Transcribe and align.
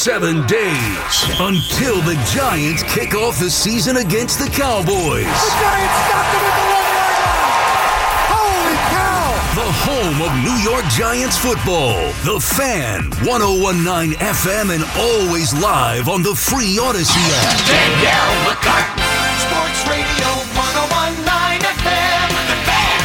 seven 0.00 0.40
days 0.46 1.12
until 1.40 2.00
the 2.00 2.16
Giants 2.32 2.82
kick 2.84 3.14
off 3.14 3.38
the 3.38 3.50
season 3.50 3.98
against 3.98 4.38
the 4.38 4.46
Cowboys. 4.48 4.88
The 4.88 5.60
Giants 5.60 5.96
stopped 6.08 6.32
them 6.32 6.40
at 6.40 6.56
the 6.56 6.64
one 6.72 6.88
yard 6.96 7.20
line. 7.20 7.84
Holy 8.32 8.80
cow! 8.88 9.28
The 9.60 9.68
home 9.84 10.24
of 10.24 10.32
New 10.40 10.56
York 10.64 10.88
Giants 10.88 11.36
football. 11.36 12.00
The 12.24 12.40
Fan, 12.40 13.12
1019 13.28 14.16
FM, 14.16 14.72
and 14.72 14.80
always 14.96 15.52
live 15.60 16.08
on 16.08 16.22
the 16.22 16.32
free 16.34 16.80
Odyssey 16.80 17.20
app. 17.20 17.60
Danielle 17.68 18.40
McCartan, 18.48 19.04
Sports 19.44 19.84
Radio 19.84 20.32
1019 20.56 21.60
FM, 21.76 22.32
The 22.48 22.56
Fan, 22.64 23.04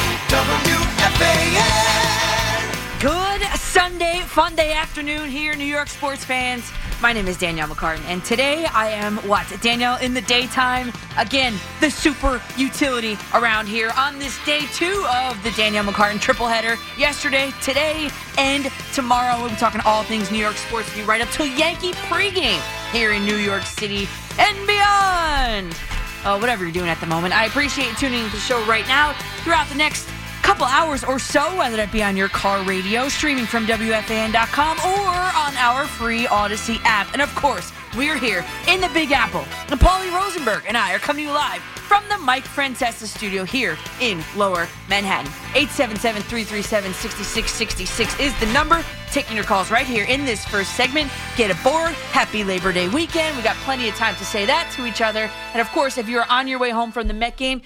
WFAN. 1.12 3.04
Good 3.04 3.43
Sunday, 3.59 4.21
fun 4.21 4.55
day 4.55 4.71
afternoon 4.71 5.30
here, 5.30 5.57
New 5.57 5.66
York 5.66 5.89
sports 5.89 6.23
fans. 6.23 6.71
My 7.05 7.13
name 7.13 7.27
is 7.27 7.37
Danielle 7.37 7.67
McCartan, 7.67 8.03
and 8.05 8.25
today 8.25 8.66
I 8.66 8.89
am 8.89 9.17
what? 9.27 9.45
Danielle 9.61 9.98
in 10.02 10.16
the 10.16 10.21
daytime. 10.21 10.91
Again, 11.20 11.53
the 11.80 11.91
super 11.91 12.41
utility 12.57 13.16
around 13.35 13.67
here 13.67 13.91
on 13.95 14.17
this 14.17 14.43
day 14.43 14.61
two 14.73 15.05
of 15.13 15.38
the 15.44 15.52
Danielle 15.52 15.83
McCartan 15.83 16.20
triple 16.20 16.47
header. 16.47 16.81
Yesterday, 16.97 17.52
today, 17.61 18.09
and 18.39 18.71
tomorrow. 18.91 19.39
We'll 19.39 19.52
be 19.52 19.55
talking 19.57 19.81
all 19.85 20.02
things 20.02 20.31
New 20.31 20.39
York 20.39 20.55
sports 20.55 20.88
with 20.88 20.97
you 20.97 21.03
right 21.03 21.21
up 21.21 21.30
till 21.30 21.45
Yankee 21.45 21.91
pregame 22.09 22.59
here 22.91 23.11
in 23.11 23.23
New 23.23 23.38
York 23.38 23.61
City 23.61 24.08
and 24.39 24.66
beyond. 24.66 25.77
Uh, 26.23 26.39
whatever 26.39 26.63
you're 26.63 26.73
doing 26.73 26.89
at 26.89 26.99
the 26.99 27.05
moment. 27.05 27.38
I 27.38 27.45
appreciate 27.45 27.95
tuning 27.97 28.22
into 28.22 28.31
the 28.31 28.41
show 28.41 28.66
right 28.66 28.88
now 28.88 29.13
throughout 29.44 29.69
the 29.69 29.75
next 29.75 30.09
couple 30.45 30.67
hours 30.67 31.04
or 31.04 31.17
so, 31.17 31.58
whether 31.58 31.76
that 31.76 31.91
be 31.91 32.04
on 32.04 32.16
your 32.16 32.30
car 32.30 32.62
radio, 32.63 33.09
streaming 33.09 33.48
from 33.48 33.66
WFAN.com, 33.66 34.77
or 34.77 35.09
on 35.09 35.58
our 35.58 35.88
free 35.88 36.27
Odyssey 36.27 36.77
app. 36.84 37.12
And 37.13 37.22
of 37.22 37.34
course, 37.34 37.72
we're 37.98 38.17
here 38.17 38.45
in 38.67 38.80
the 38.80 38.89
Big 38.89 39.12
Apple. 39.12 39.41
Paulie 39.76 40.16
Rosenberg 40.16 40.66
and 40.67 40.78
I 40.78 40.94
are 40.94 41.00
coming 41.00 41.25
to 41.25 41.30
you 41.30 41.36
live 41.36 41.61
from 41.61 42.03
the 42.09 42.17
Mike 42.19 42.44
Francesa 42.44 43.08
studio 43.08 43.44
here 43.44 43.75
in 44.00 44.23
Lower 44.36 44.67
Manhattan. 44.88 45.31
877-337-6666 45.53 48.19
is 48.19 48.39
the 48.39 48.45
number. 48.53 48.86
Taking 49.12 49.36
your 49.36 49.45
calls 49.45 49.72
right 49.72 49.88
here 49.88 50.06
in 50.06 50.25
this 50.25 50.45
first 50.45 50.75
segment. 50.75 51.12
Get 51.38 51.50
aboard. 51.50 51.94
Happy 52.12 52.44
Labor 52.44 52.72
Day 52.72 52.88
weekend. 52.88 53.36
We 53.36 53.41
got 53.41 53.56
plenty 53.58 53.89
of 53.89 53.95
time 53.95 54.16
to 54.17 54.25
say 54.25 54.45
that 54.45 54.72
to 54.75 54.86
each 54.86 55.02
other. 55.02 55.28
And 55.53 55.62
of 55.62 55.72
course, 55.72 55.97
if 55.97 56.08
you're 56.08 56.30
on 56.30 56.47
your 56.47 56.59
way 56.59 56.69
home 56.69 56.91
from 56.91 57.08
the 57.08 57.16
Met 57.16 57.36
game, 57.36 57.64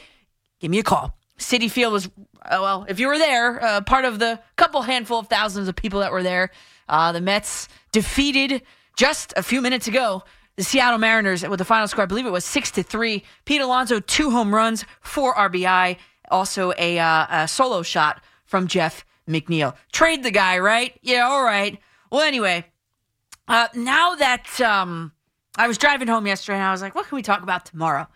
give 0.61 0.71
me 0.71 0.79
a 0.79 0.83
call. 0.83 1.18
Citi 1.39 1.69
Field 1.69 1.93
was, 1.93 2.07
uh, 2.45 2.59
well, 2.61 2.85
if 2.87 2.99
you 2.99 3.07
were 3.07 3.17
there, 3.17 3.63
uh, 3.63 3.81
part 3.81 4.05
of 4.05 4.19
the 4.19 4.39
couple 4.55 4.81
handful 4.81 5.19
of 5.19 5.27
thousands 5.27 5.67
of 5.67 5.75
people 5.75 5.99
that 6.01 6.11
were 6.11 6.23
there. 6.23 6.51
Uh, 6.87 7.11
the 7.11 7.21
Mets 7.21 7.67
defeated 7.91 8.61
just 8.95 9.33
a 9.35 9.43
few 9.43 9.61
minutes 9.61 9.87
ago 9.87 10.23
the 10.59 10.65
Seattle 10.65 10.99
Mariners 10.99 11.47
with 11.47 11.59
the 11.59 11.65
final 11.65 11.87
score. 11.87 12.03
I 12.03 12.05
believe 12.05 12.25
it 12.25 12.31
was 12.31 12.43
six 12.43 12.69
to 12.71 12.83
three. 12.83 13.23
Pete 13.45 13.61
Alonso 13.61 14.01
two 14.01 14.29
home 14.29 14.53
runs, 14.53 14.83
four 14.99 15.33
RBI, 15.33 15.95
also 16.29 16.73
a, 16.77 16.99
uh, 16.99 17.27
a 17.29 17.47
solo 17.47 17.81
shot 17.81 18.21
from 18.43 18.67
Jeff 18.67 19.05
McNeil. 19.25 19.73
Trade 19.93 20.21
the 20.21 20.31
guy, 20.31 20.59
right? 20.59 20.99
Yeah, 21.01 21.29
all 21.29 21.43
right. 21.43 21.79
Well, 22.11 22.23
anyway, 22.23 22.65
uh, 23.47 23.69
now 23.73 24.15
that 24.15 24.59
um, 24.59 25.13
I 25.55 25.69
was 25.69 25.77
driving 25.77 26.09
home 26.09 26.27
yesterday, 26.27 26.57
and 26.57 26.65
I 26.65 26.71
was 26.71 26.81
like, 26.81 26.93
what 26.93 27.07
can 27.07 27.15
we 27.15 27.21
talk 27.21 27.41
about 27.41 27.65
tomorrow? 27.65 28.07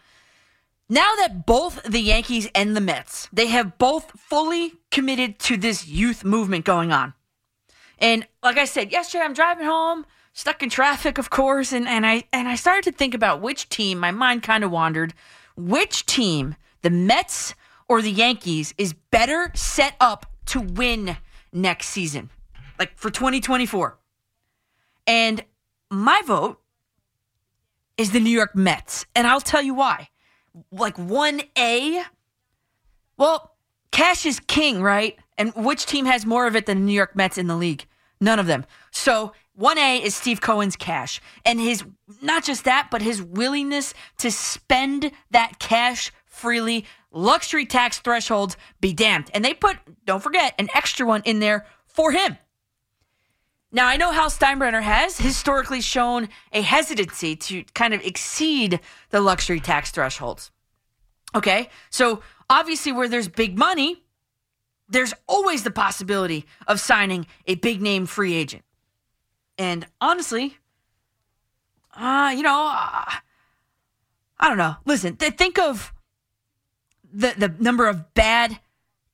Now 0.90 1.16
that 1.18 1.46
both 1.46 1.82
the 1.84 2.02
Yankees 2.02 2.50
and 2.54 2.76
the 2.76 2.82
Mets, 2.82 3.30
they 3.32 3.48
have 3.48 3.78
both 3.78 4.12
fully 4.20 4.74
committed 4.92 5.40
to 5.40 5.58
this 5.58 5.88
youth 5.88 6.26
movement 6.26 6.66
going 6.66 6.92
on. 6.92 7.14
And 8.00 8.28
like 8.42 8.58
I 8.58 8.66
said, 8.66 8.92
yesterday 8.92 9.24
I'm 9.24 9.34
driving 9.34 9.66
home, 9.66 10.06
stuck 10.34 10.62
in 10.62 10.70
traffic, 10.70 11.18
of 11.18 11.30
course, 11.30 11.72
and, 11.72 11.88
and 11.88 12.06
I 12.06 12.24
and 12.34 12.50
I 12.50 12.56
started 12.56 12.84
to 12.84 12.92
think 12.92 13.14
about 13.14 13.42
which 13.42 13.70
team, 13.70 13.98
my 13.98 14.12
mind 14.12 14.44
kind 14.44 14.64
of 14.64 14.72
wandered, 14.72 15.14
which 15.56 16.06
team, 16.06 16.56
the 16.82 16.90
Mets 16.90 17.56
or 17.88 18.02
the 18.02 18.12
Yankees, 18.12 18.74
is 18.78 18.94
better 19.10 19.52
set 19.54 19.96
up 20.02 20.26
to 20.48 20.60
win 20.60 21.16
next 21.54 21.88
season. 21.88 22.30
Like 22.78 22.98
for 22.98 23.10
2024. 23.10 23.98
And 25.08 25.46
my 25.90 26.22
vote 26.26 26.60
is 27.98 28.12
the 28.12 28.20
New 28.20 28.32
York 28.32 28.56
Mets. 28.56 29.06
And 29.16 29.28
I'll 29.28 29.42
tell 29.42 29.62
you 29.62 29.74
why 29.74 30.10
like 30.72 30.98
1A. 30.98 32.04
Well, 33.18 33.56
cash 33.92 34.26
is 34.26 34.40
king, 34.40 34.82
right? 34.82 35.18
And 35.38 35.54
which 35.56 35.86
team 35.86 36.06
has 36.06 36.26
more 36.26 36.48
of 36.48 36.56
it 36.56 36.66
than 36.66 36.80
the 36.80 36.86
New 36.86 36.94
York 36.94 37.16
Mets 37.16 37.38
in 37.38 37.48
the 37.48 37.56
league? 37.56 37.86
None 38.20 38.40
of 38.40 38.48
them. 38.48 38.66
So 38.92 39.34
1A 39.60 40.02
is 40.02 40.16
Steve 40.16 40.42
Cohen's 40.42 40.76
cash. 40.76 41.22
And 41.46 41.60
his, 41.60 41.84
not 42.22 42.44
just 42.44 42.66
that, 42.66 42.88
but 42.90 43.02
his 43.02 43.22
willingness 43.22 43.94
to 44.18 44.32
spend 44.32 45.12
that 45.32 45.60
cash 45.60 46.12
freely. 46.26 46.86
Luxury 47.12 47.66
tax 47.66 48.00
thresholds 48.00 48.58
be 48.82 48.94
damned. 48.94 49.30
And 49.34 49.46
they 49.46 49.54
put, 49.54 49.78
don't 50.06 50.24
forget, 50.24 50.56
an 50.58 50.70
extra 50.74 51.06
one 51.06 51.22
in 51.26 51.40
there 51.40 51.66
for 51.86 52.12
him. 52.12 52.38
Now, 53.76 53.88
I 53.88 53.98
know 53.98 54.12
Hal 54.12 54.30
Steinbrenner 54.30 54.84
has 54.84 55.18
historically 55.18 55.82
shown 55.82 56.30
a 56.52 56.62
hesitancy 56.62 57.36
to 57.36 57.64
kind 57.74 57.96
of 57.96 58.02
exceed 58.06 58.80
the 59.10 59.20
luxury 59.20 59.60
tax 59.60 59.90
thresholds. 59.90 60.52
Okay, 61.34 61.70
so 61.90 62.22
obviously, 62.52 62.92
where 62.92 63.10
there's 63.10 63.28
big 63.28 63.58
money, 63.58 64.04
there's 64.88 65.16
always 65.28 65.64
the 65.64 65.72
possibility 65.72 66.46
of 66.68 66.80
signing 66.80 67.26
a 67.48 67.56
big 67.56 67.82
name 67.82 68.06
free 68.06 68.36
agent. 68.36 68.64
And 69.58 69.88
honestly, 70.00 70.58
uh, 71.96 72.32
you 72.36 72.44
know, 72.44 72.68
uh, 72.72 73.12
I 74.40 74.50
don't 74.50 74.58
know. 74.60 74.76
Listen, 74.86 75.16
th- 75.16 75.34
think 75.34 75.58
of 75.58 75.92
the 77.12 77.34
the 77.36 77.56
number 77.60 77.88
of 77.88 78.14
bad 78.14 78.60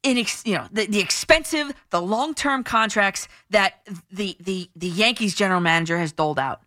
inex- 0.03 0.45
you 0.45 0.55
know 0.55 0.67
the, 0.71 0.85
the 0.85 0.99
expensive 0.99 1.71
the 1.89 2.01
long-term 2.01 2.63
contracts 2.63 3.27
that 3.49 3.81
the 4.11 4.37
the 4.39 4.69
the 4.75 4.87
Yankees 4.87 5.35
general 5.35 5.61
manager 5.61 5.97
has 5.97 6.11
doled 6.11 6.39
out. 6.39 6.61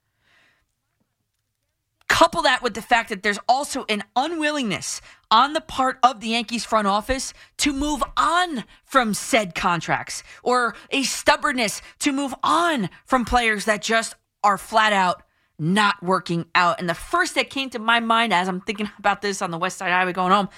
Couple 2.09 2.42
that 2.42 2.62
with 2.62 2.75
the 2.75 2.82
fact 2.82 3.09
that 3.09 3.22
there's 3.22 3.38
also 3.48 3.87
an 3.88 4.04
unwillingness 4.15 5.00
on 5.31 5.54
the 5.54 5.62
part 5.62 5.98
of 6.03 6.21
the 6.21 6.28
Yankees 6.28 6.65
front 6.65 6.87
office 6.87 7.32
to 7.56 7.72
move 7.72 8.03
on 8.19 8.65
from 8.84 9.15
said 9.15 9.54
contracts 9.54 10.22
or 10.42 10.75
a 10.91 11.03
stubbornness 11.04 11.81
to 12.00 12.12
move 12.12 12.34
on 12.42 12.91
from 13.06 13.25
players 13.25 13.65
that 13.65 13.81
just 13.81 14.15
are 14.44 14.59
flat 14.59 14.92
out 14.92 15.22
not 15.59 16.03
working 16.03 16.44
out. 16.54 16.81
And 16.81 16.88
the 16.88 16.94
first 16.94 17.34
that 17.37 17.48
came 17.48 17.71
to 17.71 17.78
my 17.78 18.00
mind 18.00 18.32
as 18.34 18.48
I'm 18.48 18.60
thinking 18.60 18.91
about 18.98 19.22
this 19.22 19.41
on 19.41 19.50
the 19.50 19.59
West 19.59 19.78
Side 19.78 19.91
Highway 19.91 20.12
going 20.12 20.32
home 20.32 20.48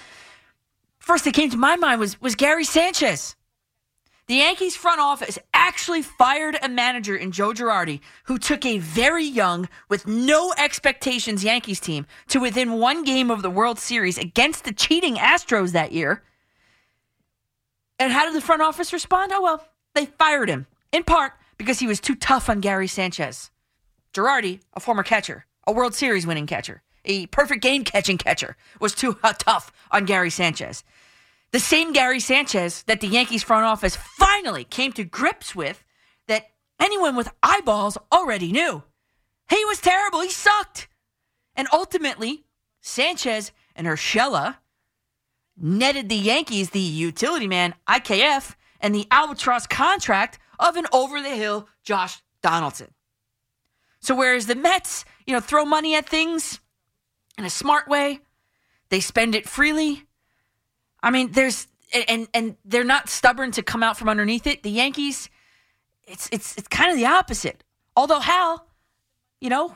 first 1.05 1.23
that 1.23 1.35
came 1.35 1.51
to 1.51 1.57
my 1.57 1.75
mind 1.75 1.99
was 1.99 2.19
was 2.19 2.35
Gary 2.35 2.63
Sanchez. 2.65 3.35
The 4.27 4.37
Yankees 4.37 4.75
front 4.75 4.99
office 4.99 5.37
actually 5.53 6.01
fired 6.01 6.57
a 6.63 6.67
manager 6.67 7.15
in 7.15 7.31
Joe 7.31 7.53
Girardi 7.53 7.99
who 8.23 8.39
took 8.39 8.65
a 8.65 8.79
very 8.79 9.23
young, 9.23 9.69
with 9.87 10.07
no 10.07 10.51
expectations 10.57 11.43
Yankees 11.43 11.79
team 11.79 12.07
to 12.29 12.39
within 12.39 12.79
one 12.79 13.03
game 13.03 13.29
of 13.29 13.43
the 13.43 13.51
World 13.51 13.77
Series 13.77 14.17
against 14.17 14.63
the 14.63 14.73
cheating 14.73 15.17
Astros 15.17 15.73
that 15.73 15.91
year. 15.91 16.23
And 17.99 18.11
how 18.11 18.25
did 18.25 18.33
the 18.33 18.41
front 18.41 18.63
office 18.63 18.91
respond? 18.91 19.31
Oh, 19.31 19.43
well, 19.43 19.67
they 19.93 20.07
fired 20.07 20.49
him, 20.49 20.65
in 20.91 21.03
part 21.03 21.33
because 21.59 21.79
he 21.79 21.87
was 21.87 21.99
too 21.99 22.15
tough 22.15 22.49
on 22.49 22.61
Gary 22.61 22.87
Sanchez. 22.87 23.51
Girardi, 24.11 24.59
a 24.73 24.79
former 24.79 25.03
catcher, 25.03 25.45
a 25.67 25.71
World 25.71 25.93
Series 25.93 26.25
winning 26.25 26.47
catcher, 26.47 26.81
a 27.05 27.27
perfect 27.27 27.61
game 27.61 27.83
catching 27.83 28.17
catcher, 28.17 28.57
was 28.81 28.95
too 28.95 29.19
uh, 29.21 29.33
tough 29.33 29.71
on 29.91 30.05
Gary 30.05 30.31
Sanchez. 30.31 30.83
The 31.55 31.61
same 31.61 31.93
Gary 31.93 32.19
Sanchez 32.19 32.83
that 32.83 32.99
the 32.99 33.07
Yankees 33.07 33.41
front 33.41 33.63
office 33.63 33.95
finally 33.95 34.65
came 34.65 34.91
to 34.91 35.05
grips 35.05 35.55
with 35.55 35.85
that 36.27 36.47
anyone 36.81 37.15
with 37.15 37.31
eyeballs 37.41 37.97
already 38.11 38.51
knew. 38.51 38.83
He 39.49 39.63
was 39.63 39.79
terrible. 39.79 40.19
He 40.19 40.29
sucked. 40.29 40.89
And 41.55 41.69
ultimately, 41.71 42.43
Sanchez 42.81 43.53
and 43.73 43.87
Urshela 43.87 44.57
netted 45.55 46.09
the 46.09 46.17
Yankees 46.17 46.71
the 46.71 46.79
utility 46.81 47.47
man, 47.47 47.73
IKF, 47.87 48.55
and 48.81 48.93
the 48.93 49.07
albatross 49.09 49.65
contract 49.65 50.37
of 50.59 50.75
an 50.75 50.87
over 50.91 51.21
the 51.21 51.29
hill 51.29 51.69
Josh 51.85 52.21
Donaldson. 52.41 52.93
So 54.01 54.13
whereas 54.13 54.47
the 54.47 54.55
Mets, 54.55 55.05
you 55.25 55.31
know, 55.31 55.39
throw 55.39 55.63
money 55.63 55.95
at 55.95 56.09
things 56.09 56.59
in 57.37 57.45
a 57.45 57.49
smart 57.49 57.87
way, 57.87 58.19
they 58.89 58.99
spend 58.99 59.35
it 59.35 59.47
freely. 59.47 60.03
I 61.05 61.11
mean, 61.11 61.31
there's 61.31 61.67
and 62.09 62.27
and 62.33 62.57
they're 62.65 62.83
not 62.83 63.09
stubborn 63.09 63.51
to 63.51 63.61
come 63.61 63.83
out 63.83 63.95
from 63.95 64.09
underneath 64.09 64.47
it. 64.47 64.63
The 64.63 64.71
Yankees, 64.71 65.29
it's 66.07 66.27
it's 66.31 66.57
it's 66.57 66.67
kind 66.67 66.91
of 66.91 66.97
the 66.97 67.05
opposite. 67.05 67.63
Although 67.95 68.19
Hal, 68.19 68.67
you 69.39 69.49
know, 69.49 69.75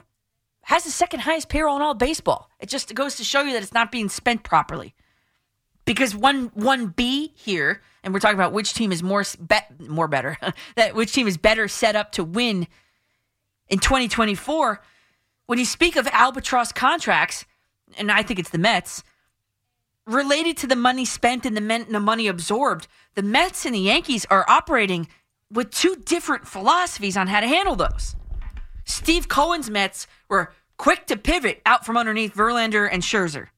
has 0.63 0.85
the 0.85 0.89
second 0.89 1.19
highest 1.19 1.47
payroll 1.47 1.75
in 1.75 1.83
all 1.83 1.93
baseball. 1.93 2.49
It 2.59 2.67
just 2.67 2.93
goes 2.95 3.15
to 3.17 3.23
show 3.23 3.43
you 3.43 3.53
that 3.53 3.61
it's 3.61 3.73
not 3.73 3.91
being 3.91 4.09
spent 4.09 4.43
properly. 4.43 4.95
Because 5.85 6.15
one 6.15 6.47
one 6.55 6.87
B 6.87 7.31
here, 7.35 7.83
and 8.03 8.11
we're 8.11 8.19
talking 8.19 8.37
about 8.37 8.51
which 8.51 8.73
team 8.73 8.91
is 8.91 9.03
more 9.03 9.23
bet 9.39 9.79
more 9.79 10.07
better, 10.07 10.35
that 10.75 10.95
which 10.95 11.13
team 11.13 11.27
is 11.27 11.37
better 11.37 11.67
set 11.67 11.95
up 11.95 12.11
to 12.13 12.23
win 12.23 12.67
in 13.67 13.77
2024, 13.77 14.81
when 15.45 15.59
you 15.59 15.65
speak 15.65 15.95
of 15.95 16.07
albatross 16.07 16.71
contracts, 16.71 17.45
and 17.99 18.11
I 18.11 18.23
think 18.23 18.39
it's 18.39 18.49
the 18.49 18.57
Mets, 18.57 19.03
related 20.09 20.57
to 20.57 20.67
the 20.67 20.75
money 20.75 21.06
spent 21.06 21.45
and 21.45 21.56
the, 21.56 21.61
men, 21.61 21.85
the 21.89 22.00
money 22.00 22.27
absorbed, 22.27 22.88
the 23.15 23.21
Mets 23.21 23.65
and 23.65 23.75
the 23.75 23.79
Yankees 23.79 24.25
are 24.29 24.45
operating 24.50 25.07
with 25.51 25.71
two 25.71 25.95
different 25.95 26.47
philosophies 26.47 27.15
on 27.15 27.27
how 27.27 27.39
to 27.39 27.47
handle 27.47 27.75
those. 27.75 28.15
Steve 28.85 29.27
Cohen's 29.27 29.69
Mets 29.69 30.07
were 30.27 30.51
quick 30.77 31.06
to 31.07 31.17
pivot 31.17 31.61
out 31.65 31.85
from 31.85 31.95
underneath 31.95 32.33
Verlander 32.33 32.89
and 32.91 33.03
Scherzer. 33.03 33.50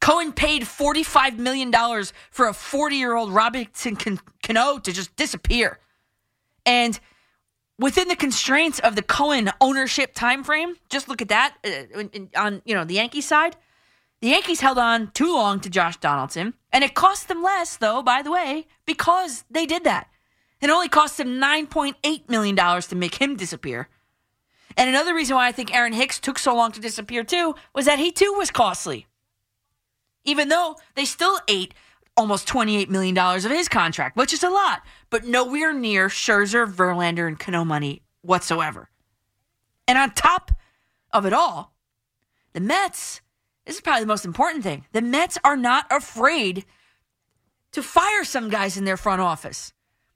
Cohen 0.00 0.32
paid 0.32 0.62
$45 0.62 1.38
million 1.38 1.72
for 2.30 2.46
a 2.46 2.52
40 2.52 2.96
year 2.96 3.16
old 3.16 3.32
Robinson 3.32 3.96
Cano 4.42 4.78
to 4.78 4.92
just 4.92 5.16
disappear. 5.16 5.78
And 6.66 7.00
within 7.78 8.08
the 8.08 8.16
constraints 8.16 8.78
of 8.80 8.96
the 8.96 9.02
Cohen 9.02 9.50
ownership 9.60 10.14
timeframe, 10.14 10.76
just 10.88 11.08
look 11.08 11.22
at 11.22 11.28
that 11.28 11.56
uh, 11.64 12.04
on 12.36 12.62
you 12.64 12.74
know 12.74 12.84
the 12.84 12.94
Yankee 12.94 13.20
side. 13.20 13.56
The 14.24 14.30
Yankees 14.30 14.62
held 14.62 14.78
on 14.78 15.10
too 15.10 15.34
long 15.34 15.60
to 15.60 15.68
Josh 15.68 15.98
Donaldson, 15.98 16.54
and 16.72 16.82
it 16.82 16.94
cost 16.94 17.28
them 17.28 17.42
less, 17.42 17.76
though, 17.76 18.02
by 18.02 18.22
the 18.22 18.30
way, 18.30 18.66
because 18.86 19.44
they 19.50 19.66
did 19.66 19.84
that. 19.84 20.08
It 20.62 20.70
only 20.70 20.88
cost 20.88 21.18
them 21.18 21.38
$9.8 21.38 22.30
million 22.30 22.56
to 22.56 22.96
make 22.96 23.16
him 23.16 23.36
disappear. 23.36 23.90
And 24.78 24.88
another 24.88 25.14
reason 25.14 25.36
why 25.36 25.48
I 25.48 25.52
think 25.52 25.74
Aaron 25.74 25.92
Hicks 25.92 26.18
took 26.18 26.38
so 26.38 26.56
long 26.56 26.72
to 26.72 26.80
disappear, 26.80 27.22
too, 27.22 27.54
was 27.74 27.84
that 27.84 27.98
he, 27.98 28.10
too, 28.10 28.32
was 28.32 28.50
costly. 28.50 29.06
Even 30.24 30.48
though 30.48 30.76
they 30.94 31.04
still 31.04 31.38
ate 31.46 31.74
almost 32.16 32.48
$28 32.48 32.88
million 32.88 33.18
of 33.18 33.42
his 33.42 33.68
contract, 33.68 34.16
which 34.16 34.32
is 34.32 34.42
a 34.42 34.48
lot, 34.48 34.80
but 35.10 35.26
nowhere 35.26 35.74
near 35.74 36.08
Scherzer, 36.08 36.66
Verlander, 36.66 37.28
and 37.28 37.38
Cano 37.38 37.62
money 37.62 38.00
whatsoever. 38.22 38.88
And 39.86 39.98
on 39.98 40.12
top 40.12 40.50
of 41.12 41.26
it 41.26 41.34
all, 41.34 41.74
the 42.54 42.60
Mets, 42.60 43.20
this 43.66 43.76
is 43.76 43.80
probably 43.80 44.02
the 44.02 44.08
most 44.08 44.24
important 44.24 44.62
thing. 44.62 44.84
The 44.92 45.02
Mets 45.02 45.38
are 45.44 45.56
not 45.56 45.86
afraid 45.90 46.64
to 47.72 47.82
fire 47.82 48.24
some 48.24 48.50
guys 48.50 48.76
in 48.76 48.84
their 48.84 48.96
front 48.96 49.20
office. 49.20 49.72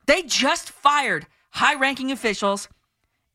They 0.06 0.22
just 0.22 0.70
fired 0.70 1.26
high 1.50 1.74
ranking 1.74 2.12
officials, 2.12 2.68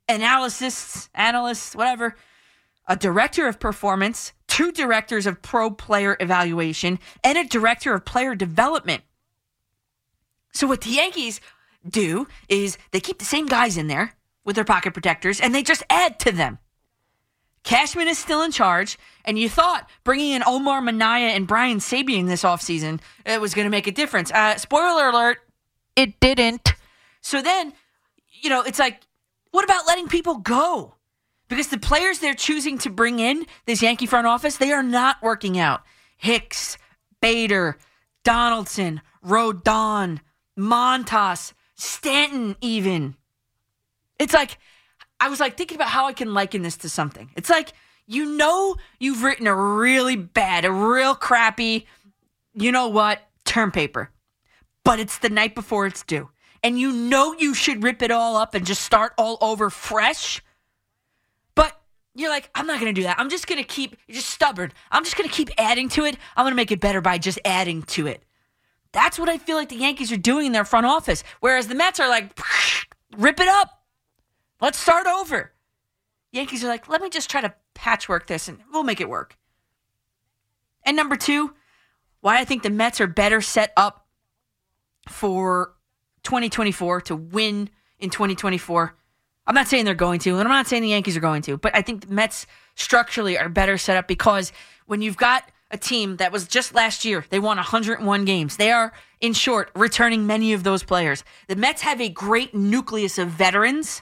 analysts, 0.08 1.10
analysts, 1.14 1.76
whatever, 1.76 2.16
a 2.88 2.96
director 2.96 3.48
of 3.48 3.60
performance, 3.60 4.34
two 4.48 4.72
directors 4.72 5.26
of 5.26 5.42
pro 5.42 5.72
player 5.72 6.18
evaluation, 6.20 7.00
and 7.24 7.38
a 7.38 7.44
director 7.44 7.94
of 7.94 8.06
player 8.06 8.36
development. 8.36 9.04
So, 10.54 10.68
what 10.68 10.82
the 10.82 10.92
Yankees 10.92 11.42
do 11.88 12.28
is 12.48 12.78
they 12.92 13.00
keep 13.00 13.20
the 13.20 13.26
same 13.26 13.48
guys 13.48 13.78
in 13.78 13.88
there 13.88 14.14
with 14.46 14.56
their 14.56 14.66
pocket 14.66 14.94
protectors 14.94 15.40
and 15.40 15.54
they 15.54 15.64
just 15.64 15.84
add 15.90 16.20
to 16.20 16.32
them. 16.32 16.60
Cashman 17.64 18.08
is 18.08 18.18
still 18.18 18.42
in 18.42 18.52
charge, 18.52 18.98
and 19.26 19.40
you 19.40 19.50
thought 19.50 19.90
bringing 20.04 20.34
in 20.34 20.44
Omar 20.46 20.82
Minaya 20.82 21.28
and 21.28 21.48
Brian 21.48 21.78
Sabean 21.78 22.28
this 22.28 22.44
offseason 22.44 23.00
it 23.26 23.40
was 23.40 23.54
going 23.54 23.66
to 23.66 23.72
make 23.72 23.88
a 23.88 23.92
difference. 23.92 24.32
Uh, 24.32 24.58
spoiler 24.58 25.10
alert, 25.10 25.38
it 25.96 26.20
didn't. 26.20 26.74
So 27.22 27.42
then, 27.42 27.74
you 28.42 28.50
know, 28.50 28.62
it's 28.62 28.80
like, 28.80 29.02
what 29.52 29.64
about 29.64 29.88
letting 29.88 30.10
people 30.10 30.38
go? 30.38 30.96
because 31.54 31.68
the 31.68 31.78
players 31.78 32.18
they're 32.18 32.34
choosing 32.34 32.80
to 32.80 32.90
bring 32.90 33.20
in 33.20 33.46
this 33.66 33.84
Yankee 33.84 34.08
front 34.08 34.26
office, 34.26 34.58
they 34.58 34.72
are 34.72 34.82
not 34.82 35.22
working 35.22 35.60
out. 35.60 35.84
Hicks, 36.18 36.80
Bader, 37.22 37.78
Donaldson, 38.24 39.02
Rodon, 39.24 40.20
Montas, 40.58 41.54
Stanton, 41.76 42.56
even. 42.60 43.16
It's 44.18 44.34
like, 44.34 44.58
I 45.24 45.30
was 45.30 45.40
like 45.40 45.56
thinking 45.56 45.78
about 45.78 45.88
how 45.90 46.06
I 46.08 46.14
can 46.14 46.34
liken 46.34 46.64
this 46.64 46.76
to 46.78 46.90
something. 46.90 47.32
It's 47.38 47.50
like, 47.50 47.72
you 48.08 48.26
know, 48.38 48.76
you've 49.00 49.24
written 49.24 49.48
a 49.48 49.56
really 49.56 50.18
bad, 50.18 50.66
a 50.66 50.72
real 50.72 51.16
crappy, 51.16 51.88
you 52.54 52.74
know 52.74 52.90
what, 52.90 53.22
term 53.46 53.72
paper, 53.72 54.12
but 54.84 55.00
it's 55.00 55.20
the 55.20 55.30
night 55.30 55.56
before 55.56 55.86
it's 55.88 56.04
due. 56.04 56.30
And 56.62 56.78
you 56.78 56.92
know 56.92 57.34
you 57.40 57.54
should 57.54 57.84
rip 57.84 58.02
it 58.02 58.12
all 58.12 58.36
up 58.36 58.54
and 58.54 58.66
just 58.66 58.84
start 58.84 59.14
all 59.18 59.38
over 59.42 59.70
fresh 59.70 60.42
But 61.56 61.80
you're 62.16 62.30
like, 62.30 62.50
I'm 62.56 62.68
not 62.68 62.80
going 62.80 62.94
to 62.94 63.02
do 63.02 63.06
that. 63.06 63.20
I'm 63.20 63.30
just 63.30 63.48
going 63.48 63.60
to 63.62 63.68
keep, 63.68 63.96
just 64.10 64.30
stubborn. 64.30 64.72
I'm 64.92 65.04
just 65.04 65.18
going 65.18 65.30
to 65.30 65.36
keep 65.36 65.50
adding 65.58 65.90
to 65.90 66.06
it. 66.06 66.18
I'm 66.36 66.44
going 66.44 66.52
to 66.52 66.58
make 66.58 66.72
it 66.72 66.80
better 66.82 67.02
by 67.02 67.18
just 67.18 67.40
adding 67.46 67.84
to 67.84 68.08
it. 68.08 68.24
That's 68.92 69.18
what 69.18 69.30
I 69.30 69.38
feel 69.38 69.58
like 69.58 69.70
the 69.70 69.78
Yankees 69.78 70.12
are 70.12 70.18
doing 70.18 70.48
in 70.48 70.52
their 70.52 70.66
front 70.66 70.86
office. 70.86 71.24
Whereas 71.40 71.68
the 71.68 71.76
Mets 71.76 72.00
are 72.00 72.10
like, 72.10 72.38
rip 73.18 73.40
it 73.40 73.48
up. 73.48 73.83
Let's 74.64 74.80
start 74.80 75.08
over. 75.08 75.52
Yankees 76.32 76.64
are 76.64 76.68
like, 76.68 76.88
let 76.88 77.02
me 77.02 77.10
just 77.10 77.30
try 77.30 77.42
to 77.42 77.54
patchwork 77.74 78.28
this 78.28 78.48
and 78.48 78.60
we'll 78.72 78.84
make 78.84 79.02
it 79.02 79.10
work. 79.10 79.38
And 80.86 80.96
number 80.96 81.18
two, 81.18 81.54
why 82.22 82.40
I 82.40 82.46
think 82.46 82.64
the 82.64 82.70
Mets 82.70 83.02
are 83.02 83.08
better 83.08 83.42
set 83.42 83.74
up 83.76 84.08
for 85.10 85.76
2024 86.24 87.02
to 87.02 87.16
win 87.16 87.70
in 88.00 88.10
2024 88.10 88.96
I'm 89.46 89.56
not 89.56 89.68
saying 89.68 89.84
they're 89.84 89.94
going 89.94 90.22
to, 90.22 90.38
and 90.38 90.48
I'm 90.48 90.54
not 90.54 90.68
saying 90.68 90.84
the 90.84 90.90
Yankees 90.90 91.18
are 91.18 91.20
going 91.20 91.42
to, 91.42 91.58
but 91.58 91.76
I 91.76 91.82
think 91.82 92.08
the 92.08 92.14
Mets 92.14 92.48
structurally 92.76 93.38
are 93.38 93.50
better 93.50 93.78
set 93.78 93.98
up 93.98 94.08
because 94.08 94.54
when 94.86 95.02
you've 95.02 95.18
got 95.18 95.44
a 95.70 95.78
team 95.78 96.16
that 96.18 96.32
was 96.32 96.48
just 96.48 96.74
last 96.74 97.04
year, 97.04 97.26
they 97.30 97.40
won 97.40 97.58
101 97.58 98.26
games. 98.26 98.56
They 98.56 98.72
are, 98.72 98.94
in 99.20 99.34
short, 99.34 99.70
returning 99.76 100.26
many 100.26 100.54
of 100.54 100.64
those 100.64 100.84
players. 100.84 101.26
The 101.50 101.58
Mets 101.58 101.82
have 101.82 102.00
a 102.00 102.08
great 102.08 102.56
nucleus 102.56 103.18
of 103.18 103.28
veterans, 103.28 104.02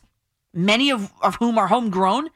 many 0.54 0.90
of, 0.90 1.12
of 1.22 1.36
whom 1.36 1.58
are 1.58 1.68
homegrown, 1.68 2.30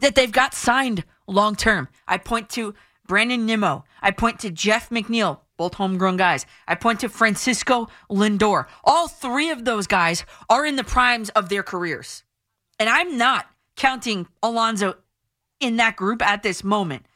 that 0.00 0.14
they've 0.14 0.32
got 0.32 0.54
signed 0.54 1.04
long 1.26 1.56
term. 1.56 1.88
I 2.06 2.18
point 2.18 2.48
to 2.50 2.74
Brandon 3.06 3.46
Nimmo. 3.46 3.84
I 4.02 4.10
point 4.10 4.40
to 4.40 4.50
Jeff 4.50 4.90
McNeil, 4.90 5.40
both 5.56 5.74
homegrown 5.74 6.16
guys. 6.16 6.46
I 6.66 6.74
point 6.74 7.00
to 7.00 7.08
Francisco 7.08 7.88
Lindor. 8.10 8.66
All 8.82 9.08
three 9.08 9.50
of 9.50 9.64
those 9.64 9.86
guys 9.86 10.24
are 10.48 10.66
in 10.66 10.76
the 10.76 10.84
primes 10.84 11.30
of 11.30 11.48
their 11.48 11.62
careers. 11.62 12.24
And 12.78 12.88
I'm 12.88 13.16
not 13.16 13.46
counting 13.76 14.26
Alonso 14.42 14.96
in 15.60 15.76
that 15.76 15.96
group 15.96 16.22
at 16.22 16.42
this 16.42 16.64
moment 16.64 17.06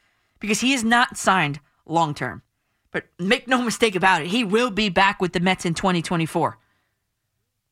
because 0.40 0.60
he 0.60 0.72
is 0.72 0.84
not 0.84 1.16
signed 1.16 1.60
long 1.86 2.14
term. 2.14 2.42
But 2.90 3.04
make 3.18 3.46
no 3.48 3.60
mistake 3.60 3.94
about 3.94 4.22
it, 4.22 4.28
he 4.28 4.44
will 4.44 4.70
be 4.70 4.88
back 4.88 5.20
with 5.20 5.32
the 5.32 5.40
Mets 5.40 5.66
in 5.66 5.74
2024. 5.74 6.58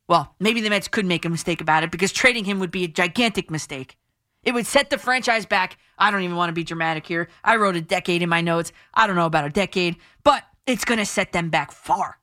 Well, 0.08 0.34
maybe 0.38 0.60
the 0.60 0.70
Mets 0.70 0.88
could 0.88 1.06
make 1.06 1.24
a 1.24 1.28
mistake 1.28 1.60
about 1.60 1.82
it 1.82 1.90
because 1.90 2.12
trading 2.12 2.44
him 2.44 2.60
would 2.60 2.70
be 2.70 2.84
a 2.84 2.88
gigantic 2.88 3.50
mistake. 3.50 3.96
It 4.42 4.54
would 4.54 4.66
set 4.66 4.90
the 4.90 4.98
franchise 4.98 5.44
back. 5.44 5.78
I 5.98 6.10
don't 6.10 6.22
even 6.22 6.36
want 6.36 6.50
to 6.50 6.54
be 6.54 6.62
dramatic 6.62 7.06
here. 7.06 7.28
I 7.42 7.56
wrote 7.56 7.74
a 7.74 7.80
decade 7.80 8.22
in 8.22 8.28
my 8.28 8.40
notes. 8.40 8.72
I 8.94 9.06
don't 9.06 9.16
know 9.16 9.26
about 9.26 9.44
a 9.44 9.50
decade, 9.50 9.96
but 10.22 10.44
it's 10.66 10.84
going 10.84 10.98
to 10.98 11.06
set 11.06 11.32
them 11.32 11.50
back 11.50 11.72
far. 11.72 12.18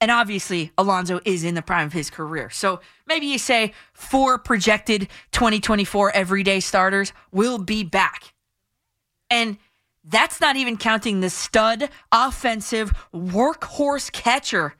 And 0.00 0.10
obviously, 0.10 0.72
Alonso 0.78 1.20
is 1.26 1.44
in 1.44 1.54
the 1.54 1.60
prime 1.60 1.86
of 1.86 1.92
his 1.92 2.08
career. 2.08 2.48
So 2.48 2.80
maybe 3.06 3.26
you 3.26 3.36
say 3.36 3.74
four 3.92 4.38
projected 4.38 5.08
2024 5.32 6.12
everyday 6.12 6.60
starters 6.60 7.12
will 7.30 7.58
be 7.58 7.84
back. 7.84 8.32
And 9.28 9.58
that's 10.02 10.40
not 10.40 10.56
even 10.56 10.78
counting 10.78 11.20
the 11.20 11.28
stud 11.28 11.90
offensive 12.10 12.94
workhorse 13.12 14.10
catcher 14.10 14.74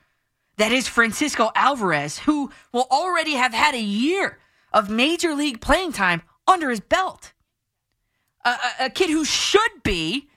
that 0.61 0.73
is 0.73 0.87
Francisco 0.87 1.51
Alvarez, 1.55 2.19
who 2.19 2.51
will 2.71 2.87
already 2.91 3.33
have 3.33 3.55
had 3.55 3.75
a 3.75 3.81
year 3.81 4.39
of 4.75 4.91
major 4.91 5.35
league 5.35 5.61
playing 5.61 5.93
time 5.93 6.21
under 6.47 6.69
his 6.69 6.81
belt. 6.81 7.33
A, 8.45 8.51
a, 8.51 8.85
a 8.87 8.91
kid 8.91 9.09
who 9.09 9.25
should 9.25 9.83
be 9.83 10.29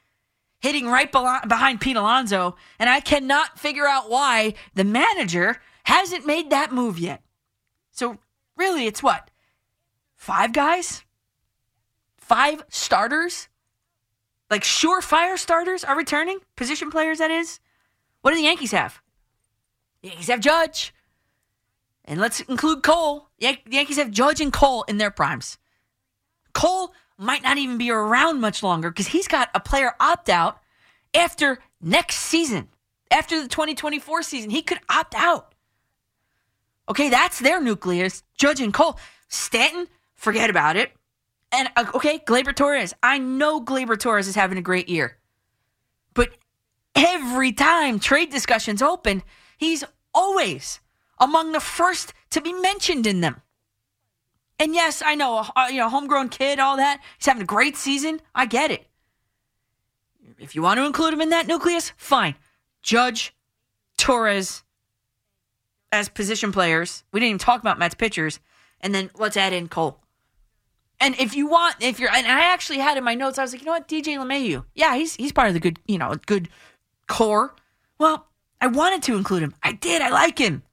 hitting 0.60 0.88
right 0.88 1.12
behind 1.12 1.82
Pete 1.82 1.98
Alonso, 1.98 2.56
and 2.80 2.90
I 2.90 3.02
cannot 3.02 3.60
figure 3.60 3.86
out 3.86 4.10
why 4.10 4.54
the 4.76 4.86
manager 4.86 5.62
hasn't 5.84 6.26
made 6.26 6.52
that 6.52 6.72
move 6.72 6.98
yet. 6.98 7.22
So, 7.92 8.18
really, 8.56 8.88
it's 8.88 9.04
what? 9.04 9.30
Five 10.16 10.54
guys? 10.54 11.04
Five 12.16 12.64
starters? 12.70 13.50
Like 14.50 14.64
surefire 14.64 15.38
starters 15.38 15.84
are 15.84 15.98
returning? 15.98 16.40
Position 16.56 16.90
players, 16.90 17.18
that 17.18 17.30
is? 17.30 17.60
What 18.22 18.32
do 18.32 18.38
the 18.38 18.44
Yankees 18.44 18.72
have? 18.72 19.03
Yankees 20.04 20.28
have 20.28 20.42
Judge. 20.42 20.94
And 22.06 22.20
let's 22.20 22.42
include 22.42 22.84
Cole. 22.84 23.30
The 23.40 23.58
Yankees 23.70 23.98
have 23.98 24.12
Judge 24.12 24.42
and 24.42 24.52
Cole 24.52 24.84
in 24.84 24.98
their 24.98 25.10
primes. 25.10 25.58
Cole 26.54 26.94
might 27.18 27.42
not 27.42 27.58
even 27.58 27.78
be 27.78 27.90
around 27.90 28.42
much 28.42 28.62
longer 28.62 28.92
because 28.92 29.08
he's 29.08 29.28
got 29.28 29.50
a 29.56 29.60
player 29.60 29.94
opt 30.00 30.30
out 30.30 30.60
after 31.14 31.60
next 31.82 32.18
season, 32.18 32.68
after 33.10 33.42
the 33.42 33.48
2024 33.48 34.22
season. 34.24 34.50
He 34.50 34.62
could 34.62 34.80
opt 34.90 35.16
out. 35.16 35.56
Okay, 36.90 37.10
that's 37.10 37.40
their 37.40 37.62
nucleus. 37.62 38.24
Judge 38.38 38.60
and 38.60 38.74
Cole. 38.74 39.00
Stanton, 39.30 39.88
forget 40.16 40.50
about 40.50 40.76
it. 40.76 40.92
And 41.52 41.70
uh, 41.76 41.86
okay, 41.96 42.20
Gleyber 42.20 42.54
Torres. 42.54 42.94
I 43.02 43.20
know 43.20 43.62
Gleyber 43.62 43.98
Torres 43.98 44.28
is 44.28 44.36
having 44.36 44.58
a 44.58 44.62
great 44.62 44.90
year. 44.90 45.18
But 46.14 46.32
every 46.96 47.54
time 47.54 48.00
trade 48.00 48.32
discussions 48.32 48.82
open, 48.82 49.24
he's 49.58 49.84
always 50.14 50.80
among 51.20 51.52
the 51.52 51.60
first 51.60 52.14
to 52.32 52.42
be 52.42 52.54
mentioned 52.54 53.08
in 53.08 53.22
them. 53.22 53.42
And 54.60 54.74
yes, 54.74 55.02
I 55.06 55.16
know, 55.16 55.46
uh, 55.56 55.68
you 55.70 55.78
know, 55.78 55.90
homegrown 55.90 56.30
kid, 56.30 56.60
all 56.60 56.78
that. 56.78 57.02
He's 57.18 57.26
having 57.26 57.42
a 57.42 57.46
great 57.46 57.76
season. 57.76 58.22
I 58.34 58.46
get 58.46 58.72
it. 58.72 58.86
If 60.40 60.56
you 60.56 60.62
want 60.62 60.78
to 60.78 60.86
include 60.86 61.14
him 61.14 61.22
in 61.22 61.30
that 61.30 61.48
nucleus, 61.48 61.92
fine. 61.98 62.36
Judge, 62.82 63.34
Torres 63.98 64.64
as 65.92 66.10
position 66.10 66.52
players. 66.52 67.04
We 67.12 67.20
didn't 67.20 67.30
even 67.30 67.40
talk 67.40 67.62
about 67.62 67.80
Matt's 67.80 67.96
pitchers. 67.96 68.40
And 68.82 68.94
then 68.94 69.10
let's 69.16 69.38
add 69.38 69.54
in 69.54 69.70
Cole. 69.70 70.00
And 71.00 71.16
if 71.20 71.36
you 71.36 71.48
want, 71.48 71.76
if 71.82 72.00
you're, 72.00 72.10
and 72.10 72.28
I 72.28 72.46
actually 72.46 72.80
had 72.80 72.98
in 72.98 73.04
my 73.04 73.16
notes, 73.16 73.38
I 73.38 73.42
was 73.42 73.52
like, 73.52 73.62
you 73.62 73.66
know 73.66 73.74
what, 73.74 73.88
DJ 73.88 74.18
LeMahieu, 74.18 74.66
yeah, 74.74 74.96
he's 74.96 75.16
he's 75.16 75.34
part 75.34 75.50
of 75.50 75.54
the 75.54 75.60
good, 75.60 75.80
you 75.86 75.98
know, 75.98 76.16
good 76.26 76.48
core. 77.08 77.56
Well, 77.98 78.28
I 78.64 78.68
wanted 78.68 79.04
to 79.04 79.18
include 79.18 79.44
him. 79.44 79.54
I 79.62 79.74
did. 79.74 80.02
I 80.02 80.10
like 80.10 80.40
him. 80.40 80.64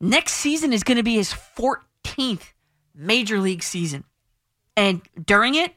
Next 0.00 0.34
season 0.34 0.72
is 0.72 0.84
going 0.84 0.98
to 0.98 1.02
be 1.02 1.16
his 1.16 1.32
14th 1.32 2.52
major 2.94 3.40
league 3.40 3.64
season, 3.64 4.04
and 4.76 5.02
during 5.26 5.56
it, 5.56 5.74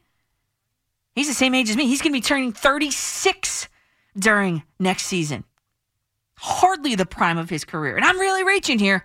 he's 1.16 1.28
the 1.28 1.34
same 1.34 1.56
age 1.56 1.72
as 1.72 1.76
me. 1.76 1.88
He's 1.88 2.04
going 2.04 2.12
to 2.12 2.18
be 2.18 2.22
turning 2.22 2.54
36 2.54 3.68
during 4.16 4.62
next 4.80 5.08
season. 5.08 5.44
Hardly 6.38 6.94
the 6.94 7.08
prime 7.08 7.40
of 7.40 7.50
his 7.50 7.66
career, 7.66 7.96
and 7.96 8.06
I'm 8.06 8.20
really 8.20 8.44
reaching 8.44 8.78
here 8.78 9.04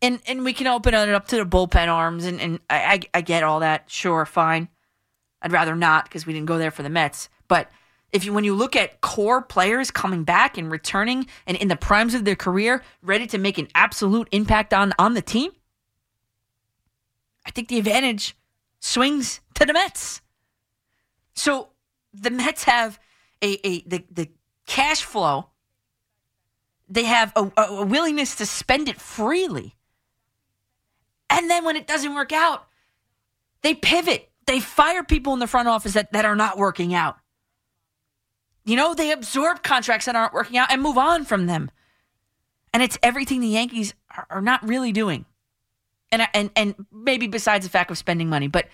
and 0.00 0.18
and 0.26 0.44
we 0.44 0.54
can 0.54 0.66
open 0.66 0.94
it 0.94 1.10
up 1.10 1.28
to 1.28 1.36
the 1.36 1.44
bullpen 1.44 1.88
arms, 1.88 2.24
and 2.24 2.40
and 2.40 2.60
I 2.70 2.78
I, 2.78 3.18
I 3.18 3.20
get 3.20 3.42
all 3.42 3.60
that. 3.60 3.90
Sure, 3.90 4.24
fine. 4.24 4.68
I'd 5.42 5.52
rather 5.52 5.76
not 5.76 6.04
because 6.04 6.24
we 6.26 6.32
didn't 6.32 6.46
go 6.46 6.56
there 6.56 6.70
for 6.70 6.82
the 6.82 6.88
Mets. 6.88 7.28
But 7.48 7.70
if 8.12 8.24
you 8.24 8.32
when 8.32 8.44
you 8.44 8.54
look 8.54 8.76
at 8.76 9.00
core 9.00 9.42
players 9.42 9.90
coming 9.90 10.24
back 10.24 10.58
and 10.58 10.70
returning 10.70 11.26
and 11.46 11.56
in 11.56 11.68
the 11.68 11.76
primes 11.76 12.14
of 12.14 12.24
their 12.24 12.36
career, 12.36 12.82
ready 13.02 13.26
to 13.28 13.38
make 13.38 13.58
an 13.58 13.68
absolute 13.74 14.28
impact 14.32 14.74
on 14.74 14.92
on 14.98 15.14
the 15.14 15.22
team, 15.22 15.52
I 17.46 17.50
think 17.50 17.68
the 17.68 17.78
advantage 17.78 18.36
swings 18.80 19.40
to 19.54 19.64
the 19.64 19.72
Mets. 19.72 20.20
So 21.34 21.70
the 22.12 22.30
Mets 22.30 22.64
have 22.64 22.98
a, 23.42 23.66
a 23.66 23.82
the 23.82 24.04
the 24.10 24.28
cash 24.66 25.02
flow. 25.02 25.50
They 26.88 27.04
have 27.04 27.32
a, 27.36 27.50
a 27.56 27.84
willingness 27.84 28.34
to 28.36 28.46
spend 28.46 28.88
it 28.88 29.00
freely. 29.00 29.76
And 31.28 31.48
then 31.48 31.64
when 31.64 31.76
it 31.76 31.86
doesn't 31.86 32.14
work 32.14 32.32
out, 32.32 32.66
they 33.62 33.74
pivot. 33.74 34.28
They 34.46 34.58
fire 34.58 35.04
people 35.04 35.32
in 35.32 35.38
the 35.38 35.46
front 35.46 35.68
office 35.68 35.92
that, 35.92 36.12
that 36.12 36.24
are 36.24 36.34
not 36.34 36.58
working 36.58 36.92
out. 36.92 37.16
You 38.64 38.76
know, 38.76 38.94
they 38.94 39.10
absorb 39.10 39.62
contracts 39.62 40.06
that 40.06 40.16
aren't 40.16 40.34
working 40.34 40.58
out 40.58 40.70
and 40.70 40.82
move 40.82 40.98
on 40.98 41.24
from 41.24 41.46
them. 41.46 41.70
And 42.72 42.82
it's 42.82 42.98
everything 43.02 43.40
the 43.40 43.48
Yankees 43.48 43.94
are, 44.16 44.26
are 44.30 44.40
not 44.42 44.66
really 44.66 44.92
doing. 44.92 45.24
And, 46.12 46.26
and, 46.34 46.50
and 46.56 46.74
maybe 46.92 47.26
besides 47.26 47.64
the 47.64 47.70
fact 47.70 47.90
of 47.90 47.98
spending 47.98 48.28
money, 48.28 48.48
but 48.48 48.68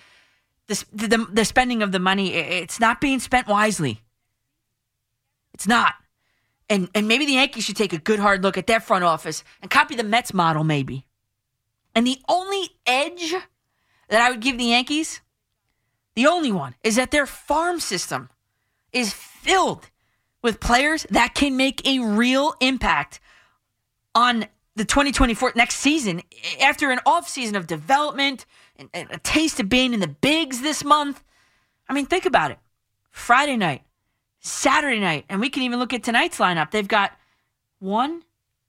the, 0.66 0.84
the, 0.92 1.26
the 1.32 1.44
spending 1.44 1.82
of 1.82 1.92
the 1.92 1.98
money, 1.98 2.34
it's 2.34 2.80
not 2.80 3.00
being 3.00 3.20
spent 3.20 3.46
wisely. 3.46 4.02
It's 5.54 5.66
not. 5.66 5.94
And, 6.68 6.88
and 6.94 7.06
maybe 7.06 7.26
the 7.26 7.34
Yankees 7.34 7.64
should 7.64 7.76
take 7.76 7.92
a 7.92 7.98
good 7.98 8.18
hard 8.18 8.42
look 8.42 8.58
at 8.58 8.66
their 8.66 8.80
front 8.80 9.04
office 9.04 9.44
and 9.62 9.70
copy 9.70 9.94
the 9.94 10.02
Mets 10.02 10.34
model, 10.34 10.64
maybe. 10.64 11.06
And 11.94 12.06
the 12.06 12.18
only 12.28 12.70
edge 12.86 13.34
that 14.08 14.20
I 14.20 14.30
would 14.30 14.40
give 14.40 14.58
the 14.58 14.64
Yankees, 14.64 15.20
the 16.14 16.26
only 16.26 16.52
one, 16.52 16.74
is 16.82 16.96
that 16.96 17.10
their 17.10 17.26
farm 17.26 17.80
system 17.80 18.30
is 18.92 19.14
filled 19.46 19.90
with 20.42 20.60
players 20.60 21.06
that 21.10 21.34
can 21.34 21.56
make 21.56 21.86
a 21.86 22.00
real 22.00 22.54
impact 22.60 23.20
on 24.14 24.46
the 24.74 24.84
2024 24.84 25.52
next 25.56 25.76
season 25.76 26.22
after 26.60 26.90
an 26.90 27.00
offseason 27.06 27.54
of 27.54 27.66
development 27.66 28.44
and, 28.76 28.90
and 28.92 29.08
a 29.10 29.18
taste 29.18 29.58
of 29.60 29.68
being 29.68 29.94
in 29.94 30.00
the 30.00 30.08
bigs 30.08 30.60
this 30.60 30.84
month. 30.84 31.22
I 31.88 31.94
mean, 31.94 32.06
think 32.06 32.26
about 32.26 32.50
it. 32.50 32.58
Friday 33.10 33.56
night, 33.56 33.82
Saturday 34.40 35.00
night, 35.00 35.24
and 35.28 35.40
we 35.40 35.48
can 35.48 35.62
even 35.62 35.78
look 35.78 35.94
at 35.94 36.02
tonight's 36.02 36.38
lineup. 36.38 36.70
They've 36.70 36.86
got 36.86 37.12
one, 37.78 38.22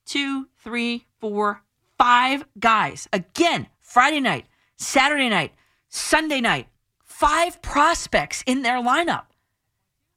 two, 0.05 0.47
three, 0.63 1.05
four, 1.19 1.63
five 1.97 2.45
guys. 2.57 3.09
Again, 3.11 3.67
Friday 3.81 4.21
night, 4.21 4.45
Saturday 4.77 5.29
night, 5.29 5.53
Sunday 5.89 6.39
night, 6.39 6.67
five 7.03 7.61
prospects 7.61 8.43
in 8.45 8.61
their 8.61 8.81
lineup. 8.81 9.23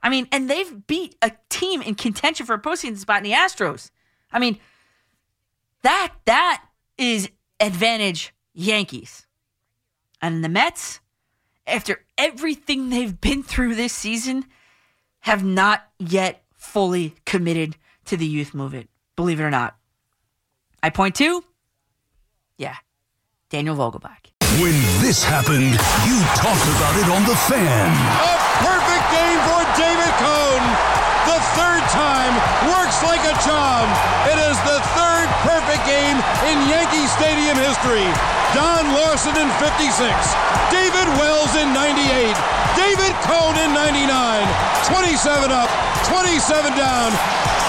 I 0.03 0.09
mean, 0.09 0.27
and 0.33 0.49
they've 0.49 0.87
beat 0.87 1.17
a 1.23 1.33
team 1.49 1.83
in 1.83 1.95
contention 1.95 2.47
for 2.47 2.55
a 2.55 2.61
postseason 2.61 2.99
spot 2.99 3.19
in 3.19 3.25
the 3.25 3.33
Astros. 3.33 3.91
I 4.33 4.39
mean, 4.39 4.59
that 5.83 6.15
that 6.25 6.65
is 6.97 7.29
advantage 7.59 8.33
Yankees. 8.55 9.27
And 10.23 10.45
the 10.45 10.49
Mets, 10.49 11.01
after 11.67 12.05
everything 12.19 12.91
they've 12.91 13.21
been 13.21 13.43
through 13.43 13.75
this 13.75 13.93
season, 13.93 14.45
have 15.21 15.45
not 15.45 15.87
yet 15.99 16.43
fully 16.55 17.15
committed 17.27 17.77
to 18.07 18.17
the 18.17 18.27
youth 18.27 18.55
movement. 18.55 18.89
Believe 19.17 19.41
it 19.41 19.45
or 19.45 19.51
not. 19.51 19.77
I 20.83 20.91
point 20.91 21.15
to 21.17 21.45
yeah, 22.61 22.77
Daniel 23.49 23.75
Vogelbach. 23.75 24.40
When 24.61 24.77
this 25.01 25.25
happened, 25.25 25.73
you 26.05 26.21
talked 26.37 26.69
about 26.77 26.93
it 27.01 27.09
on 27.09 27.25
The 27.25 27.33
Fan. 27.49 27.89
A 28.21 28.37
perfect 28.61 29.07
game 29.09 29.41
for 29.49 29.65
David 29.73 30.13
Cone. 30.21 30.67
The 31.25 31.41
third 31.57 31.81
time 31.89 32.37
works 32.69 33.01
like 33.01 33.25
a 33.25 33.33
charm. 33.41 33.89
It 34.29 34.37
is 34.37 34.61
the 34.69 34.85
third 34.93 35.33
perfect 35.49 35.81
game 35.89 36.21
in 36.45 36.61
Yankee 36.69 37.09
Stadium 37.09 37.57
history. 37.57 38.05
Don 38.55 38.83
Larsen 38.99 39.37
in 39.39 39.49
56, 39.63 39.95
David 40.75 41.07
Wells 41.15 41.55
in 41.55 41.71
98, 41.73 42.35
David 42.75 43.15
Cone 43.23 43.55
in 43.63 43.71
99, 43.73 44.11
27 44.91 45.53
up, 45.53 45.71
27 46.11 46.75
down. 46.75 47.15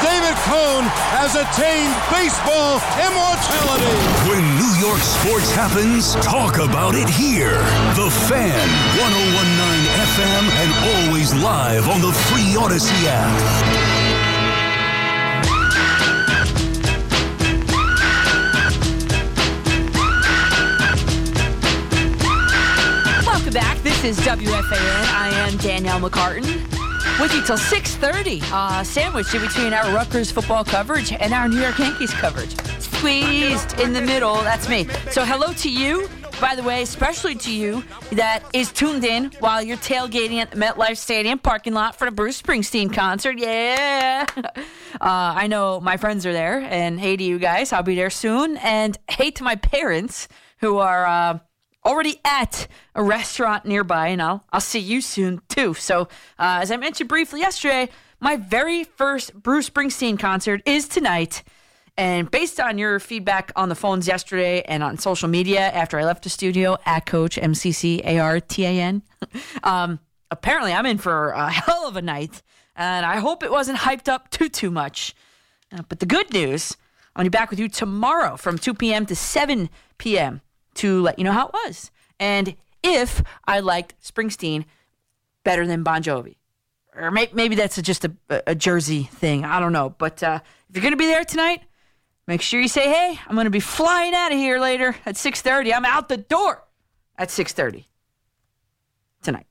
David 0.02 0.34
Cone 0.50 0.90
has 1.14 1.38
attained 1.38 1.94
baseball 2.10 2.82
immortality. 2.98 3.94
When 4.26 4.42
New 4.58 4.74
York 4.82 5.02
sports 5.02 5.52
happens, 5.54 6.16
talk 6.16 6.58
about 6.58 6.96
it 6.96 7.08
here. 7.08 7.62
The 7.94 8.10
Fan, 8.26 8.66
1019 8.98 9.86
FM, 10.18 10.44
and 10.66 10.70
always 11.06 11.32
live 11.36 11.88
on 11.90 12.02
the 12.02 12.12
free 12.12 12.58
Odyssey 12.58 13.06
app. 13.06 13.91
Back. 23.52 23.78
This 23.84 24.04
is 24.06 24.18
WFAN. 24.20 25.14
I 25.14 25.30
am 25.34 25.58
Danielle 25.58 26.00
McCartan. 26.00 26.46
With 27.20 27.34
you 27.34 27.44
till 27.44 27.58
6.30. 27.58 28.42
Uh, 28.50 28.82
sandwiched 28.82 29.34
in 29.36 29.42
between 29.42 29.74
our 29.74 29.94
Rutgers 29.94 30.32
football 30.32 30.64
coverage 30.64 31.12
and 31.12 31.34
our 31.34 31.50
New 31.50 31.60
York 31.60 31.78
Yankees 31.78 32.14
coverage. 32.14 32.56
Squeezed 32.80 33.78
in 33.82 33.92
the 33.92 34.00
middle. 34.00 34.36
That's 34.36 34.70
me. 34.70 34.86
So 35.12 35.26
hello 35.26 35.52
to 35.52 35.70
you. 35.70 36.08
By 36.40 36.56
the 36.56 36.64
way, 36.64 36.82
especially 36.82 37.36
to 37.36 37.54
you 37.54 37.84
that 38.14 38.44
is 38.54 38.72
tuned 38.72 39.04
in 39.04 39.32
while 39.40 39.62
you're 39.62 39.78
tailgating 39.78 40.38
at 40.38 40.52
the 40.52 40.58
MetLife 40.58 40.98
Stadium 40.98 41.38
parking 41.38 41.74
lot 41.74 41.98
for 41.98 42.06
the 42.06 42.12
Bruce 42.12 42.42
Springsteen 42.42 42.94
concert. 42.94 43.38
Yeah. 43.38 44.26
Uh, 45.00 45.34
I 45.36 45.48
know 45.48 45.80
my 45.80 45.96
friends 45.96 46.26
are 46.26 46.34
there, 46.34 46.60
and 46.60 47.00
hey 47.00 47.16
to 47.16 47.24
you 47.24 47.40
guys, 47.40 47.72
I'll 47.72 47.82
be 47.82 47.96
there 47.96 48.10
soon. 48.10 48.58
And 48.58 48.96
hey 49.10 49.32
to 49.32 49.44
my 49.44 49.56
parents 49.56 50.28
who 50.60 50.78
are 50.78 51.08
uh, 51.08 51.40
already 51.86 52.20
at 52.24 52.68
a 52.96 53.04
restaurant 53.04 53.66
nearby, 53.66 54.08
and 54.08 54.22
I'll 54.22 54.44
I'll 54.52 54.62
see 54.62 54.80
you 54.80 55.02
soon 55.02 55.42
too. 55.50 55.74
So, 55.74 56.04
uh, 56.40 56.60
as 56.62 56.72
I 56.72 56.78
mentioned 56.78 57.10
briefly 57.10 57.40
yesterday, 57.40 57.90
my 58.20 58.36
very 58.36 58.84
first 58.84 59.34
Bruce 59.34 59.70
Springsteen 59.70 60.20
concert 60.20 60.62
is 60.66 60.88
tonight. 60.88 61.44
And 61.98 62.32
based 62.32 62.60
on 62.60 62.78
your 62.78 63.00
feedback 63.00 63.52
on 63.56 63.70
the 63.70 63.76
phones 63.76 64.08
yesterday 64.08 64.62
and 64.62 64.82
on 64.82 64.98
social 64.98 65.28
media 65.28 65.60
after 65.60 66.00
I 66.00 66.06
left 66.06 66.24
the 66.24 66.30
studio 66.30 66.78
at 66.86 67.06
Coach 67.06 67.36
MCC 67.36 68.04
ARTAN, 68.06 69.02
um, 69.64 70.00
apparently 70.30 70.72
I'm 70.72 70.86
in 70.86 70.98
for 70.98 71.30
a 71.32 71.50
hell 71.50 71.88
of 71.88 71.98
a 71.98 72.02
night, 72.02 72.42
and 72.76 73.06
I 73.06 73.18
hope 73.20 73.44
it 73.44 73.52
wasn't 73.52 73.80
hyped 73.80 74.08
up 74.08 74.30
too 74.30 74.50
too 74.50 74.72
much. 74.72 75.14
Uh, 75.72 75.82
but 75.88 76.00
the 76.00 76.06
good 76.06 76.32
news, 76.34 76.78
I'll 77.16 77.24
be 77.24 77.30
back 77.30 77.50
with 77.50 77.60
you 77.60 77.68
tomorrow 77.68 78.38
from 78.38 78.58
2 78.58 78.74
p.m. 78.74 79.06
to 79.06 79.16
7 79.16 79.70
p.m. 79.98 80.42
to 80.76 81.02
let 81.02 81.18
you 81.18 81.26
know 81.26 81.32
how 81.32 81.48
it 81.48 81.54
was 81.54 81.90
and 82.20 82.56
if 82.84 83.24
I 83.46 83.60
liked 83.60 83.96
Springsteen 84.02 84.66
better 85.44 85.68
than 85.68 85.84
Bon 85.84 86.02
Jovi. 86.04 86.36
Or 86.96 87.12
may- 87.12 87.30
maybe 87.34 87.56
that's 87.56 87.78
a, 87.78 87.82
just 87.82 88.06
a, 88.06 88.14
a 88.48 88.56
Jersey 88.56 89.04
thing. 89.04 89.44
I 89.46 89.60
don't 89.60 89.74
know. 89.74 89.90
But 89.90 90.24
uh, 90.24 90.40
if 90.70 90.76
you're 90.76 90.82
going 90.82 90.94
to 90.94 90.98
be 90.98 91.08
there 91.08 91.24
tonight, 91.24 91.62
make 92.28 92.42
sure 92.42 92.60
you 92.60 92.68
say, 92.68 92.92
hey, 92.92 93.20
I'm 93.28 93.36
going 93.36 93.46
to 93.46 93.52
be 93.52 93.60
flying 93.60 94.14
out 94.14 94.32
of 94.32 94.38
here 94.38 94.60
later 94.60 94.96
at 95.06 95.16
6.30. 95.16 95.74
I'm 95.74 95.86
out 95.86 96.10
the 96.10 96.18
door 96.18 96.64
at 97.18 97.30
6.30 97.30 97.86
tonight. 99.24 99.48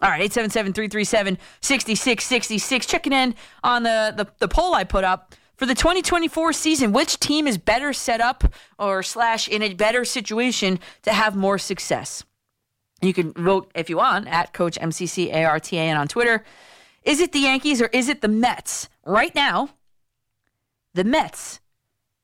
All 0.00 0.08
right, 0.10 0.30
877-337-6666. 0.30 2.88
Checking 2.88 3.12
in 3.12 3.34
on 3.62 3.82
the, 3.84 4.12
the, 4.16 4.26
the 4.38 4.48
poll 4.48 4.74
I 4.74 4.82
put 4.84 5.04
up 5.04 5.34
For 5.62 5.66
the 5.66 5.76
2024 5.76 6.54
season, 6.54 6.90
which 6.90 7.20
team 7.20 7.46
is 7.46 7.56
better 7.56 7.92
set 7.92 8.20
up 8.20 8.42
or 8.80 9.04
slash 9.04 9.46
in 9.46 9.62
a 9.62 9.74
better 9.74 10.04
situation 10.04 10.80
to 11.02 11.12
have 11.12 11.36
more 11.36 11.56
success? 11.56 12.24
You 13.00 13.14
can 13.14 13.32
vote 13.32 13.70
if 13.72 13.88
you 13.88 13.98
want 13.98 14.26
at 14.26 14.52
Coach 14.52 14.76
MCC 14.76 15.32
ARTAN 15.32 15.96
on 15.96 16.08
Twitter. 16.08 16.44
Is 17.04 17.20
it 17.20 17.30
the 17.30 17.38
Yankees 17.38 17.80
or 17.80 17.86
is 17.92 18.08
it 18.08 18.22
the 18.22 18.26
Mets? 18.26 18.88
Right 19.06 19.32
now, 19.36 19.68
the 20.94 21.04
Mets 21.04 21.60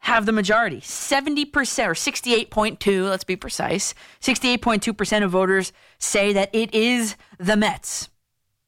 have 0.00 0.26
the 0.26 0.32
majority 0.32 0.80
70% 0.80 1.46
or 1.86 1.94
68.2 1.94 3.08
let's 3.08 3.22
be 3.22 3.36
precise 3.36 3.94
68.2% 4.20 5.22
of 5.22 5.30
voters 5.30 5.72
say 6.00 6.32
that 6.32 6.52
it 6.52 6.74
is 6.74 7.14
the 7.38 7.56
mets 7.56 8.08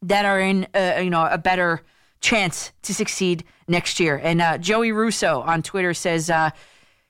that 0.03 0.25
are 0.25 0.39
in 0.39 0.69
uh, 0.75 1.01
you 1.03 1.11
know 1.11 1.27
a 1.29 1.39
better 1.39 1.83
chance 2.21 2.73
to 2.83 2.95
succeed 2.95 3.45
next 3.71 4.01
year. 4.01 4.21
And 4.23 4.43
uh, 4.43 4.59
joey 4.59 4.93
russo 4.93 5.41
on 5.41 5.63
twitter 5.63 5.95
says 5.95 6.29
uh, 6.29 6.51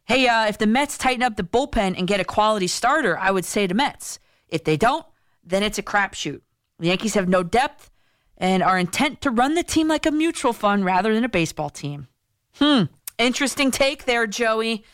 hey 0.05 0.29
uh, 0.29 0.47
if 0.47 0.59
the 0.59 0.67
mets 0.67 0.97
tighten 0.99 1.23
up 1.23 1.37
the 1.37 1.43
bullpen 1.43 1.99
and 1.99 2.07
get 2.07 2.21
a 2.21 2.25
quality 2.25 2.67
starter 2.67 3.19
i 3.19 3.31
would 3.31 3.45
say 3.45 3.67
the 3.67 3.75
mets. 3.75 4.19
If 4.49 4.65
they 4.65 4.77
don't 4.77 5.07
then 5.45 5.63
it's 5.63 5.79
a 5.79 5.83
crapshoot. 5.83 6.41
The 6.79 6.89
yankees 6.89 7.15
have 7.15 7.29
no 7.29 7.43
depth 7.43 7.91
and 8.39 8.63
are 8.63 8.79
intent 8.79 9.21
to 9.21 9.31
run 9.31 9.55
the 9.55 9.63
team 9.63 9.89
like 9.89 10.07
a 10.07 10.11
mutual 10.11 10.53
fund 10.53 10.85
rather 10.85 11.15
than 11.15 11.25
a 11.25 11.29
baseball 11.29 11.71
team. 11.71 12.09
Hmm. 12.55 12.85
Interesting 13.19 13.71
take 13.71 14.07
there, 14.07 14.27
Joey. 14.27 14.85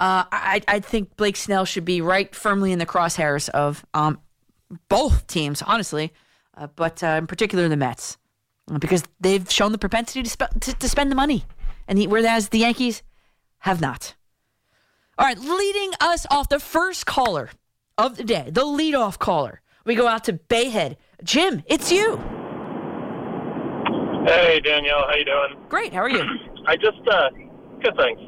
Uh, 0.00 0.24
I, 0.32 0.62
I 0.66 0.80
think 0.80 1.16
Blake 1.16 1.36
Snell 1.36 1.64
should 1.64 1.84
be 1.84 2.00
right 2.00 2.34
firmly 2.34 2.72
in 2.72 2.80
the 2.80 2.86
crosshairs 2.86 3.48
of 3.50 3.86
um, 3.94 4.18
both 4.88 5.28
teams, 5.28 5.62
honestly, 5.62 6.12
uh, 6.56 6.66
but 6.74 7.04
uh, 7.04 7.18
in 7.18 7.28
particular 7.28 7.68
the 7.68 7.76
Mets, 7.76 8.18
because 8.78 9.04
they've 9.20 9.50
shown 9.50 9.72
the 9.72 9.78
propensity 9.78 10.22
to, 10.22 10.30
sp- 10.30 10.54
to, 10.60 10.72
to 10.74 10.88
spend 10.88 11.10
the 11.10 11.16
money, 11.16 11.44
and 11.88 11.98
he, 11.98 12.06
whereas 12.06 12.48
the 12.48 12.58
Yankees 12.58 13.02
have 13.58 13.80
not. 13.80 14.14
All 15.18 15.26
right, 15.26 15.38
leading 15.38 15.92
us 16.00 16.26
off, 16.30 16.48
the 16.48 16.58
first 16.58 17.06
caller 17.06 17.50
of 17.98 18.16
the 18.16 18.24
day, 18.24 18.48
the 18.50 18.62
leadoff 18.62 19.18
caller. 19.18 19.60
We 19.84 19.94
go 19.94 20.06
out 20.06 20.24
to 20.24 20.34
Bayhead. 20.34 20.96
Jim, 21.22 21.62
it's 21.66 21.90
you. 21.92 22.16
Hey 24.26 24.60
Danielle, 24.60 25.04
how 25.08 25.16
you 25.16 25.24
doing? 25.24 25.66
Great. 25.68 25.92
How 25.92 26.00
are 26.02 26.08
you? 26.08 26.22
I 26.66 26.76
just 26.76 27.02
uh, 27.10 27.30
good 27.82 27.94
thanks. 27.96 28.22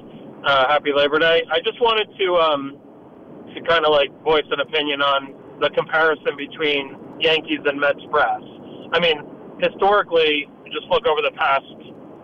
Uh, 0.44 0.66
happy 0.68 0.90
Labor 0.94 1.18
Day. 1.20 1.42
I 1.50 1.60
just 1.60 1.80
wanted 1.80 2.08
to 2.18 2.34
um, 2.36 2.78
to 3.54 3.60
kind 3.68 3.86
of 3.86 3.92
like 3.92 4.10
voice 4.22 4.44
an 4.50 4.60
opinion 4.60 5.00
on 5.00 5.34
the 5.60 5.70
comparison 5.70 6.36
between 6.36 6.96
Yankees 7.20 7.60
and 7.64 7.78
Mets 7.78 8.02
brass. 8.10 8.42
I 8.92 8.98
mean, 8.98 9.18
historically, 9.60 10.48
just 10.72 10.86
look 10.90 11.06
over 11.06 11.22
the 11.22 11.32
past 11.36 11.64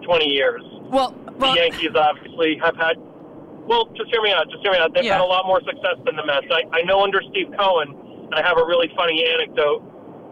20 0.04 0.24
years. 0.26 0.62
Well, 0.90 1.14
well 1.38 1.52
the 1.54 1.60
Yankees 1.60 1.94
obviously 1.94 2.58
have 2.62 2.76
had. 2.76 2.96
Well, 3.66 3.86
just 3.94 4.10
hear 4.10 4.22
me 4.22 4.32
out. 4.32 4.50
Just 4.50 4.62
hear 4.62 4.72
me 4.72 4.78
out. 4.78 4.92
They've 4.94 5.04
Yeah. 5.04 5.18
had 5.18 5.24
a 5.24 5.30
lot 5.30 5.46
more 5.46 5.60
success 5.62 5.96
than 6.04 6.16
the 6.16 6.26
Mets. 6.26 6.46
I, 6.50 6.64
I 6.72 6.82
know 6.82 7.02
under 7.02 7.22
Steve 7.30 7.48
Cohen, 7.56 7.94
and 8.30 8.34
I 8.34 8.42
have 8.42 8.58
a 8.58 8.64
really 8.64 8.90
funny 8.96 9.22
anecdote 9.24 9.82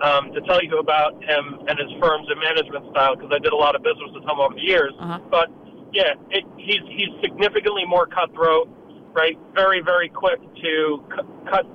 um, 0.03 0.33
to 0.33 0.41
tell 0.43 0.63
you 0.63 0.79
about 0.79 1.15
him 1.23 1.59
and 1.69 1.79
his 1.79 1.91
firms 2.01 2.27
and 2.31 2.41
management 2.41 2.91
style 2.91 3.15
because 3.15 3.31
I 3.33 3.39
did 3.39 3.53
a 3.53 3.57
lot 3.57 3.77
of 3.77 3.83
business 3.83 4.11
with 4.15 4.25
him 4.25 4.41
over 4.41 4.55
the 4.55 4.63
years. 4.63 4.93
Uh-huh. 4.99 5.19
But 5.31 5.49
yeah, 5.93 6.15
it, 6.31 6.45
he's 6.57 6.83
he's 6.91 7.09
significantly 7.23 7.85
more 7.87 8.07
cutthroat, 8.07 8.69
right? 9.13 9.39
Very 9.55 9.81
very 9.81 10.09
quick 10.09 10.41
to 10.41 11.05
cu- 11.15 11.51
cut 11.51 11.67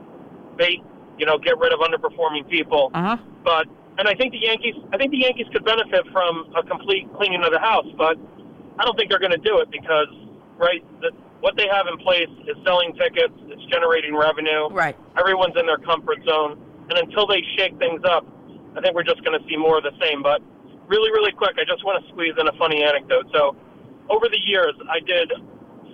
bait, 0.57 0.81
you 1.17 1.25
know, 1.25 1.37
get 1.37 1.57
rid 1.59 1.71
of 1.73 1.79
underperforming 1.79 2.47
people. 2.49 2.91
uh 2.93 3.15
huh. 3.15 3.17
But 3.43 3.67
and 3.97 4.07
I 4.07 4.15
think 4.15 4.33
the 4.33 4.41
Yankees, 4.41 4.75
I 4.91 4.97
think 4.97 5.12
the 5.12 5.21
Yankees 5.21 5.47
could 5.53 5.65
benefit 5.65 6.05
from 6.12 6.53
a 6.57 6.63
complete 6.63 7.07
cleaning 7.15 7.43
of 7.43 7.51
the 7.51 7.59
house, 7.59 7.85
but 7.97 8.17
I 8.79 8.85
don't 8.85 8.97
think 8.97 9.09
they're 9.09 9.21
going 9.21 9.38
to 9.38 9.45
do 9.45 9.59
it 9.59 9.69
because, 9.69 10.09
right, 10.57 10.81
the, 11.01 11.12
what 11.41 11.55
they 11.57 11.67
have 11.69 11.85
in 11.88 11.97
place 12.00 12.31
is 12.47 12.57
selling 12.65 12.93
tickets, 12.95 13.33
it's 13.51 13.65
generating 13.69 14.15
revenue. 14.15 14.69
Right. 14.71 14.97
Everyone's 15.19 15.55
in 15.59 15.65
their 15.65 15.77
comfort 15.77 16.23
zone, 16.25 16.57
and 16.89 16.97
until 16.97 17.27
they 17.27 17.43
shake 17.57 17.77
things 17.77 18.01
up, 18.07 18.25
I 18.75 18.81
think 18.81 18.95
we're 18.95 19.05
just 19.05 19.23
going 19.23 19.38
to 19.38 19.45
see 19.47 19.58
more 19.58 19.77
of 19.77 19.84
the 19.84 19.93
same. 20.01 20.23
But 20.23 20.41
really, 20.88 21.12
really 21.12 21.32
quick, 21.32 21.60
I 21.60 21.65
just 21.67 21.86
want 21.86 22.01
to 22.01 22.10
squeeze 22.12 22.34
in 22.39 22.47
a 22.47 22.56
funny 22.58 22.84
anecdote. 22.84 23.27
So, 23.34 23.56
over 24.10 24.27
the 24.27 24.39
years, 24.39 24.73
I 24.89 24.99
did 24.99 25.32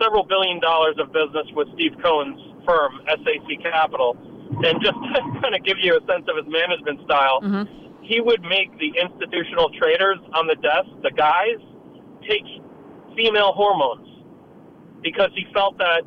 several 0.01 0.23
billion 0.23 0.59
dollars 0.59 0.95
of 0.99 1.11
business 1.11 1.45
with 1.53 1.67
Steve 1.75 1.93
Cohen's 2.01 2.39
firm, 2.65 3.01
SAC 3.07 3.59
Capital, 3.61 4.15
and 4.63 4.81
just 4.81 4.97
to 5.13 5.19
kind 5.41 5.55
of 5.55 5.63
give 5.63 5.77
you 5.81 5.97
a 5.97 6.01
sense 6.05 6.25
of 6.29 6.37
his 6.37 6.47
management 6.47 7.01
style, 7.05 7.41
mm-hmm. 7.41 7.65
He 8.09 8.19
would 8.19 8.41
make 8.41 8.73
the 8.79 8.89
institutional 8.99 9.69
traders 9.79 10.17
on 10.33 10.47
the 10.47 10.55
desk, 10.55 10.89
the 11.03 11.11
guys, 11.15 11.61
take 12.27 12.43
female 13.15 13.53
hormones 13.53 14.07
because 15.03 15.29
he 15.35 15.45
felt 15.53 15.77
that 15.77 16.01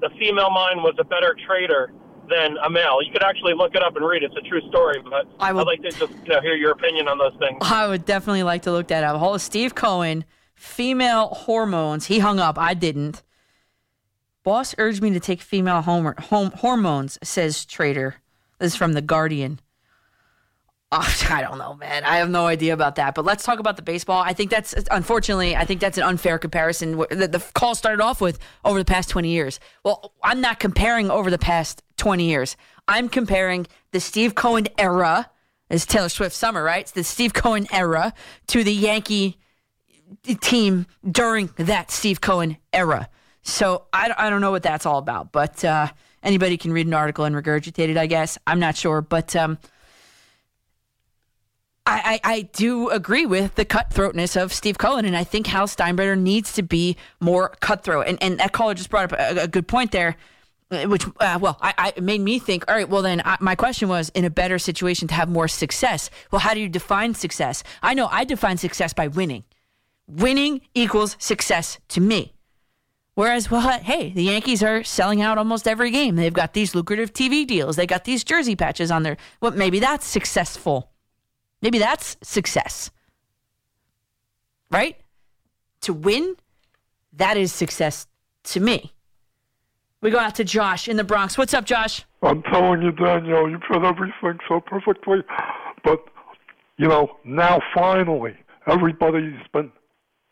the 0.00 0.10
female 0.18 0.50
mind 0.50 0.82
was 0.82 0.94
a 0.98 1.04
better 1.04 1.34
trader 1.46 1.92
than 2.28 2.56
a 2.64 2.68
male. 2.68 2.98
You 3.02 3.10
could 3.12 3.22
actually 3.22 3.54
look 3.54 3.74
it 3.74 3.82
up 3.82 3.94
and 3.96 4.04
read 4.06 4.22
it. 4.22 4.32
It's 4.34 4.46
a 4.46 4.48
true 4.48 4.60
story, 4.68 5.00
but 5.08 5.26
I 5.40 5.52
will- 5.52 5.60
I'd 5.60 5.66
like 5.66 5.82
to 5.82 5.90
just 5.90 6.12
you 6.26 6.34
know, 6.34 6.40
hear 6.40 6.54
your 6.56 6.72
opinion 6.72 7.06
on 7.08 7.18
those 7.18 7.32
things. 7.38 7.58
I 7.62 7.86
would 7.86 8.04
definitely 8.04 8.42
like 8.42 8.62
to 8.62 8.72
look 8.72 8.88
that 8.88 9.04
up. 9.04 9.16
Hold 9.16 9.40
Steve 9.40 9.74
Cohen, 9.74 10.24
female 10.54 11.28
hormones. 11.28 12.06
He 12.06 12.18
hung 12.18 12.38
up. 12.40 12.58
I 12.58 12.74
didn't. 12.74 13.22
Boss 14.44 14.74
urged 14.78 15.02
me 15.02 15.10
to 15.10 15.20
take 15.20 15.40
female 15.40 15.82
homer, 15.82 16.14
home, 16.18 16.50
hormones, 16.50 17.18
says 17.22 17.64
Trader. 17.64 18.16
This 18.58 18.72
is 18.72 18.76
from 18.76 18.92
The 18.92 19.02
Guardian. 19.02 19.60
Oh, 20.90 21.16
I 21.30 21.42
don't 21.42 21.58
know, 21.58 21.74
man. 21.74 22.04
I 22.04 22.16
have 22.18 22.30
no 22.30 22.46
idea 22.46 22.72
about 22.72 22.94
that. 22.96 23.14
But 23.14 23.24
let's 23.24 23.44
talk 23.44 23.58
about 23.58 23.76
the 23.76 23.82
baseball. 23.82 24.22
I 24.22 24.32
think 24.32 24.50
that's, 24.50 24.74
unfortunately, 24.90 25.54
I 25.54 25.64
think 25.64 25.80
that's 25.80 25.98
an 25.98 26.04
unfair 26.04 26.38
comparison. 26.38 26.94
Wh- 26.98 27.08
The, 27.10 27.44
call 27.54 27.74
started 27.74 28.02
off 28.02 28.20
with 28.20 28.38
over 28.64 28.78
the 28.78 28.84
past 28.84 29.10
20 29.10 29.28
years. 29.28 29.60
Well, 29.84 30.12
I'm 30.22 30.40
not 30.40 30.58
comparing 30.60 31.10
over 31.10 31.30
the 31.30 31.38
past 31.38 31.82
20 31.98 32.24
years. 32.24 32.56
I'm 32.86 33.08
comparing 33.08 33.66
the 33.92 34.00
Steve 34.00 34.34
Cohen 34.34 34.66
era, 34.78 35.30
is 35.68 35.84
Taylor 35.84 36.08
Swift 36.08 36.34
summer, 36.34 36.62
right? 36.62 36.80
It's 36.80 36.92
the 36.92 37.04
Steve 37.04 37.34
Cohen 37.34 37.66
era 37.70 38.14
to 38.48 38.64
the 38.64 38.72
Yankee 38.72 39.38
team 40.40 40.86
during 41.08 41.50
that 41.56 41.90
Steve 41.90 42.20
Cohen 42.22 42.56
era. 42.72 43.10
So 43.42 43.84
I, 43.92 44.12
I 44.16 44.30
don't 44.30 44.40
know 44.40 44.50
what 44.50 44.62
that's 44.62 44.86
all 44.86 44.96
about, 44.98 45.32
but 45.32 45.62
uh, 45.64 45.88
anybody 46.22 46.56
can 46.56 46.72
read 46.72 46.86
an 46.86 46.94
article 46.94 47.24
and 47.26 47.36
regurgitate 47.36 47.88
it, 47.90 47.98
I 47.98 48.06
guess. 48.06 48.38
I'm 48.46 48.58
not 48.60 48.76
sure, 48.76 49.02
but 49.02 49.36
um, 49.36 49.58
I, 51.88 52.20
I, 52.22 52.32
I 52.34 52.42
do 52.42 52.90
agree 52.90 53.24
with 53.24 53.54
the 53.54 53.64
cutthroatness 53.64 54.40
of 54.40 54.52
Steve 54.52 54.76
Cohen, 54.76 55.06
and 55.06 55.16
I 55.16 55.24
think 55.24 55.46
Hal 55.46 55.66
Steinbrenner 55.66 56.18
needs 56.18 56.52
to 56.54 56.62
be 56.62 56.98
more 57.18 57.54
cutthroat. 57.60 58.06
And, 58.06 58.22
and 58.22 58.38
that 58.40 58.52
caller 58.52 58.74
just 58.74 58.90
brought 58.90 59.10
up 59.10 59.18
a, 59.18 59.44
a 59.44 59.48
good 59.48 59.66
point 59.66 59.92
there, 59.92 60.16
uh, 60.70 60.82
which, 60.82 61.06
uh, 61.18 61.38
well, 61.40 61.58
I, 61.62 61.92
I 61.96 62.00
made 62.00 62.20
me 62.20 62.38
think, 62.38 62.66
all 62.68 62.74
right, 62.74 62.88
well, 62.88 63.00
then 63.00 63.22
I, 63.24 63.38
my 63.40 63.54
question 63.54 63.88
was 63.88 64.10
in 64.10 64.26
a 64.26 64.30
better 64.30 64.58
situation 64.58 65.08
to 65.08 65.14
have 65.14 65.30
more 65.30 65.48
success. 65.48 66.10
Well, 66.30 66.40
how 66.40 66.52
do 66.52 66.60
you 66.60 66.68
define 66.68 67.14
success? 67.14 67.64
I 67.82 67.94
know 67.94 68.06
I 68.08 68.24
define 68.24 68.58
success 68.58 68.92
by 68.92 69.08
winning. 69.08 69.44
Winning 70.06 70.60
equals 70.74 71.16
success 71.18 71.78
to 71.88 72.02
me. 72.02 72.34
Whereas, 73.14 73.50
well, 73.50 73.80
hey, 73.80 74.12
the 74.12 74.24
Yankees 74.24 74.62
are 74.62 74.84
selling 74.84 75.22
out 75.22 75.38
almost 75.38 75.66
every 75.66 75.90
game. 75.90 76.16
They've 76.16 76.32
got 76.32 76.52
these 76.52 76.74
lucrative 76.74 77.14
TV 77.14 77.46
deals. 77.46 77.76
They 77.76 77.86
got 77.86 78.04
these 78.04 78.24
jersey 78.24 78.56
patches 78.56 78.90
on 78.90 79.04
there. 79.04 79.16
Well, 79.40 79.52
maybe 79.52 79.80
that's 79.80 80.06
successful. 80.06 80.92
Maybe 81.62 81.78
that's 81.78 82.16
success. 82.22 82.90
Right? 84.70 84.96
To 85.82 85.92
win, 85.92 86.36
that 87.12 87.36
is 87.36 87.52
success 87.52 88.06
to 88.44 88.60
me. 88.60 88.92
We 90.00 90.10
go 90.10 90.18
out 90.18 90.36
to 90.36 90.44
Josh 90.44 90.88
in 90.88 90.96
the 90.96 91.04
Bronx. 91.04 91.36
What's 91.36 91.54
up, 91.54 91.64
Josh? 91.64 92.04
I'm 92.22 92.42
telling 92.44 92.82
you, 92.82 92.92
Daniel, 92.92 93.50
you 93.50 93.58
put 93.58 93.82
everything 93.84 94.38
so 94.48 94.60
perfectly. 94.60 95.18
But, 95.82 96.04
you 96.76 96.86
know, 96.86 97.16
now 97.24 97.60
finally, 97.74 98.36
everybody's 98.68 99.40
been 99.52 99.72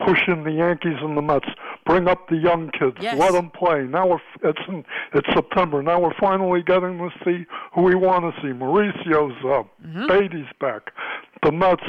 pushing 0.05 0.45
the 0.45 0.53
Yankees 0.53 0.97
and 1.01 1.17
the 1.17 1.23
Mets. 1.23 1.49
Bring 1.85 2.09
up 2.09 2.29
the 2.29 2.37
young 2.37 2.71
kids. 2.71 2.97
Yes. 3.01 3.19
Let 3.19 3.33
them 3.33 3.51
play. 3.51 3.85
Now 3.85 4.07
we're, 4.07 4.21
it's 4.43 4.61
in, 4.69 4.85
it's 5.15 5.29
September. 5.35 5.83
Now 5.83 6.01
we're 6.01 6.15
finally 6.19 6.63
getting 6.63 6.99
to 6.99 7.11
see 7.25 7.47
who 7.75 7.83
we 7.83 7.95
want 7.95 8.25
to 8.25 8.41
see. 8.43 8.53
Mauricio's 8.53 9.37
up. 9.47 9.69
Mm-hmm. 9.85 10.07
Baty's 10.09 10.53
back. 10.61 10.93
The 11.43 11.53
Mets, 11.53 11.83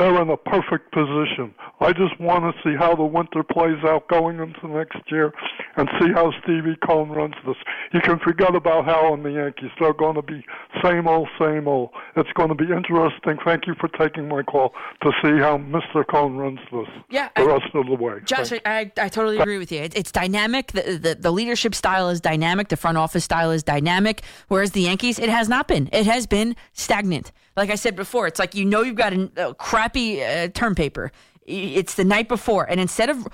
they're 0.00 0.20
in 0.22 0.30
a 0.30 0.36
perfect 0.36 0.92
position. 0.92 1.54
I 1.80 1.92
just 1.92 2.18
want 2.18 2.42
to 2.44 2.62
see 2.62 2.74
how 2.76 2.94
the 2.94 3.04
winter 3.04 3.42
plays 3.42 3.82
out 3.84 4.08
going 4.08 4.38
into 4.40 4.66
next 4.68 4.98
year 5.10 5.32
and 5.76 5.88
see 6.00 6.10
how 6.12 6.32
Stevie 6.42 6.76
Cohen 6.86 7.10
runs 7.10 7.34
this. 7.46 7.56
You 7.92 8.00
can 8.00 8.18
forget 8.18 8.54
about 8.54 8.86
Hal 8.86 9.14
and 9.14 9.24
the 9.24 9.30
Yankees. 9.32 9.70
They're 9.78 9.92
going 9.92 10.14
to 10.16 10.22
be 10.22 10.44
same 10.82 11.06
old, 11.06 11.28
same 11.38 11.68
old. 11.68 11.90
It's 12.16 12.32
going 12.32 12.48
to 12.48 12.54
be 12.54 12.64
interesting. 12.72 13.38
Thank 13.44 13.66
you 13.66 13.74
for 13.78 13.88
taking 13.88 14.28
my 14.28 14.42
call 14.42 14.72
to 15.02 15.12
see 15.22 15.38
how 15.38 15.58
Mr. 15.58 16.06
Cohen 16.06 16.36
runs 16.36 16.60
this 16.72 16.88
Yeah, 17.10 17.28
the 17.36 17.42
I- 17.42 17.46
rest 17.46 17.74
of 17.74 17.86
the 17.86 17.94
way. 17.94 18.20
Josh, 18.24 18.52
I, 18.64 18.90
I 18.96 19.08
totally 19.08 19.38
agree 19.38 19.58
with 19.58 19.70
you. 19.70 19.80
It, 19.82 19.96
it's 19.96 20.12
dynamic. 20.12 20.72
The, 20.72 20.98
the 20.98 21.14
the 21.14 21.30
leadership 21.30 21.74
style 21.74 22.08
is 22.08 22.20
dynamic. 22.20 22.68
The 22.68 22.76
front 22.76 22.96
office 22.96 23.24
style 23.24 23.50
is 23.50 23.62
dynamic. 23.62 24.22
Whereas 24.48 24.72
the 24.72 24.82
Yankees, 24.82 25.18
it 25.18 25.28
has 25.28 25.48
not 25.48 25.68
been. 25.68 25.88
It 25.92 26.06
has 26.06 26.26
been 26.26 26.56
stagnant. 26.72 27.32
Like 27.56 27.70
I 27.70 27.74
said 27.74 27.96
before, 27.96 28.26
it's 28.26 28.38
like 28.38 28.54
you 28.54 28.64
know 28.64 28.82
you've 28.82 28.96
got 28.96 29.12
a, 29.12 29.30
a 29.48 29.54
crappy 29.54 30.22
uh, 30.22 30.48
term 30.48 30.74
paper. 30.74 31.12
It's 31.46 31.94
the 31.94 32.04
night 32.04 32.28
before, 32.28 32.64
and 32.70 32.80
instead 32.80 33.10
of 33.10 33.26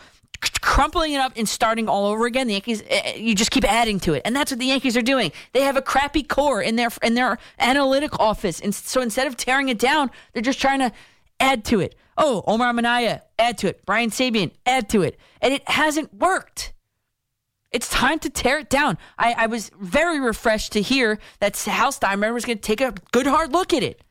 crumpling 0.60 1.12
it 1.12 1.18
up 1.18 1.32
and 1.36 1.48
starting 1.48 1.88
all 1.88 2.06
over 2.06 2.26
again. 2.26 2.46
The 2.46 2.54
Yankees, 2.54 2.82
eh, 2.82 3.00
eh, 3.04 3.14
you 3.16 3.34
just 3.34 3.50
keep 3.50 3.64
adding 3.64 4.00
to 4.00 4.14
it, 4.14 4.22
and 4.24 4.34
that's 4.34 4.50
what 4.50 4.58
the 4.58 4.66
Yankees 4.66 4.96
are 4.96 5.02
doing. 5.02 5.32
They 5.52 5.62
have 5.62 5.76
a 5.76 5.82
crappy 5.82 6.22
core 6.22 6.62
in 6.62 6.76
their 6.76 6.90
in 7.02 7.14
their 7.14 7.38
analytic 7.58 8.18
office, 8.20 8.60
and 8.60 8.74
so 8.74 9.00
instead 9.00 9.26
of 9.26 9.36
tearing 9.36 9.68
it 9.68 9.78
down, 9.78 10.10
they're 10.32 10.42
just 10.42 10.60
trying 10.60 10.80
to 10.80 10.92
add 11.40 11.64
to 11.66 11.80
it. 11.80 11.94
Oh, 12.18 12.42
Omar 12.46 12.72
Minaya, 12.72 13.22
add 13.38 13.58
to 13.58 13.68
it. 13.68 13.84
Brian 13.84 14.10
Sabean, 14.10 14.50
add 14.64 14.88
to 14.90 15.02
it, 15.02 15.18
and 15.40 15.52
it 15.52 15.68
hasn't 15.68 16.12
worked. 16.14 16.72
It's 17.72 17.88
time 17.90 18.18
to 18.20 18.30
tear 18.30 18.58
it 18.58 18.70
down. 18.70 18.96
I, 19.18 19.34
I 19.36 19.46
was 19.46 19.70
very 19.78 20.18
refreshed 20.18 20.72
to 20.72 20.80
hear 20.80 21.18
that 21.40 21.58
Hal 21.58 21.92
Steinbrenner 21.92 22.32
was 22.32 22.44
going 22.44 22.58
to 22.58 22.62
take 22.62 22.80
a 22.80 22.94
good 23.12 23.26
hard 23.26 23.52
look 23.52 23.74
at 23.74 23.82
it. 23.82 24.02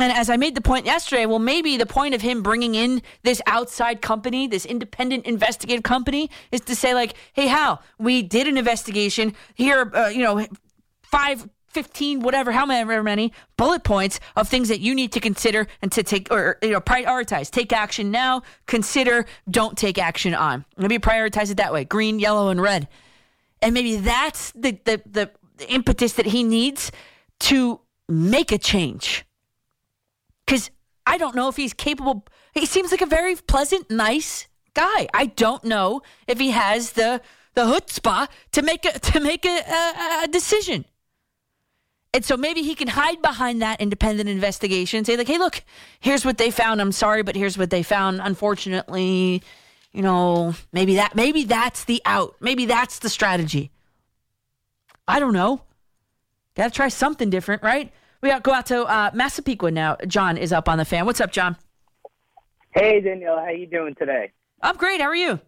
And 0.00 0.12
as 0.12 0.28
I 0.28 0.36
made 0.36 0.56
the 0.56 0.60
point 0.60 0.86
yesterday, 0.86 1.24
well, 1.24 1.38
maybe 1.38 1.76
the 1.76 1.86
point 1.86 2.14
of 2.14 2.20
him 2.20 2.42
bringing 2.42 2.74
in 2.74 3.00
this 3.22 3.40
outside 3.46 4.02
company, 4.02 4.48
this 4.48 4.66
independent 4.66 5.24
investigative 5.24 5.84
company, 5.84 6.30
is 6.50 6.60
to 6.62 6.74
say, 6.74 6.94
like, 6.94 7.14
hey, 7.32 7.46
Hal, 7.46 7.80
we 7.98 8.22
did 8.22 8.48
an 8.48 8.58
investigation. 8.58 9.34
Here, 9.54 9.90
uh, 9.94 10.08
you 10.08 10.22
know, 10.22 10.46
five, 11.02 11.48
15, 11.68 12.20
whatever, 12.20 12.50
however 12.50 13.02
many 13.04 13.32
bullet 13.56 13.84
points 13.84 14.18
of 14.34 14.48
things 14.48 14.68
that 14.68 14.80
you 14.80 14.96
need 14.96 15.12
to 15.12 15.20
consider 15.20 15.68
and 15.80 15.92
to 15.92 16.02
take, 16.02 16.30
or, 16.30 16.58
you 16.60 16.70
know, 16.70 16.80
prioritize. 16.80 17.50
Take 17.50 17.72
action 17.72 18.10
now, 18.10 18.42
consider, 18.66 19.26
don't 19.48 19.78
take 19.78 19.98
action 19.98 20.34
on. 20.34 20.64
Maybe 20.76 20.98
prioritize 20.98 21.52
it 21.52 21.58
that 21.58 21.72
way 21.72 21.84
green, 21.84 22.18
yellow, 22.18 22.48
and 22.48 22.60
red. 22.60 22.88
And 23.62 23.74
maybe 23.74 23.96
that's 23.96 24.50
the, 24.52 24.72
the, 24.84 25.02
the, 25.06 25.30
the 25.56 25.72
impetus 25.72 26.14
that 26.14 26.26
he 26.26 26.42
needs 26.42 26.90
to 27.40 27.80
make 28.08 28.50
a 28.50 28.58
change 28.58 29.24
because 30.46 30.70
I 31.06 31.18
don't 31.18 31.34
know 31.34 31.48
if 31.48 31.56
he's 31.56 31.74
capable. 31.74 32.24
He 32.52 32.66
seems 32.66 32.90
like 32.90 33.02
a 33.02 33.06
very 33.06 33.36
pleasant, 33.36 33.90
nice 33.90 34.46
guy. 34.74 35.08
I 35.14 35.26
don't 35.26 35.64
know 35.64 36.02
if 36.26 36.38
he 36.38 36.50
has 36.50 36.92
the 36.92 37.20
the 37.54 37.62
chutzpah 37.62 38.28
to 38.52 38.62
make 38.62 38.84
a 38.84 38.98
to 39.10 39.20
make 39.20 39.44
a, 39.44 39.58
a, 39.58 40.20
a 40.24 40.28
decision. 40.28 40.84
And 42.12 42.24
so 42.24 42.36
maybe 42.36 42.62
he 42.62 42.76
can 42.76 42.86
hide 42.86 43.20
behind 43.20 43.60
that 43.62 43.80
independent 43.80 44.28
investigation 44.28 44.98
and 44.98 45.06
say, 45.06 45.16
like, 45.16 45.26
hey, 45.26 45.36
look, 45.36 45.64
here's 45.98 46.24
what 46.24 46.38
they 46.38 46.52
found. 46.52 46.80
I'm 46.80 46.92
sorry, 46.92 47.24
but 47.24 47.34
here's 47.34 47.58
what 47.58 47.70
they 47.70 47.82
found. 47.82 48.20
Unfortunately, 48.22 49.42
you 49.92 50.00
know, 50.00 50.54
maybe 50.72 50.94
that 50.94 51.16
maybe 51.16 51.44
that's 51.44 51.84
the 51.84 52.00
out. 52.04 52.36
Maybe 52.40 52.66
that's 52.66 53.00
the 53.00 53.08
strategy. 53.08 53.72
I 55.08 55.18
don't 55.18 55.32
know. 55.32 55.62
Gotta 56.54 56.70
try 56.70 56.88
something 56.88 57.30
different, 57.30 57.64
right? 57.64 57.92
We 58.24 58.30
got 58.30 58.42
go 58.42 58.54
out 58.54 58.64
to 58.66 58.84
uh, 58.84 59.10
Massapequa 59.12 59.70
now. 59.70 59.98
John 60.06 60.38
is 60.38 60.50
up 60.50 60.66
on 60.66 60.78
the 60.78 60.86
fan. 60.86 61.04
What's 61.04 61.20
up, 61.20 61.30
John? 61.30 61.58
Hey, 62.70 63.02
Danielle. 63.02 63.36
How 63.36 63.50
you 63.50 63.66
doing 63.66 63.94
today? 63.96 64.32
I'm 64.62 64.78
great. 64.78 65.02
How 65.02 65.08
are 65.08 65.14
you? 65.14 65.40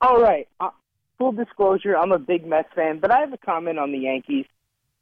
All 0.00 0.22
right. 0.22 0.46
Uh, 0.60 0.70
full 1.18 1.32
disclosure, 1.32 1.96
I'm 1.96 2.12
a 2.12 2.20
big 2.20 2.46
Mets 2.46 2.68
fan, 2.76 3.00
but 3.00 3.10
I 3.10 3.18
have 3.18 3.32
a 3.32 3.38
comment 3.38 3.80
on 3.80 3.90
the 3.90 3.98
Yankees. 3.98 4.46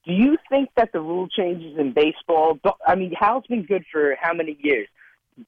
Do 0.07 0.15
you 0.15 0.39
think 0.49 0.71
that 0.75 0.93
the 0.93 1.01
rule 1.01 1.29
changes 1.29 1.79
in 1.79 1.93
baseball? 1.93 2.59
I 2.87 2.95
mean, 2.95 3.13
Hal's 3.13 3.45
been 3.47 3.67
good 3.67 3.85
for 3.93 4.17
how 4.19 4.33
many 4.33 4.57
years? 4.63 4.89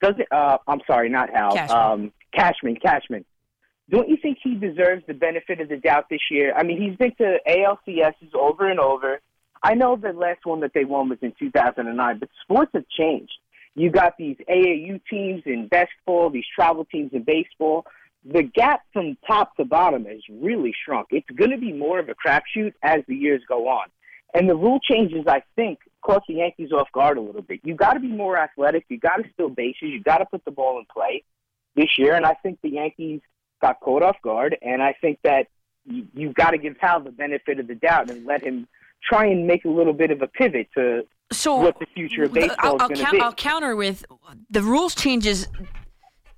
Does 0.02 0.16
it? 0.18 0.30
Uh, 0.30 0.58
I'm 0.68 0.82
sorry, 0.86 1.08
not 1.08 1.30
Hal. 1.30 1.54
Cashman. 1.54 1.78
Um, 1.78 2.12
Cashman. 2.34 2.76
Cashman. 2.76 3.24
Don't 3.88 4.10
you 4.10 4.18
think 4.20 4.36
he 4.44 4.54
deserves 4.54 5.02
the 5.06 5.14
benefit 5.14 5.62
of 5.62 5.70
the 5.70 5.78
doubt 5.78 6.10
this 6.10 6.30
year? 6.30 6.52
I 6.54 6.62
mean, 6.62 6.78
he's 6.78 6.98
been 6.98 7.14
to 7.16 7.38
ALCSs 7.48 8.34
over 8.34 8.70
and 8.70 8.78
over. 8.78 9.22
I 9.62 9.74
know 9.74 9.96
the 9.96 10.12
last 10.12 10.44
one 10.44 10.60
that 10.60 10.72
they 10.74 10.84
won 10.84 11.08
was 11.08 11.18
in 11.22 11.32
2009, 11.38 12.18
but 12.18 12.28
sports 12.42 12.70
have 12.74 12.88
changed. 12.88 13.32
You 13.74 13.90
got 13.90 14.16
these 14.18 14.36
AAU 14.48 15.00
teams 15.10 15.42
in 15.46 15.68
basketball, 15.68 16.30
these 16.30 16.44
travel 16.54 16.84
teams 16.84 17.10
in 17.12 17.24
baseball. 17.24 17.86
The 18.24 18.42
gap 18.42 18.82
from 18.92 19.18
top 19.26 19.56
to 19.56 19.64
bottom 19.64 20.04
has 20.06 20.20
really 20.30 20.74
shrunk. 20.84 21.08
It's 21.10 21.28
going 21.34 21.50
to 21.50 21.58
be 21.58 21.72
more 21.72 21.98
of 21.98 22.08
a 22.08 22.14
crapshoot 22.14 22.72
as 22.82 23.02
the 23.08 23.14
years 23.14 23.42
go 23.48 23.68
on. 23.68 23.88
And 24.32 24.48
the 24.48 24.54
rule 24.54 24.80
changes, 24.80 25.24
I 25.26 25.42
think, 25.56 25.80
caught 26.02 26.22
the 26.26 26.34
Yankees 26.34 26.72
off 26.72 26.90
guard 26.92 27.18
a 27.18 27.20
little 27.20 27.42
bit. 27.42 27.60
You 27.64 27.74
got 27.74 27.94
to 27.94 28.00
be 28.00 28.08
more 28.08 28.36
athletic. 28.36 28.84
You 28.88 28.98
got 28.98 29.16
to 29.16 29.24
steal 29.32 29.48
bases. 29.48 29.82
You 29.82 30.02
got 30.02 30.18
to 30.18 30.26
put 30.26 30.44
the 30.44 30.50
ball 30.50 30.78
in 30.78 30.86
play 30.92 31.22
this 31.76 31.98
year. 31.98 32.14
And 32.14 32.24
I 32.24 32.34
think 32.42 32.58
the 32.62 32.70
Yankees 32.70 33.20
got 33.60 33.80
caught 33.80 34.02
off 34.02 34.16
guard. 34.22 34.56
And 34.62 34.82
I 34.82 34.94
think 35.00 35.18
that 35.24 35.48
you, 35.84 36.06
you've 36.14 36.34
got 36.34 36.50
to 36.50 36.58
give 36.58 36.76
Hal 36.80 37.00
the 37.00 37.10
benefit 37.10 37.60
of 37.60 37.66
the 37.66 37.74
doubt 37.74 38.10
and 38.10 38.26
let 38.26 38.42
him 38.42 38.66
try 39.08 39.26
and 39.26 39.46
make 39.46 39.64
a 39.64 39.68
little 39.68 39.92
bit 39.92 40.10
of 40.10 40.22
a 40.22 40.26
pivot 40.26 40.68
to 40.74 41.06
so 41.32 41.56
what 41.56 41.78
the 41.78 41.86
future 41.94 42.24
of 42.24 42.32
baseball 42.32 42.56
I'll, 42.58 42.74
is 42.74 42.80
going 42.80 42.94
to 42.94 43.02
count- 43.02 43.12
be. 43.12 43.20
I'll 43.20 43.32
counter 43.32 43.76
with 43.76 44.04
the 44.50 44.62
rules 44.62 44.94
changes. 44.94 45.46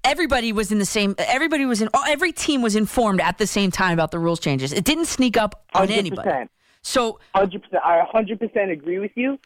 Everybody 0.05 0.53
was 0.53 0.71
in 0.71 0.79
the 0.79 0.85
same. 0.85 1.15
Everybody 1.19 1.67
was 1.67 1.83
in. 1.83 1.89
Every 2.07 2.33
team 2.33 2.63
was 2.63 2.77
informed 2.77 3.21
at 3.21 3.39
the 3.39 3.47
same 3.47 3.71
time 3.71 3.93
about 3.93 4.13
the 4.13 4.19
rules 4.19 4.39
changes. 4.39 4.73
It 4.73 4.85
didn't 4.85 5.07
sneak 5.07 5.37
up 5.37 5.65
on 5.75 5.91
anybody. 5.91 6.29
100%. 6.29 6.49
So 6.83 7.19
100%. 7.35 7.61
I 7.83 8.05
100% 8.15 8.71
agree 8.71 8.99
with 8.99 9.11
you. 9.17 9.39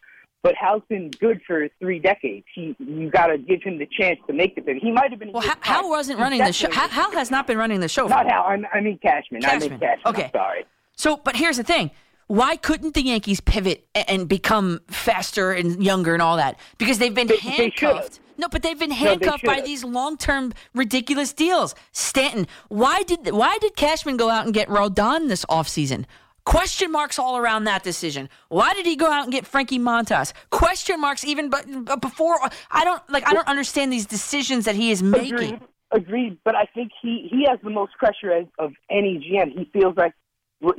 But 0.43 0.55
Hal's 0.55 0.83
been 0.89 1.11
good 1.21 1.43
for 1.47 1.69
three 1.81 1.99
decades. 1.99 2.47
He, 2.55 2.75
you 2.79 3.11
got 3.11 3.27
to 3.27 3.37
give 3.37 3.63
him 3.63 3.79
the 3.79 3.87
chance 3.87 4.19
to 4.27 4.33
make 4.33 4.55
the 4.55 4.63
pivot. 4.63 4.83
He 4.83 4.91
might 4.91 5.11
have 5.11 5.19
been. 5.19 5.33
well, 5.33 5.43
good 5.43 5.57
Hal, 5.61 5.83
Hal 5.83 5.91
wasn't 5.91 6.19
running 6.19 6.43
the 6.43 6.53
show. 6.53 6.71
Hal, 6.71 6.89
Hal 6.89 7.13
has 7.13 7.31
not 7.31 7.47
been 7.47 7.59
running 7.59 7.81
the 7.81 7.89
show. 7.89 8.07
Not 8.07 8.27
Hal. 8.27 8.45
I, 8.45 8.59
I 8.73 8.81
mean 8.81 8.99
Cashman. 8.99 9.45
I 9.45 9.49
Cashman. 9.51 9.71
mean 9.73 9.81
Cashman. 9.81 10.15
Okay. 10.15 10.25
I'm 10.25 10.31
sorry. 10.31 10.65
So, 10.97 11.19
but 11.19 11.37
here's 11.37 11.59
the 11.59 11.63
thing. 11.63 11.91
Why 12.31 12.55
couldn't 12.55 12.95
the 12.95 13.03
Yankees 13.03 13.41
pivot 13.41 13.89
and 13.93 14.29
become 14.29 14.79
faster 14.87 15.51
and 15.51 15.83
younger 15.83 16.13
and 16.13 16.23
all 16.23 16.37
that? 16.37 16.61
Because 16.79 16.99
they've 16.99 17.13
been 17.13 17.27
They- 17.27 17.39
they 17.39 17.51
handcuffed. 17.51 18.21
No, 18.39 18.47
but 18.49 18.63
they've 18.63 18.79
been 18.79 18.93
handcuffed 18.93 19.43
by 19.43 19.55
should've. 19.55 19.67
these 19.67 19.83
long-term 19.83 20.53
ridiculous 20.73 21.33
deals. 21.33 21.75
Stanton, 21.91 22.47
why 22.69 23.03
did 23.03 23.33
why 23.33 23.59
did 23.61 23.75
Cashman 23.75 24.17
go 24.17 24.29
out 24.31 24.45
and 24.45 24.55
get 24.55 24.69
Rodon 24.69 25.27
this 25.27 25.45
offseason? 25.47 26.05
Question 26.45 26.93
marks 26.93 27.19
all 27.19 27.37
around 27.37 27.65
that 27.65 27.83
decision. 27.83 28.29
Why 28.49 28.75
did 28.75 28.87
he 28.87 28.95
go 28.95 29.11
out 29.11 29.25
and 29.25 29.33
get 29.33 29.45
Frankie 29.45 29.81
Montas? 29.81 30.33
Question 30.51 31.01
marks 31.01 31.25
even 31.25 31.51
but, 31.51 31.67
but 31.85 31.95
uh, 31.95 31.97
before 31.97 32.41
uh, 32.45 32.49
I 32.71 32.85
don't 32.85 33.03
like 33.11 33.29
I 33.29 33.35
don't 33.35 33.49
understand 33.49 33.93
these 33.93 34.07
decisions 34.07 34.67
that 34.67 34.77
he 34.77 34.93
is 34.93 35.03
making. 35.03 35.35
Agreed. 35.35 35.61
Agreed. 35.91 36.39
But 36.45 36.55
I 36.55 36.67
think 36.77 36.93
he 37.03 37.27
he 37.29 37.45
has 37.49 37.59
the 37.65 37.71
most 37.71 37.95
pressure 37.99 38.31
as, 38.33 38.47
of 38.61 38.71
any 38.89 39.19
GM. 39.19 39.51
He 39.59 39.65
feels 39.73 39.97
like 39.97 40.13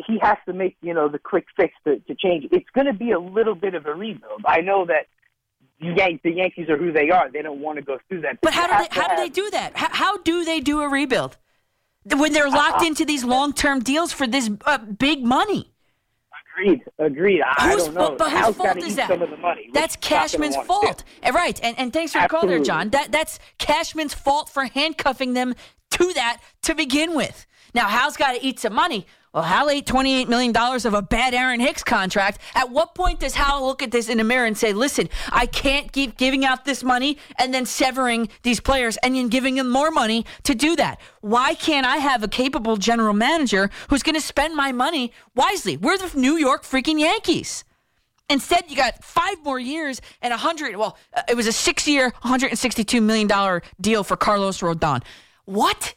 he 0.08 0.20
has 0.22 0.38
to 0.46 0.54
make 0.54 0.78
you 0.82 0.94
know 0.94 1.08
the 1.08 1.20
quick 1.20 1.46
fix 1.56 1.74
to, 1.86 2.00
to 2.00 2.16
change. 2.16 2.48
It's 2.52 2.70
going 2.74 2.88
to 2.88 2.94
be 2.94 3.12
a 3.12 3.20
little 3.20 3.56
bit 3.56 3.74
of 3.74 3.86
a 3.86 3.94
rebuild. 3.94 4.42
I 4.46 4.62
know 4.62 4.86
that 4.86 5.08
the, 5.80 5.94
Yan- 5.98 6.20
the 6.24 6.32
Yankees 6.32 6.70
are 6.70 6.78
who 6.78 6.92
they 6.92 7.10
are. 7.10 7.32
They 7.32 7.42
don't 7.42 7.60
want 7.60 7.78
to 7.78 7.84
go 7.84 7.98
through 8.08 8.22
that. 8.22 8.40
But 8.42 8.54
how 8.54 8.68
do 8.68 8.84
they 8.84 9.00
how 9.00 9.08
do 9.08 9.16
they 9.16 9.30
do 9.30 9.50
that? 9.52 9.76
How, 9.76 9.90
how 9.92 10.18
do 10.18 10.46
they 10.46 10.60
do 10.60 10.82
a 10.82 10.88
rebuild 10.90 11.38
when 12.16 12.34
they're 12.34 12.50
locked 12.50 12.84
into 12.84 13.06
these 13.06 13.24
long 13.24 13.54
term 13.54 13.80
deals 13.80 14.12
for 14.12 14.28
this 14.28 14.50
uh, 14.66 14.78
big 14.78 15.24
money? 15.24 15.72
Agreed. 16.54 16.82
Agreed. 17.00 17.42
I, 17.42 17.72
I 17.72 17.76
don't 17.76 17.94
know. 17.94 18.16
but 18.18 18.32
whose 18.32 18.56
fault 18.56 18.78
is 18.78 18.96
that? 18.98 19.10
Some 19.10 19.22
of 19.22 19.30
the 19.30 19.38
money. 19.38 19.70
That's 19.74 19.96
he's 19.96 20.04
not 20.04 20.10
gonna 20.10 20.22
Cashman's 20.22 20.68
fault. 20.68 21.04
Uh, 21.26 21.32
Right. 21.32 21.60
And, 21.64 21.80
and 21.80 21.94
thanks 21.94 22.12
for 22.14 22.22
the 22.22 22.28
call 22.28 22.46
there, 22.46 22.60
John. 22.60 22.90
That 22.90 23.12
That's 23.12 23.40
Cashman's 23.58 24.14
fault 24.14 24.50
for 24.50 24.66
handcuffing 24.66 25.34
them 25.34 25.56
to 25.92 26.14
that 26.14 26.42
to 26.64 26.76
begin 26.76 27.16
with. 27.16 27.46
Now, 27.74 27.88
Hal's 27.88 28.18
got 28.18 28.34
to 28.34 28.46
eat 28.46 28.60
some 28.60 28.74
money. 28.74 29.06
Well, 29.34 29.44
Hal 29.44 29.70
ate 29.70 29.86
$28 29.86 30.28
million 30.28 30.54
of 30.58 30.94
a 30.94 31.02
bad 31.02 31.34
Aaron 31.34 31.62
Hicks 31.62 31.86
contract. 31.86 32.40
At 32.54 32.70
what 32.70 32.94
point 32.94 33.22
does 33.22 33.34
Hal 33.34 33.66
look 33.66 33.82
at 33.82 33.90
this 33.90 34.10
in 34.10 34.18
the 34.18 34.26
mirror 34.26 34.46
and 34.46 34.58
say, 34.58 34.74
listen, 34.74 35.08
I 35.30 35.46
can't 35.46 35.90
keep 35.94 36.18
giving 36.18 36.44
out 36.44 36.66
this 36.66 36.84
money 36.84 37.18
and 37.40 37.54
then 37.54 37.66
severing 37.66 38.28
these 38.44 38.60
players 38.60 38.98
and 38.98 39.16
then 39.16 39.30
giving 39.30 39.56
them 39.56 39.70
more 39.70 39.90
money 39.90 40.26
to 40.44 40.54
do 40.54 40.76
that? 40.76 41.00
Why 41.22 41.54
can't 41.54 41.86
I 41.86 41.98
have 41.98 42.24
a 42.24 42.28
capable 42.28 42.76
general 42.76 43.14
manager 43.14 43.70
who's 43.90 44.04
going 44.04 44.16
to 44.16 44.22
spend 44.22 44.54
my 44.54 44.74
money 44.74 45.14
wisely? 45.34 45.78
We're 45.78 45.98
the 45.98 46.12
New 46.20 46.36
York 46.36 46.64
freaking 46.64 47.00
Yankees. 47.00 47.64
Instead, 48.30 48.70
you 48.70 48.76
got 48.76 49.02
five 49.02 49.42
more 49.46 49.60
years 49.60 50.02
and 50.22 50.34
a 50.34 50.38
hundred. 50.38 50.76
Well, 50.76 50.98
uh, 51.14 51.22
it 51.30 51.36
was 51.36 51.48
a 51.48 51.54
six-year, 51.54 52.04
162 52.22 53.00
million 53.00 53.28
dollar 53.28 53.62
deal 53.80 54.04
for 54.04 54.18
Carlos 54.18 54.60
Rodon. 54.60 55.04
What? 55.46 55.94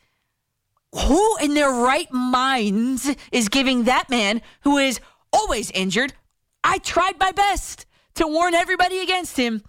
Who 0.95 1.37
in 1.39 1.55
their 1.55 1.71
right 1.71 2.11
minds 2.13 3.11
is 3.33 3.49
giving 3.49 3.85
that 3.85 4.09
man 4.09 4.43
who 4.63 4.79
is 4.79 5.01
always 5.33 5.71
injured? 5.73 6.15
I 6.63 6.79
tried 6.79 7.19
my 7.19 7.33
best 7.33 7.87
to 8.15 8.27
warn 8.27 8.55
everybody 8.55 9.01
against 9.01 9.37
him. 9.37 9.63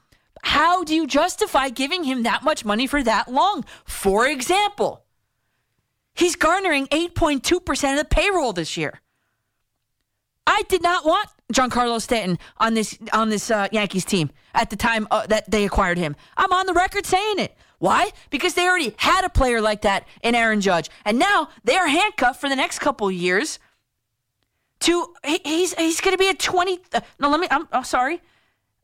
How 0.43 0.83
do 0.83 0.93
you 0.93 1.07
justify 1.07 1.69
giving 1.69 2.03
him 2.03 2.23
that 2.23 2.43
much 2.43 2.63
money 2.63 2.85
for 2.85 3.01
that 3.01 3.31
long? 3.31 3.65
For 3.85 4.27
example, 4.27 5.03
he's 6.13 6.35
garnering 6.35 6.85
8.2% 6.87 7.91
of 7.93 7.97
the 7.97 8.05
payroll 8.05 8.53
this 8.53 8.77
year. 8.77 9.01
I 10.45 10.61
did 10.69 10.83
not 10.83 11.05
want 11.05 11.29
Giancarlo 11.51 11.99
Stanton 11.99 12.37
on 12.57 12.75
this 12.75 12.97
on 13.11 13.29
this 13.29 13.49
uh, 13.49 13.67
Yankees 13.71 14.05
team 14.05 14.29
at 14.53 14.69
the 14.69 14.75
time 14.75 15.07
uh, 15.09 15.25
that 15.27 15.49
they 15.49 15.65
acquired 15.65 15.97
him. 15.97 16.15
I'm 16.37 16.53
on 16.53 16.67
the 16.67 16.73
record 16.73 17.07
saying 17.07 17.39
it. 17.39 17.57
Why? 17.79 18.11
Because 18.29 18.53
they 18.53 18.67
already 18.67 18.93
had 18.97 19.25
a 19.25 19.29
player 19.29 19.61
like 19.61 19.81
that 19.81 20.07
in 20.23 20.35
Aaron 20.35 20.61
Judge, 20.61 20.89
and 21.03 21.19
now 21.19 21.49
they 21.63 21.75
are 21.75 21.87
handcuffed 21.87 22.39
for 22.41 22.49
the 22.49 22.55
next 22.55 22.79
couple 22.79 23.09
years. 23.11 23.59
To 24.81 25.13
he, 25.25 25.39
he's 25.43 25.73
he's 25.73 26.01
going 26.01 26.13
to 26.13 26.17
be 26.17 26.29
a 26.29 26.33
twenty. 26.33 26.79
Uh, 26.93 27.01
no, 27.19 27.29
let 27.29 27.39
me. 27.39 27.47
I'm, 27.49 27.67
I'm 27.71 27.83
sorry. 27.83 28.21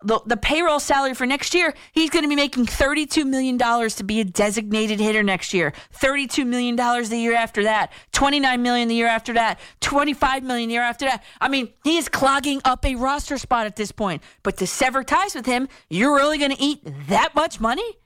the, 0.04 0.20
the 0.26 0.38
payroll 0.38 0.80
salary 0.80 1.14
for 1.14 1.26
next 1.26 1.54
year, 1.54 1.74
he's 1.92 2.10
going 2.10 2.24
to 2.24 2.30
be 2.30 2.36
making 2.36 2.66
$32 2.66 3.26
million 3.26 3.58
to 3.58 4.04
be 4.04 4.20
a 4.20 4.26
designated 4.26 5.00
hitter 5.00 5.22
next 5.24 5.54
year. 5.54 5.74
$32 5.94 6.46
million 6.48 6.76
the 6.76 7.18
year 7.18 7.36
after 7.36 7.64
that. 7.64 7.92
29 8.12 8.62
million 8.62 8.88
the 8.88 8.96
year 8.96 9.08
after 9.08 9.34
that. 9.34 9.60
25 9.82 10.44
million 10.44 10.70
the 10.70 10.74
year 10.74 10.82
after 10.82 11.06
that. 11.06 11.24
I 11.40 11.50
mean, 11.50 11.70
he 11.84 11.98
is 11.98 12.10
clogging 12.10 12.62
up 12.66 12.86
a 12.86 12.96
roster 12.96 13.38
spot 13.38 13.66
at 13.68 13.76
this 13.76 13.92
point. 13.92 14.24
But 14.44 14.58
to 14.58 14.68
sever 14.68 15.04
ties 15.04 15.36
with 15.36 15.46
him, 15.46 15.68
you're 15.90 16.16
really 16.16 16.38
going 16.40 16.56
to 16.56 16.62
eat 16.62 16.82
that 17.08 17.36
much 17.36 17.60
money? 17.60 17.98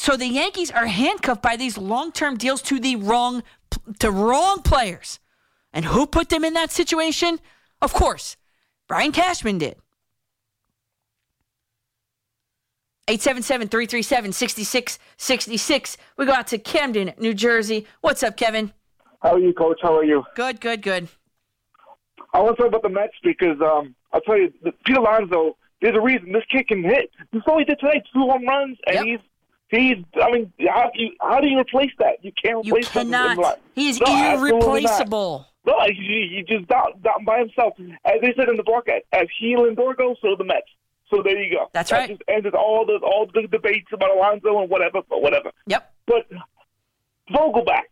So 0.00 0.16
the 0.16 0.26
Yankees 0.26 0.70
are 0.70 0.86
handcuffed 0.86 1.42
by 1.42 1.56
these 1.56 1.76
long-term 1.76 2.38
deals 2.38 2.62
to 2.62 2.80
the 2.80 2.96
wrong 2.96 3.42
to 3.98 4.10
wrong 4.10 4.62
players. 4.62 5.20
And 5.74 5.84
who 5.84 6.06
put 6.06 6.30
them 6.30 6.42
in 6.42 6.54
that 6.54 6.70
situation? 6.70 7.38
Of 7.82 7.92
course, 7.92 8.38
Brian 8.88 9.12
Cashman 9.12 9.58
did. 9.58 9.76
877-337-6666. 13.08 15.96
We 16.16 16.24
go 16.24 16.32
out 16.32 16.46
to 16.46 16.56
Camden, 16.56 17.12
New 17.18 17.34
Jersey. 17.34 17.86
What's 18.00 18.22
up, 18.22 18.38
Kevin? 18.38 18.72
How 19.20 19.34
are 19.34 19.38
you, 19.38 19.52
Coach? 19.52 19.80
How 19.82 19.98
are 19.98 20.04
you? 20.04 20.24
Good, 20.34 20.62
good, 20.62 20.80
good. 20.80 21.08
I 22.32 22.40
want 22.40 22.56
to 22.56 22.62
talk 22.62 22.68
about 22.68 22.82
the 22.82 22.88
Mets 22.88 23.12
because 23.22 23.60
um, 23.60 23.94
I'll 24.14 24.22
tell 24.22 24.38
you, 24.38 24.50
Pete 24.86 24.96
Alonso. 24.96 25.58
There's 25.82 25.96
a 25.96 26.00
reason 26.00 26.32
this 26.32 26.44
kid 26.50 26.68
can 26.68 26.82
hit. 26.82 27.10
That's 27.32 27.44
all 27.46 27.58
he 27.58 27.66
did 27.66 27.78
today: 27.80 28.02
two 28.14 28.20
home 28.20 28.46
runs, 28.46 28.78
and 28.86 28.94
Yep. 28.96 29.04
he's 29.04 29.18
he's. 29.70 29.96
I 30.20 30.30
mean, 30.30 30.52
how 30.68 30.90
do 30.94 31.02
you 31.02 31.10
how 31.20 31.40
do 31.40 31.48
you 31.48 31.58
replace 31.58 31.92
that? 31.98 32.22
You 32.24 32.32
can't 32.42 32.64
replace 32.66 32.88
that 32.90 33.06
in 33.06 33.10
cannot. 33.12 33.38
life. 33.38 33.58
He 33.74 33.88
is 33.90 34.00
No, 34.00 34.34
irreplaceable. 34.34 35.46
No, 35.66 35.74
he, 35.86 35.92
he 36.36 36.44
just 36.48 36.66
down 36.68 37.24
by 37.24 37.38
himself. 37.40 37.74
As 38.04 38.20
they 38.22 38.32
said 38.36 38.48
in 38.48 38.56
the 38.56 38.62
broadcast, 38.62 39.04
as 39.12 39.26
he 39.38 39.52
and 39.52 39.76
Lindor 39.76 39.96
go, 39.96 40.16
so 40.22 40.34
the 40.36 40.44
Mets. 40.44 40.66
So 41.10 41.22
there 41.22 41.38
you 41.42 41.54
go. 41.56 41.68
That's 41.72 41.90
that 41.90 41.98
right. 41.98 42.08
Just 42.10 42.22
ended 42.28 42.54
all 42.54 42.86
the 42.86 42.98
all 43.04 43.26
the 43.32 43.46
debates 43.46 43.88
about 43.92 44.10
Alonso 44.16 44.60
and 44.60 44.70
whatever, 44.70 45.00
but 45.08 45.20
whatever. 45.22 45.50
Yep. 45.66 45.92
But 46.06 46.26
Vogelbach, 47.32 47.82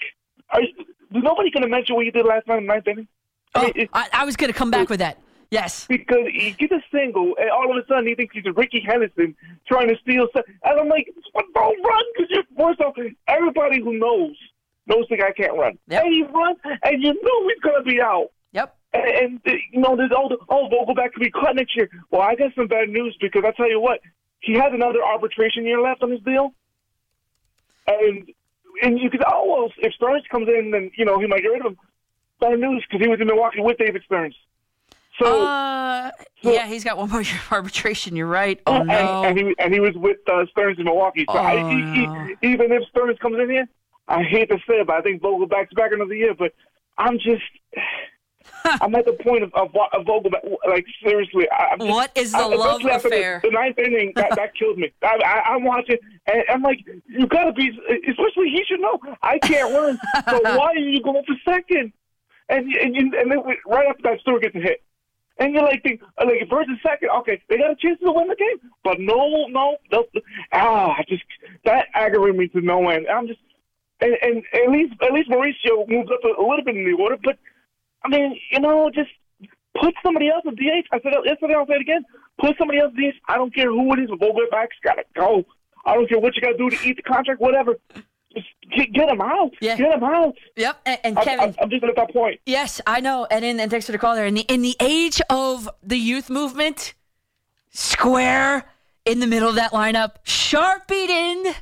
are 0.50 0.62
you, 0.62 0.68
is 0.78 1.22
nobody 1.22 1.50
going 1.50 1.62
to 1.62 1.68
mention 1.68 1.94
what 1.96 2.04
you 2.04 2.12
did 2.12 2.24
last 2.26 2.46
night 2.46 2.58
in 2.58 2.66
the 2.66 2.72
ninth 2.72 2.86
inning? 2.88 3.08
I 3.54 3.60
Oh, 3.60 3.72
mean, 3.74 3.88
I, 3.92 4.08
I 4.12 4.24
was 4.24 4.36
going 4.36 4.52
to 4.52 4.56
come 4.58 4.70
back 4.70 4.88
with 4.88 5.00
that. 5.00 5.18
Yes. 5.50 5.86
because 5.86 6.26
he 6.32 6.50
gets 6.52 6.72
a 6.72 6.82
single, 6.92 7.34
and 7.38 7.50
all 7.50 7.70
of 7.70 7.82
a 7.82 7.86
sudden 7.86 8.06
he 8.06 8.14
thinks 8.14 8.34
he's 8.34 8.44
Rickey 8.54 8.80
Henderson 8.80 9.34
trying 9.66 9.88
to 9.88 9.96
steal. 10.02 10.28
Stuff. 10.30 10.44
And 10.62 10.80
I'm 10.80 10.88
like, 10.88 11.08
don't 11.54 11.84
run, 11.84 12.04
because 12.14 12.30
you're 12.30 12.42
first 12.56 12.80
off, 12.80 12.94
everybody 13.26 13.80
who 13.80 13.98
knows 13.98 14.36
knows 14.86 15.06
the 15.08 15.16
guy 15.16 15.32
can't 15.32 15.56
run. 15.56 15.78
Yep. 15.88 16.04
And 16.04 16.14
he 16.14 16.22
runs, 16.22 16.58
and 16.64 17.02
you 17.02 17.14
know 17.14 17.48
he's 17.48 17.60
gonna 17.62 17.84
be 17.84 18.00
out. 18.00 18.30
Yep. 18.52 18.76
And, 18.92 19.04
and 19.04 19.40
uh, 19.46 19.52
you 19.72 19.80
know, 19.80 19.96
there's 19.96 20.12
all 20.12 20.28
the 20.28 20.38
oh, 20.48 20.68
Vogelbach 20.68 21.12
could 21.12 21.20
be 21.20 21.30
cut 21.30 21.56
next 21.56 21.76
year. 21.76 21.88
Well, 22.10 22.22
I 22.22 22.34
got 22.34 22.54
some 22.54 22.66
bad 22.66 22.88
news 22.88 23.16
because 23.20 23.44
I 23.46 23.52
tell 23.52 23.68
you 23.68 23.80
what, 23.80 24.00
he 24.40 24.54
has 24.54 24.72
another 24.72 25.02
arbitration 25.02 25.64
year 25.64 25.80
left 25.80 26.02
on 26.02 26.10
his 26.10 26.20
deal, 26.20 26.52
and 27.86 28.28
and 28.82 28.98
you 28.98 29.10
could 29.10 29.22
oh 29.26 29.46
well, 29.46 29.72
if 29.78 29.94
Stearns 29.94 30.24
comes 30.30 30.48
in, 30.48 30.70
then 30.72 30.90
you 30.96 31.04
know 31.04 31.18
he 31.18 31.26
might 31.26 31.42
get 31.42 31.48
rid 31.48 31.60
of 31.60 31.72
him. 31.72 31.78
Bad 32.40 32.60
news 32.60 32.84
because 32.88 33.04
he 33.04 33.08
was 33.08 33.20
in 33.20 33.26
Milwaukee 33.26 33.60
with 33.60 33.78
David 33.78 34.02
Stearns. 34.04 34.36
So. 35.18 35.42
Uh, 35.46 36.10
yeah, 36.42 36.66
he's 36.66 36.84
got 36.84 36.96
one 36.96 37.10
more 37.10 37.22
year 37.22 37.34
of 37.34 37.52
arbitration. 37.52 38.14
You're 38.16 38.26
right. 38.26 38.60
Oh, 38.66 38.74
and, 38.76 38.86
no. 38.88 39.24
and 39.24 39.38
he 39.38 39.54
and 39.58 39.74
he 39.74 39.80
was 39.80 39.94
with 39.96 40.18
uh, 40.30 40.44
Stearns 40.50 40.78
in 40.78 40.84
Milwaukee. 40.84 41.24
So 41.30 41.36
I, 41.38 41.56
Oh, 41.60 41.68
he, 41.68 42.06
no. 42.06 42.28
he, 42.40 42.48
even 42.52 42.72
if 42.72 42.82
Stearns 42.88 43.18
comes 43.18 43.38
in 43.40 43.50
here, 43.50 43.68
I 44.06 44.22
hate 44.22 44.48
to 44.50 44.56
say 44.68 44.74
it, 44.80 44.86
but 44.86 44.96
I 44.96 45.00
think 45.02 45.20
Vogelbach's 45.22 45.74
back 45.74 45.92
another 45.92 46.14
year. 46.14 46.34
But 46.34 46.54
I'm 46.96 47.18
just, 47.18 47.42
I'm 48.64 48.94
at 48.94 49.04
the 49.06 49.12
point 49.14 49.42
of 49.42 49.52
of, 49.54 49.74
of 49.92 50.06
Vogelbach. 50.06 50.40
Like 50.68 50.86
seriously, 51.02 51.48
I, 51.50 51.70
I'm 51.72 51.78
just, 51.80 51.90
What 51.90 52.12
is 52.16 52.32
the 52.32 52.38
I, 52.38 52.46
love 52.46 52.84
affair? 52.84 53.40
The, 53.42 53.48
the 53.48 53.54
ninth 53.54 53.78
inning 53.78 54.12
that 54.16 54.36
that 54.36 54.54
killed 54.54 54.78
me. 54.78 54.92
I, 55.02 55.18
I, 55.24 55.54
I'm 55.54 55.64
watching, 55.64 55.98
and 56.26 56.44
I'm 56.48 56.62
like, 56.62 56.78
you 57.08 57.26
gotta 57.26 57.52
be. 57.52 57.68
Especially 58.08 58.50
he 58.50 58.62
should 58.68 58.80
know. 58.80 58.98
I 59.22 59.38
can't 59.40 59.72
run. 59.74 59.98
so 60.28 60.40
why 60.56 60.68
are 60.72 60.78
you 60.78 61.02
going 61.02 61.24
for 61.26 61.34
second? 61.44 61.92
And 62.48 62.72
and 62.72 62.96
and 62.96 63.30
then 63.30 63.38
right 63.66 63.86
after 63.88 64.02
that, 64.04 64.20
Stewart 64.20 64.42
gets 64.42 64.54
a 64.54 64.60
hit. 64.60 64.82
And 65.38 65.54
you're 65.54 65.62
like, 65.62 65.82
think, 65.82 66.00
like 66.18 66.48
first 66.50 66.68
and 66.68 66.78
second, 66.82 67.10
okay, 67.18 67.40
they 67.48 67.58
got 67.58 67.70
a 67.70 67.76
chance 67.76 68.00
to 68.00 68.10
win 68.12 68.26
the 68.28 68.34
game, 68.34 68.70
but 68.82 68.98
no, 68.98 69.46
no, 69.48 69.76
no 69.92 70.04
ah, 70.52 70.94
I 70.98 71.04
just 71.08 71.22
that 71.64 71.86
aggravated 71.94 72.36
me 72.36 72.48
to 72.48 72.60
no 72.60 72.88
end. 72.88 73.06
I'm 73.08 73.28
just, 73.28 73.40
and, 74.00 74.16
and 74.20 74.42
at 74.52 74.70
least 74.70 74.94
at 75.00 75.12
least 75.12 75.30
Mauricio 75.30 75.88
moves 75.88 76.10
up 76.10 76.20
a, 76.24 76.40
a 76.40 76.44
little 76.44 76.64
bit 76.64 76.76
in 76.76 76.84
the 76.84 77.00
order, 77.00 77.16
but 77.22 77.38
I 78.04 78.08
mean, 78.08 78.38
you 78.50 78.60
know, 78.60 78.90
just 78.90 79.10
put 79.80 79.94
somebody 80.02 80.28
else 80.28 80.42
at 80.46 80.56
DH. 80.56 80.86
I 80.92 81.00
said 81.00 81.12
yesterday, 81.24 81.54
I'll 81.54 81.66
say 81.66 81.74
it 81.74 81.80
again. 81.82 82.04
Put 82.40 82.56
somebody 82.58 82.80
else 82.80 82.92
at 82.96 83.00
DH. 83.00 83.16
I 83.28 83.36
don't 83.36 83.54
care 83.54 83.70
who 83.70 83.92
it 83.94 84.00
is. 84.00 84.10
Vogelbach's 84.10 84.78
got 84.82 84.94
to 84.94 85.04
go. 85.14 85.44
I 85.84 85.94
don't 85.94 86.08
care 86.08 86.18
what 86.18 86.34
you 86.36 86.42
got 86.42 86.52
to 86.52 86.58
do 86.58 86.70
to 86.70 86.88
eat 86.88 86.96
the 86.96 87.02
contract, 87.02 87.40
whatever. 87.40 87.76
Get, 88.74 88.92
get 88.92 89.08
him 89.08 89.20
out. 89.20 89.52
Yeah. 89.60 89.76
Get 89.76 89.94
him 89.94 90.04
out. 90.04 90.34
Yep. 90.56 90.80
And, 90.86 90.98
and 91.04 91.18
I, 91.18 91.24
Kevin, 91.24 91.54
I, 91.58 91.62
I'm 91.62 91.70
just 91.70 91.84
at 91.84 91.96
that 91.96 92.12
point. 92.12 92.40
Yes, 92.46 92.80
I 92.86 93.00
know. 93.00 93.26
And 93.30 93.44
in 93.44 93.60
and 93.60 93.70
thanks 93.70 93.86
for 93.86 93.92
the 93.92 93.98
call 93.98 94.14
there. 94.14 94.26
In 94.26 94.34
the 94.34 94.42
in 94.42 94.62
the 94.62 94.76
age 94.80 95.20
of 95.30 95.68
the 95.82 95.96
youth 95.96 96.30
movement, 96.30 96.94
square 97.70 98.64
in 99.04 99.20
the 99.20 99.26
middle 99.26 99.48
of 99.48 99.54
that 99.54 99.72
lineup, 99.72 100.16
sharpied 100.24 101.10
in 101.10 101.54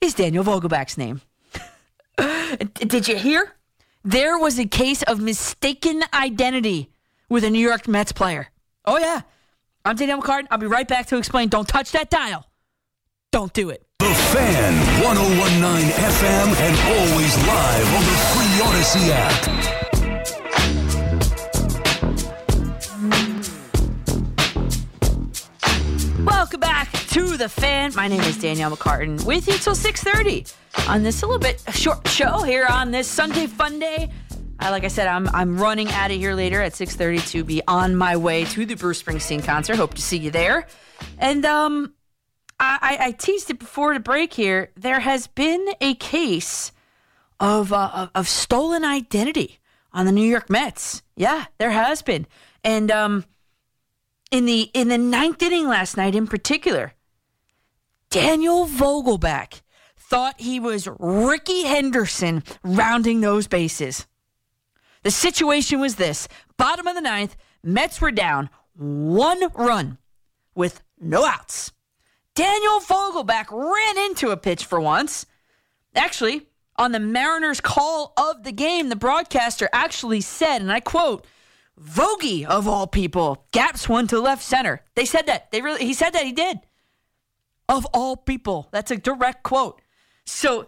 is 0.00 0.14
Daniel 0.14 0.44
Vogelbach's 0.44 0.98
name. 0.98 1.20
Did 2.74 3.08
you 3.08 3.16
hear? 3.16 3.52
There 4.04 4.38
was 4.38 4.58
a 4.58 4.66
case 4.66 5.02
of 5.02 5.20
mistaken 5.20 6.02
identity 6.12 6.90
with 7.28 7.44
a 7.44 7.50
New 7.50 7.60
York 7.60 7.86
Mets 7.86 8.12
player. 8.12 8.48
Oh 8.84 8.98
yeah. 8.98 9.22
I'm 9.84 9.96
Daniel 9.96 10.20
McCartan. 10.20 10.46
I'll 10.50 10.58
be 10.58 10.66
right 10.66 10.86
back 10.86 11.06
to 11.06 11.16
explain. 11.16 11.48
Don't 11.48 11.68
touch 11.68 11.92
that 11.92 12.10
dial. 12.10 12.46
Don't 13.30 13.52
do 13.52 13.70
it. 13.70 13.86
The 14.12 14.18
Fan, 14.18 14.74
1019 15.02 15.88
FM, 15.88 16.48
and 16.60 16.76
always 16.92 17.32
live 17.46 17.88
on 17.96 18.04
the 18.04 18.16
Free 18.28 18.60
Odyssey 18.60 19.08
app. 19.10 19.40
Welcome 26.26 26.60
back 26.60 26.92
to 26.92 27.38
the 27.38 27.48
fan. 27.48 27.94
My 27.94 28.06
name 28.06 28.20
is 28.20 28.36
Danielle 28.36 28.76
McCartan 28.76 29.24
with 29.24 29.48
you 29.48 29.54
till 29.54 29.74
6:30 29.74 30.52
on 30.90 31.02
this 31.02 31.22
a 31.22 31.26
little 31.26 31.40
bit 31.40 31.62
short 31.72 32.06
show 32.06 32.42
here 32.42 32.66
on 32.66 32.90
this 32.90 33.08
Sunday 33.08 33.46
fun 33.46 33.78
day. 33.78 34.10
Uh, 34.60 34.68
like 34.70 34.84
I 34.84 34.88
said, 34.88 35.06
I'm 35.08 35.26
I'm 35.30 35.56
running 35.58 35.88
out 35.88 36.10
of 36.10 36.18
here 36.18 36.34
later 36.34 36.60
at 36.60 36.74
6:30 36.74 37.30
to 37.30 37.44
be 37.44 37.62
on 37.66 37.96
my 37.96 38.18
way 38.18 38.44
to 38.44 38.66
the 38.66 38.74
Bruce 38.74 39.02
Springsteen 39.02 39.42
concert. 39.42 39.76
Hope 39.76 39.94
to 39.94 40.02
see 40.02 40.18
you 40.18 40.30
there. 40.30 40.66
And 41.18 41.46
um, 41.46 41.94
I, 42.64 42.98
I, 43.00 43.10
teased 43.12 43.50
it 43.50 43.58
before 43.58 43.92
the 43.92 43.98
break 43.98 44.34
here. 44.34 44.70
There 44.76 45.00
has 45.00 45.26
been 45.26 45.74
a 45.80 45.94
case 45.94 46.70
of, 47.40 47.72
uh, 47.72 48.08
of 48.14 48.28
stolen 48.28 48.84
identity 48.84 49.58
on 49.92 50.06
the 50.06 50.12
New 50.12 50.26
York 50.26 50.48
Mets. 50.48 51.02
Yeah, 51.16 51.46
there 51.58 51.72
has 51.72 52.02
been, 52.02 52.26
and 52.62 52.90
um, 52.90 53.24
in 54.30 54.46
the 54.46 54.70
in 54.74 54.88
the 54.88 54.98
ninth 54.98 55.42
inning 55.42 55.66
last 55.66 55.96
night, 55.96 56.14
in 56.14 56.26
particular, 56.26 56.94
Daniel 58.10 58.66
Vogelbach 58.66 59.60
thought 59.96 60.40
he 60.40 60.60
was 60.60 60.88
Rickey 60.98 61.64
Henderson 61.64 62.44
rounding 62.62 63.20
those 63.20 63.48
bases. 63.48 64.06
The 65.02 65.10
situation 65.10 65.80
was 65.80 65.96
this: 65.96 66.28
bottom 66.56 66.86
of 66.86 66.94
the 66.94 67.00
ninth, 67.00 67.36
Mets 67.62 68.00
were 68.00 68.12
down 68.12 68.50
one 68.74 69.48
run 69.54 69.98
with 70.54 70.82
no 71.00 71.26
outs. 71.26 71.72
Daniel 72.34 72.80
Vogelbach 72.80 73.50
ran 73.50 74.06
into 74.06 74.30
a 74.30 74.36
pitch 74.36 74.64
for 74.64 74.80
once. 74.80 75.26
Actually, 75.94 76.46
on 76.76 76.92
the 76.92 77.00
Mariners' 77.00 77.60
call 77.60 78.14
of 78.16 78.44
the 78.44 78.52
game, 78.52 78.88
the 78.88 78.96
broadcaster 78.96 79.68
actually 79.72 80.22
said, 80.22 80.62
and 80.62 80.72
I 80.72 80.80
quote, 80.80 81.26
Vogie 81.80 82.44
of 82.44 82.68
all 82.68 82.86
people 82.86 83.46
gaps 83.50 83.88
one 83.88 84.06
to 84.08 84.20
left 84.20 84.42
center. 84.42 84.82
They 84.94 85.04
said 85.04 85.26
that. 85.26 85.50
They 85.50 85.62
really 85.62 85.84
he 85.84 85.94
said 85.94 86.10
that 86.10 86.24
he 86.24 86.32
did. 86.32 86.60
Of 87.68 87.86
all 87.94 88.16
people. 88.16 88.68
That's 88.72 88.90
a 88.90 88.96
direct 88.96 89.42
quote. 89.42 89.80
So 90.26 90.66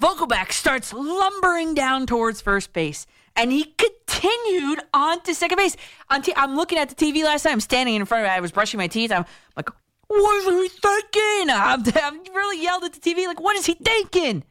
Vogelbach 0.00 0.52
starts 0.52 0.92
lumbering 0.92 1.74
down 1.74 2.06
towards 2.06 2.40
first 2.40 2.72
base. 2.72 3.06
And 3.34 3.52
he 3.52 3.64
continued 3.64 4.80
on 4.94 5.20
to 5.22 5.34
second 5.34 5.58
base. 5.58 5.76
On 6.10 6.22
t- 6.22 6.32
I'm 6.36 6.56
looking 6.56 6.78
at 6.78 6.88
the 6.88 6.94
TV 6.94 7.22
last 7.22 7.44
night. 7.44 7.52
I'm 7.52 7.60
standing 7.60 7.94
in 7.94 8.04
front 8.06 8.24
of 8.24 8.30
it. 8.30 8.34
I 8.34 8.40
was 8.40 8.52
brushing 8.52 8.78
my 8.78 8.86
teeth. 8.86 9.12
I'm 9.12 9.26
like, 9.56 9.68
what 10.08 10.46
is 10.46 10.72
he 10.72 10.78
thinking? 10.80 11.50
I'm, 11.54 11.82
I'm 12.02 12.34
really 12.34 12.62
yelled 12.62 12.84
at 12.84 12.92
the 12.92 13.00
TV, 13.00 13.26
like, 13.26 13.40
what 13.40 13.56
is 13.56 13.66
he 13.66 13.74
thinking? 13.74 14.44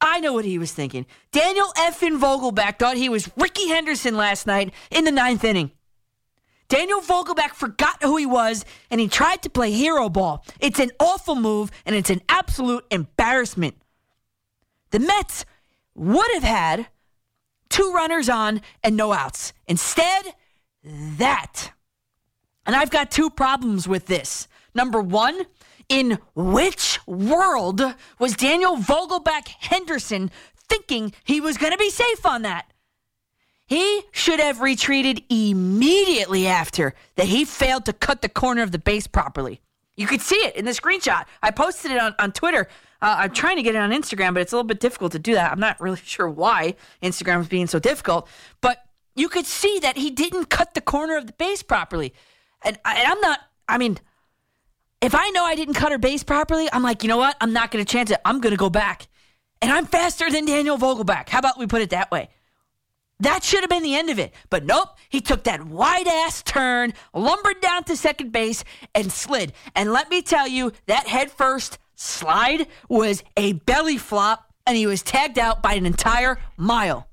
I 0.00 0.20
know 0.20 0.32
what 0.32 0.44
he 0.44 0.58
was 0.58 0.72
thinking. 0.72 1.06
Daniel 1.32 1.72
Effin 1.76 2.20
Vogelbach 2.20 2.78
thought 2.78 2.96
he 2.96 3.08
was 3.08 3.30
Rickey 3.36 3.68
Henderson 3.68 4.16
last 4.16 4.46
night 4.46 4.72
in 4.90 5.04
the 5.04 5.10
ninth 5.10 5.42
inning. 5.42 5.72
Daniel 6.68 7.00
Vogelbach 7.00 7.52
forgot 7.54 8.02
who 8.02 8.16
he 8.16 8.26
was 8.26 8.64
and 8.90 9.00
he 9.00 9.08
tried 9.08 9.42
to 9.42 9.50
play 9.50 9.72
hero 9.72 10.08
ball. 10.08 10.44
It's 10.60 10.78
an 10.78 10.90
awful 11.00 11.34
move 11.34 11.70
and 11.86 11.96
it's 11.96 12.10
an 12.10 12.20
absolute 12.28 12.84
embarrassment. 12.90 13.74
The 14.90 15.00
Mets 15.00 15.44
would 15.94 16.30
have 16.34 16.42
had 16.42 16.86
two 17.70 17.92
runners 17.92 18.28
on 18.28 18.60
and 18.84 18.96
no 18.96 19.12
outs. 19.12 19.52
Instead, 19.66 20.34
that. 20.84 21.72
And 22.68 22.76
I've 22.76 22.90
got 22.90 23.10
two 23.10 23.30
problems 23.30 23.88
with 23.88 24.06
this. 24.06 24.46
Number 24.74 25.00
one, 25.00 25.46
in 25.88 26.18
which 26.34 27.00
world 27.06 27.80
was 28.18 28.36
Daniel 28.36 28.76
Vogelbach 28.76 29.48
Henderson 29.58 30.30
thinking 30.68 31.14
he 31.24 31.40
was 31.40 31.56
going 31.56 31.72
to 31.72 31.78
be 31.78 31.88
safe 31.88 32.26
on 32.26 32.42
that? 32.42 32.70
He 33.66 34.02
should 34.12 34.38
have 34.38 34.60
retreated 34.60 35.22
immediately 35.30 36.46
after 36.46 36.94
that 37.16 37.28
he 37.28 37.46
failed 37.46 37.86
to 37.86 37.94
cut 37.94 38.20
the 38.20 38.28
corner 38.28 38.62
of 38.62 38.70
the 38.70 38.78
base 38.78 39.06
properly. 39.06 39.62
You 39.96 40.06
could 40.06 40.20
see 40.20 40.36
it 40.36 40.54
in 40.54 40.66
the 40.66 40.72
screenshot. 40.72 41.24
I 41.42 41.50
posted 41.50 41.92
it 41.92 41.98
on, 41.98 42.14
on 42.18 42.32
Twitter. 42.32 42.68
Uh, 43.00 43.16
I'm 43.20 43.32
trying 43.32 43.56
to 43.56 43.62
get 43.62 43.76
it 43.76 43.78
on 43.78 43.92
Instagram, 43.92 44.34
but 44.34 44.42
it's 44.42 44.52
a 44.52 44.56
little 44.56 44.68
bit 44.68 44.80
difficult 44.80 45.12
to 45.12 45.18
do 45.18 45.32
that. 45.32 45.52
I'm 45.52 45.60
not 45.60 45.80
really 45.80 46.00
sure 46.04 46.28
why 46.28 46.74
Instagram 47.02 47.40
is 47.40 47.48
being 47.48 47.66
so 47.66 47.78
difficult, 47.78 48.28
but 48.60 48.84
you 49.16 49.30
could 49.30 49.46
see 49.46 49.78
that 49.80 49.96
he 49.96 50.10
didn't 50.10 50.50
cut 50.50 50.74
the 50.74 50.82
corner 50.82 51.16
of 51.16 51.26
the 51.26 51.32
base 51.32 51.62
properly. 51.62 52.12
And, 52.64 52.78
and 52.84 53.08
I'm 53.08 53.20
not, 53.20 53.40
I 53.68 53.78
mean, 53.78 53.98
if 55.00 55.14
I 55.14 55.30
know 55.30 55.44
I 55.44 55.54
didn't 55.54 55.74
cut 55.74 55.92
her 55.92 55.98
base 55.98 56.24
properly, 56.24 56.68
I'm 56.72 56.82
like, 56.82 57.02
you 57.02 57.08
know 57.08 57.18
what? 57.18 57.36
I'm 57.40 57.52
not 57.52 57.70
going 57.70 57.84
to 57.84 57.90
chance 57.90 58.10
it. 58.10 58.20
I'm 58.24 58.40
going 58.40 58.52
to 58.52 58.58
go 58.58 58.70
back. 58.70 59.06
And 59.62 59.72
I'm 59.72 59.86
faster 59.86 60.30
than 60.30 60.44
Daniel 60.44 60.78
Vogelbach. 60.78 61.28
How 61.28 61.38
about 61.38 61.58
we 61.58 61.66
put 61.66 61.82
it 61.82 61.90
that 61.90 62.10
way? 62.10 62.28
That 63.20 63.42
should 63.42 63.60
have 63.60 63.70
been 63.70 63.82
the 63.82 63.96
end 63.96 64.10
of 64.10 64.18
it. 64.18 64.32
But 64.48 64.64
nope, 64.64 64.90
he 65.08 65.20
took 65.20 65.44
that 65.44 65.64
wide 65.64 66.06
ass 66.06 66.42
turn, 66.42 66.94
lumbered 67.12 67.60
down 67.60 67.84
to 67.84 67.96
second 67.96 68.30
base, 68.30 68.62
and 68.94 69.10
slid. 69.10 69.52
And 69.74 69.92
let 69.92 70.08
me 70.08 70.22
tell 70.22 70.46
you, 70.46 70.72
that 70.86 71.08
head 71.08 71.30
first 71.30 71.78
slide 71.96 72.68
was 72.88 73.24
a 73.36 73.54
belly 73.54 73.98
flop, 73.98 74.52
and 74.66 74.76
he 74.76 74.86
was 74.86 75.02
tagged 75.02 75.38
out 75.38 75.62
by 75.62 75.74
an 75.74 75.86
entire 75.86 76.38
mile. 76.56 77.07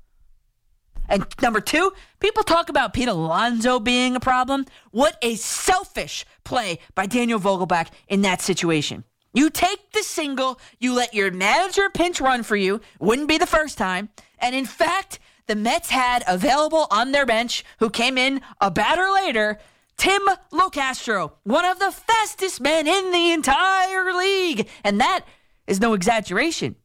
And 1.08 1.26
number 1.40 1.60
two, 1.60 1.92
people 2.20 2.42
talk 2.42 2.68
about 2.68 2.92
Pete 2.92 3.08
Alonso 3.08 3.80
being 3.80 4.16
a 4.16 4.20
problem. 4.20 4.66
What 4.90 5.16
a 5.22 5.36
selfish 5.36 6.24
play 6.44 6.78
by 6.94 7.06
Daniel 7.06 7.40
Vogelbach 7.40 7.88
in 8.08 8.22
that 8.22 8.40
situation. 8.40 9.04
You 9.32 9.50
take 9.50 9.92
the 9.92 10.02
single, 10.02 10.58
you 10.78 10.94
let 10.94 11.12
your 11.12 11.30
manager 11.30 11.90
pinch 11.90 12.20
run 12.20 12.42
for 12.42 12.56
you, 12.56 12.80
wouldn't 12.98 13.28
be 13.28 13.36
the 13.38 13.46
first 13.46 13.76
time. 13.76 14.08
And 14.38 14.54
in 14.54 14.64
fact, 14.64 15.18
the 15.46 15.54
Mets 15.54 15.90
had 15.90 16.24
available 16.26 16.86
on 16.90 17.12
their 17.12 17.26
bench, 17.26 17.64
who 17.78 17.90
came 17.90 18.18
in 18.18 18.40
a 18.60 18.70
batter 18.70 19.08
later, 19.10 19.58
Tim 19.96 20.22
Locastro, 20.52 21.32
one 21.44 21.64
of 21.64 21.78
the 21.78 21.90
fastest 21.90 22.60
men 22.60 22.86
in 22.86 23.12
the 23.12 23.32
entire 23.32 24.12
league. 24.12 24.68
And 24.84 25.00
that 25.00 25.24
is 25.66 25.80
no 25.80 25.94
exaggeration. 25.94 26.76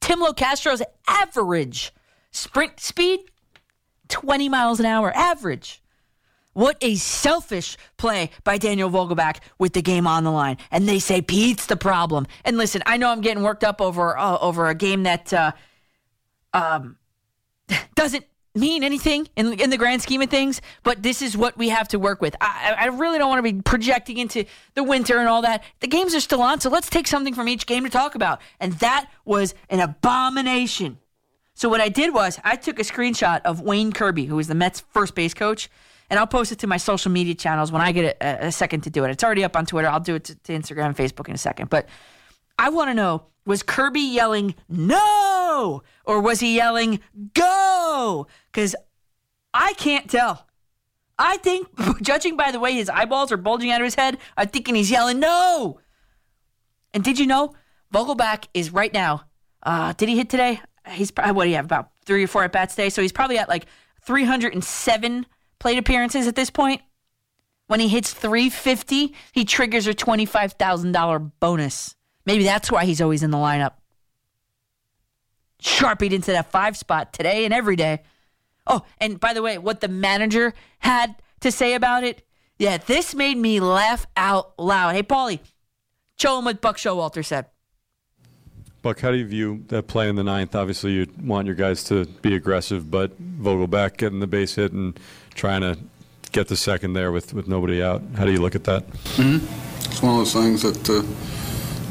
Tim 0.00 0.20
Locastro's 0.20 0.82
average 1.08 1.92
sprint 2.30 2.80
speed 2.80 3.20
20 4.08 4.48
miles 4.48 4.80
an 4.80 4.86
hour 4.86 5.14
average. 5.14 5.82
What 6.52 6.78
a 6.80 6.94
selfish 6.94 7.76
play 7.98 8.30
by 8.42 8.56
Daniel 8.56 8.88
Vogelbach 8.88 9.40
with 9.58 9.74
the 9.74 9.82
game 9.82 10.06
on 10.06 10.24
the 10.24 10.30
line. 10.30 10.56
And 10.70 10.88
they 10.88 10.98
say 10.98 11.20
Pete's 11.20 11.66
the 11.66 11.76
problem. 11.76 12.26
And 12.46 12.56
listen, 12.56 12.82
I 12.86 12.96
know 12.96 13.10
I'm 13.10 13.20
getting 13.20 13.42
worked 13.42 13.62
up 13.62 13.82
over 13.82 14.16
uh, 14.16 14.38
over 14.38 14.68
a 14.68 14.74
game 14.74 15.02
that 15.02 15.34
uh, 15.34 15.52
um, 16.54 16.96
doesn't 17.94 18.24
mean 18.56 18.82
anything 18.82 19.28
in, 19.36 19.52
in 19.60 19.70
the 19.70 19.76
grand 19.76 20.02
scheme 20.02 20.22
of 20.22 20.30
things, 20.30 20.60
but 20.82 21.02
this 21.02 21.22
is 21.22 21.36
what 21.36 21.56
we 21.58 21.68
have 21.68 21.88
to 21.88 21.98
work 21.98 22.20
with. 22.20 22.34
I, 22.40 22.74
I 22.78 22.86
really 22.86 23.18
don't 23.18 23.28
want 23.28 23.44
to 23.44 23.52
be 23.52 23.60
projecting 23.60 24.16
into 24.16 24.44
the 24.74 24.82
winter 24.82 25.18
and 25.18 25.28
all 25.28 25.42
that. 25.42 25.62
The 25.80 25.86
games 25.86 26.14
are 26.14 26.20
still 26.20 26.42
on, 26.42 26.60
so 26.60 26.70
let's 26.70 26.88
take 26.88 27.06
something 27.06 27.34
from 27.34 27.48
each 27.48 27.66
game 27.66 27.84
to 27.84 27.90
talk 27.90 28.14
about. 28.14 28.40
And 28.58 28.72
that 28.74 29.10
was 29.24 29.54
an 29.68 29.80
abomination. 29.80 30.98
So 31.56 31.70
what 31.70 31.80
I 31.80 31.88
did 31.88 32.12
was 32.12 32.38
I 32.44 32.54
took 32.56 32.78
a 32.78 32.82
screenshot 32.82 33.40
of 33.46 33.62
Wayne 33.62 33.90
Kirby, 33.90 34.26
who 34.26 34.38
is 34.38 34.46
the 34.46 34.54
Mets 34.54 34.80
first 34.90 35.14
base 35.14 35.32
coach, 35.32 35.70
and 36.10 36.20
I'll 36.20 36.26
post 36.26 36.52
it 36.52 36.58
to 36.60 36.66
my 36.66 36.76
social 36.76 37.10
media 37.10 37.34
channels 37.34 37.72
when 37.72 37.80
I 37.80 37.92
get 37.92 38.18
a, 38.20 38.48
a 38.48 38.52
second 38.52 38.82
to 38.82 38.90
do 38.90 39.04
it. 39.04 39.10
It's 39.10 39.24
already 39.24 39.42
up 39.42 39.56
on 39.56 39.64
Twitter. 39.64 39.88
I'll 39.88 39.98
do 39.98 40.16
it 40.16 40.24
to, 40.24 40.34
to 40.34 40.52
Instagram 40.52 40.86
and 40.86 40.96
Facebook 40.96 41.28
in 41.28 41.34
a 41.34 41.38
second. 41.38 41.70
But 41.70 41.88
I 42.58 42.68
want 42.68 42.90
to 42.90 42.94
know 42.94 43.24
was 43.46 43.62
Kirby 43.62 44.00
yelling 44.00 44.54
no 44.68 45.82
or 46.04 46.20
was 46.20 46.40
he 46.40 46.56
yelling 46.56 47.00
go? 47.32 48.26
Because 48.52 48.76
I 49.54 49.72
can't 49.74 50.10
tell. 50.10 50.46
I 51.18 51.38
think, 51.38 51.68
judging 52.02 52.36
by 52.36 52.50
the 52.50 52.60
way 52.60 52.74
his 52.74 52.90
eyeballs 52.90 53.32
are 53.32 53.38
bulging 53.38 53.70
out 53.70 53.80
of 53.80 53.86
his 53.86 53.94
head, 53.94 54.18
I'm 54.36 54.48
thinking 54.48 54.74
he's 54.74 54.90
yelling 54.90 55.20
no. 55.20 55.80
And 56.92 57.02
did 57.02 57.18
you 57.18 57.26
know 57.26 57.54
Vogelbach 57.94 58.44
is 58.52 58.74
right 58.74 58.92
now? 58.92 59.22
Uh, 59.62 59.94
did 59.94 60.10
he 60.10 60.18
hit 60.18 60.28
today? 60.28 60.60
He's 60.88 61.10
probably 61.10 61.32
what 61.32 61.44
do 61.44 61.50
you 61.50 61.56
have 61.56 61.64
about 61.64 61.90
three 62.04 62.24
or 62.24 62.28
four 62.28 62.44
at 62.44 62.52
bats 62.52 62.74
today? 62.74 62.90
So 62.90 63.02
he's 63.02 63.12
probably 63.12 63.38
at 63.38 63.48
like 63.48 63.66
307 64.02 65.26
plate 65.58 65.78
appearances 65.78 66.26
at 66.26 66.36
this 66.36 66.50
point. 66.50 66.82
When 67.66 67.80
he 67.80 67.88
hits 67.88 68.12
350, 68.12 69.14
he 69.32 69.44
triggers 69.44 69.86
a 69.88 69.94
$25,000 69.94 71.32
bonus. 71.40 71.96
Maybe 72.24 72.44
that's 72.44 72.70
why 72.70 72.84
he's 72.84 73.00
always 73.00 73.22
in 73.22 73.30
the 73.30 73.38
lineup. 73.38 73.72
Sharpied 75.58 76.12
into 76.12 76.30
that 76.32 76.50
five 76.50 76.76
spot 76.76 77.12
today 77.12 77.44
and 77.44 77.52
every 77.52 77.76
day. 77.76 78.02
Oh, 78.66 78.82
and 78.98 79.18
by 79.18 79.32
the 79.32 79.42
way, 79.42 79.58
what 79.58 79.80
the 79.80 79.88
manager 79.88 80.54
had 80.78 81.16
to 81.40 81.50
say 81.50 81.74
about 81.74 82.04
it, 82.04 82.22
yeah, 82.58 82.78
this 82.78 83.14
made 83.14 83.36
me 83.36 83.60
laugh 83.60 84.06
out 84.16 84.58
loud. 84.58 84.94
Hey, 84.94 85.02
Paulie, 85.02 85.40
show 86.18 86.38
him 86.38 86.44
what 86.44 86.60
Buck 86.60 86.76
Showalter 86.76 87.24
said. 87.24 87.46
Buck, 88.86 89.00
how 89.00 89.10
do 89.10 89.16
you 89.16 89.26
view 89.26 89.64
that 89.66 89.88
play 89.88 90.08
in 90.08 90.14
the 90.14 90.22
ninth? 90.22 90.54
Obviously, 90.54 90.92
you 90.92 91.08
want 91.20 91.46
your 91.46 91.56
guys 91.56 91.82
to 91.82 92.04
be 92.22 92.36
aggressive, 92.36 92.88
but 92.88 93.20
Vogelbach 93.20 93.96
getting 93.96 94.20
the 94.20 94.28
base 94.28 94.54
hit 94.54 94.70
and 94.70 94.96
trying 95.34 95.62
to 95.62 95.76
get 96.30 96.46
the 96.46 96.54
second 96.54 96.92
there 96.92 97.10
with, 97.10 97.34
with 97.34 97.48
nobody 97.48 97.82
out. 97.82 98.00
How 98.16 98.24
do 98.24 98.30
you 98.30 98.40
look 98.40 98.54
at 98.54 98.62
that? 98.62 98.86
Mm-hmm. 98.86 99.44
It's 99.90 100.00
one 100.00 100.12
of 100.12 100.18
those 100.18 100.32
things 100.34 100.62
that 100.62 100.88
uh, 100.88 101.02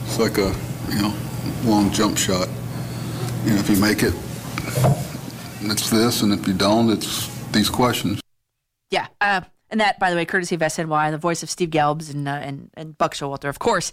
it's 0.06 0.18
like 0.18 0.38
a 0.38 0.56
you 0.90 1.02
know 1.02 1.14
long 1.66 1.92
jump 1.92 2.18
shot. 2.18 2.48
You 3.44 3.56
know, 3.56 3.60
if 3.60 3.70
you 3.70 3.76
make 3.76 4.02
it, 4.02 4.14
it's 5.64 5.90
this, 5.90 6.22
and 6.22 6.32
if 6.32 6.48
you 6.48 6.54
don't, 6.54 6.90
it's 6.90 7.28
these 7.52 7.70
questions. 7.70 8.22
Yeah, 8.90 9.08
uh, 9.20 9.42
and 9.70 9.82
that, 9.82 10.00
by 10.00 10.12
the 10.12 10.16
way, 10.16 10.24
courtesy 10.24 10.56
of 10.56 10.62
SNY, 10.62 11.12
the 11.12 11.18
voice 11.18 11.44
of 11.44 11.50
Steve 11.50 11.72
Gelbs 11.72 12.14
and 12.14 12.26
uh, 12.26 12.32
and 12.32 12.70
and 12.76 12.98
Buck 12.98 13.14
Showalter, 13.16 13.50
of 13.50 13.60
course. 13.60 13.92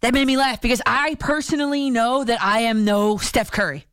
That 0.00 0.14
made 0.14 0.26
me 0.26 0.36
laugh 0.36 0.60
because 0.60 0.80
I 0.86 1.16
personally 1.16 1.90
know 1.90 2.24
that 2.24 2.40
I 2.40 2.60
am 2.60 2.84
no 2.84 3.16
Steph 3.16 3.50
Curry. 3.50 3.84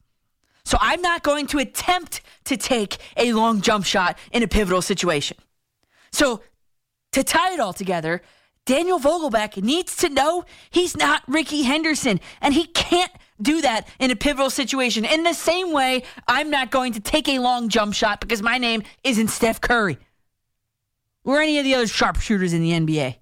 So 0.63 0.77
I'm 0.81 1.01
not 1.01 1.23
going 1.23 1.47
to 1.47 1.59
attempt 1.59 2.21
to 2.45 2.57
take 2.57 2.97
a 3.17 3.33
long 3.33 3.61
jump 3.61 3.85
shot 3.85 4.17
in 4.31 4.43
a 4.43 4.47
pivotal 4.47 4.81
situation. 4.81 5.37
So 6.11 6.41
to 7.11 7.23
tie 7.23 7.53
it 7.53 7.59
all 7.59 7.73
together, 7.73 8.21
Daniel 8.65 8.99
Vogelbach 8.99 9.61
needs 9.61 9.95
to 9.97 10.09
know 10.09 10.43
he's 10.71 10.97
not 10.97 11.21
Rickey 11.27 11.63
Henderson, 11.63 12.19
and 12.41 12.53
he 12.53 12.65
can't 12.65 13.11
do 13.39 13.61
that 13.61 13.87
in 13.99 14.09
a 14.09 14.15
pivotal 14.15 14.49
situation. 14.49 15.05
In 15.05 15.23
the 15.23 15.33
same 15.33 15.71
way, 15.71 16.03
I'm 16.27 16.49
not 16.49 16.71
going 16.71 16.93
to 16.93 16.99
take 16.99 17.27
a 17.27 17.39
long 17.39 17.69
jump 17.69 17.93
shot 17.93 18.21
because 18.21 18.41
my 18.41 18.57
name 18.57 18.81
isn't 19.03 19.27
Steph 19.27 19.61
Curry 19.61 19.99
or 21.23 21.41
any 21.41 21.59
of 21.59 21.63
the 21.63 21.75
other 21.75 21.87
sharpshooters 21.87 22.53
in 22.53 22.61
the 22.61 22.71
NBA. 22.71 23.17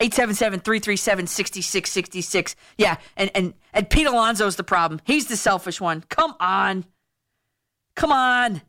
877-337-6666. 0.00 2.54
Yeah, 2.76 2.96
and, 3.16 3.30
and, 3.34 3.54
and 3.72 3.88
Pete 3.88 4.06
Alonso's 4.06 4.56
the 4.56 4.64
problem. 4.64 5.00
He's 5.04 5.26
the 5.26 5.36
selfish 5.36 5.80
one. 5.80 6.02
Come 6.08 6.34
on. 6.40 6.84
Come 7.94 8.12
on. 8.12 8.60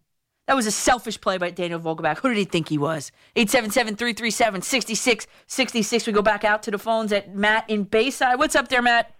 That 0.48 0.56
was 0.56 0.66
a 0.66 0.72
selfish 0.72 1.20
play 1.20 1.38
by 1.38 1.50
Daniel 1.50 1.80
Vogelbach. 1.80 2.20
Who 2.20 2.30
did 2.30 2.38
he 2.38 2.46
think 2.46 2.70
he 2.70 2.78
was? 2.78 3.12
877-337-6666. 3.36 6.08
We 6.08 6.14
go 6.14 6.22
back 6.22 6.46
out 6.46 6.64
to 6.64 6.72
the 6.72 6.78
phones 6.78 7.12
at 7.12 7.36
Matt 7.36 7.70
in 7.70 7.84
Bayside. 7.84 8.40
What's 8.40 8.56
up 8.56 8.70
there, 8.70 8.82
Matt? 8.82 9.14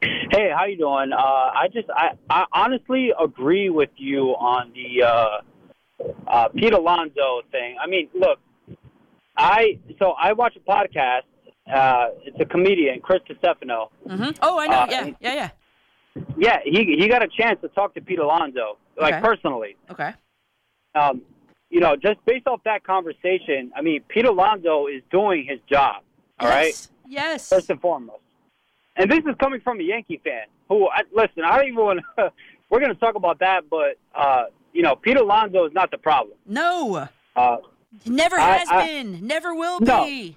Hey, 0.00 0.50
how 0.52 0.64
you 0.64 0.76
doing? 0.76 1.12
Uh, 1.12 1.16
I 1.16 1.68
just, 1.72 1.88
I, 1.90 2.16
I 2.28 2.46
honestly 2.52 3.12
agree 3.20 3.70
with 3.70 3.90
you 3.96 4.30
on 4.30 4.72
the 4.74 5.04
uh, 5.04 5.42
uh, 6.26 6.48
Pete 6.48 6.72
Alonso 6.72 7.42
thing. 7.52 7.76
I 7.80 7.86
mean, 7.86 8.08
look, 8.12 8.40
I 9.42 9.78
so 9.98 10.12
I 10.12 10.32
watch 10.32 10.56
a 10.56 10.60
podcast. 10.60 11.22
Uh, 11.72 12.08
it's 12.24 12.38
a 12.40 12.44
comedian, 12.44 13.00
Chris 13.00 13.20
Stefano. 13.38 13.90
Mm-hmm. 14.08 14.30
Oh, 14.42 14.58
I 14.58 14.66
know. 14.66 14.76
Uh, 14.78 14.86
yeah, 14.90 15.06
yeah, 15.20 15.34
yeah. 15.34 15.50
Yeah, 16.36 16.58
he 16.64 16.96
he 16.98 17.08
got 17.08 17.22
a 17.22 17.28
chance 17.28 17.60
to 17.62 17.68
talk 17.68 17.94
to 17.94 18.00
Pete 18.00 18.18
Alonso, 18.18 18.78
like 19.00 19.14
Okay. 19.14 19.22
personally. 19.22 19.76
Okay. 19.90 20.12
Um, 20.94 21.22
you 21.70 21.80
know, 21.80 21.96
just 21.96 22.22
based 22.26 22.46
off 22.46 22.60
that 22.64 22.84
conversation, 22.84 23.72
I 23.74 23.80
mean, 23.80 24.02
Pete 24.08 24.26
Alonso 24.26 24.86
is 24.88 25.02
doing 25.10 25.46
his 25.48 25.58
job. 25.70 26.02
All 26.38 26.48
right, 26.48 26.66
yes. 26.66 26.88
Yes. 27.08 27.48
first 27.48 27.70
and 27.70 27.80
foremost. 27.80 28.18
And 28.96 29.10
this 29.10 29.20
is 29.20 29.34
coming 29.40 29.60
from 29.60 29.80
a 29.80 29.82
Yankee 29.82 30.20
fan 30.22 30.42
who, 30.68 30.86
I, 30.88 31.02
listen, 31.14 31.44
I 31.44 31.56
don't 31.56 31.68
even 31.68 31.82
want 31.82 32.00
to. 32.18 32.32
we're 32.70 32.80
going 32.80 32.92
to 32.92 33.00
talk 33.00 33.14
about 33.14 33.38
that, 33.38 33.70
but 33.70 33.96
uh, 34.14 34.44
you 34.72 34.82
know, 34.82 34.96
Pete 34.96 35.16
Alonso 35.16 35.64
is 35.64 35.72
not 35.72 35.90
the 35.90 35.98
problem. 35.98 36.36
No. 36.46 37.08
Uh, 37.36 37.56
Never 38.06 38.38
I- 38.38 38.58
has 38.58 38.68
I- 38.70 38.86
been. 38.86 39.26
Never 39.26 39.54
will 39.54 39.80
No. 39.80 40.04
be. 40.04 40.36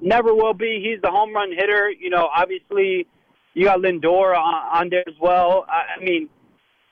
never 0.00 0.34
will 0.34 0.54
be. 0.54 0.80
He's 0.82 1.00
the 1.02 1.10
home 1.10 1.32
run 1.34 1.50
hitter. 1.52 1.90
You 1.90 2.10
know, 2.10 2.28
obviously, 2.34 3.06
you 3.54 3.64
got 3.64 3.78
Lindor 3.80 4.36
on, 4.36 4.54
on 4.82 4.88
there 4.90 5.04
as 5.08 5.14
well. 5.20 5.64
I, 5.68 5.96
I 6.00 6.04
mean, 6.04 6.28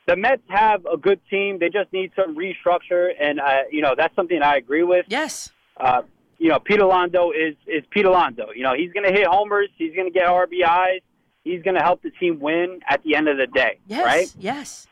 the 0.06 0.16
Mets 0.16 0.42
have 0.48 0.86
a 0.86 0.96
good 0.96 1.20
team. 1.28 1.58
They 1.58 1.68
just 1.68 1.92
need 1.92 2.12
some 2.16 2.36
restructure, 2.36 3.10
and 3.20 3.40
uh, 3.40 3.62
you 3.70 3.82
know 3.82 3.94
that's 3.96 4.14
something 4.16 4.42
I 4.42 4.56
agree 4.56 4.82
with. 4.82 5.06
Yes. 5.08 5.52
Uh, 5.76 6.02
you 6.38 6.48
know, 6.48 6.58
Pete 6.58 6.80
Alonso 6.80 7.32
is 7.32 7.54
is 7.66 7.82
Pete 7.90 8.04
Alonso. 8.06 8.46
You 8.54 8.62
know, 8.62 8.74
he's 8.74 8.92
going 8.92 9.06
to 9.06 9.12
hit 9.12 9.26
homers. 9.26 9.68
He's 9.76 9.94
going 9.94 10.06
to 10.06 10.12
get 10.12 10.26
RBIs. 10.28 11.00
He's 11.44 11.62
going 11.62 11.76
to 11.76 11.82
help 11.82 12.02
the 12.02 12.10
team 12.10 12.40
win 12.40 12.80
at 12.88 13.02
the 13.04 13.14
end 13.14 13.28
of 13.28 13.36
the 13.36 13.46
day. 13.46 13.78
Yes. 13.86 14.04
Right? 14.04 14.34
Yes. 14.38 14.86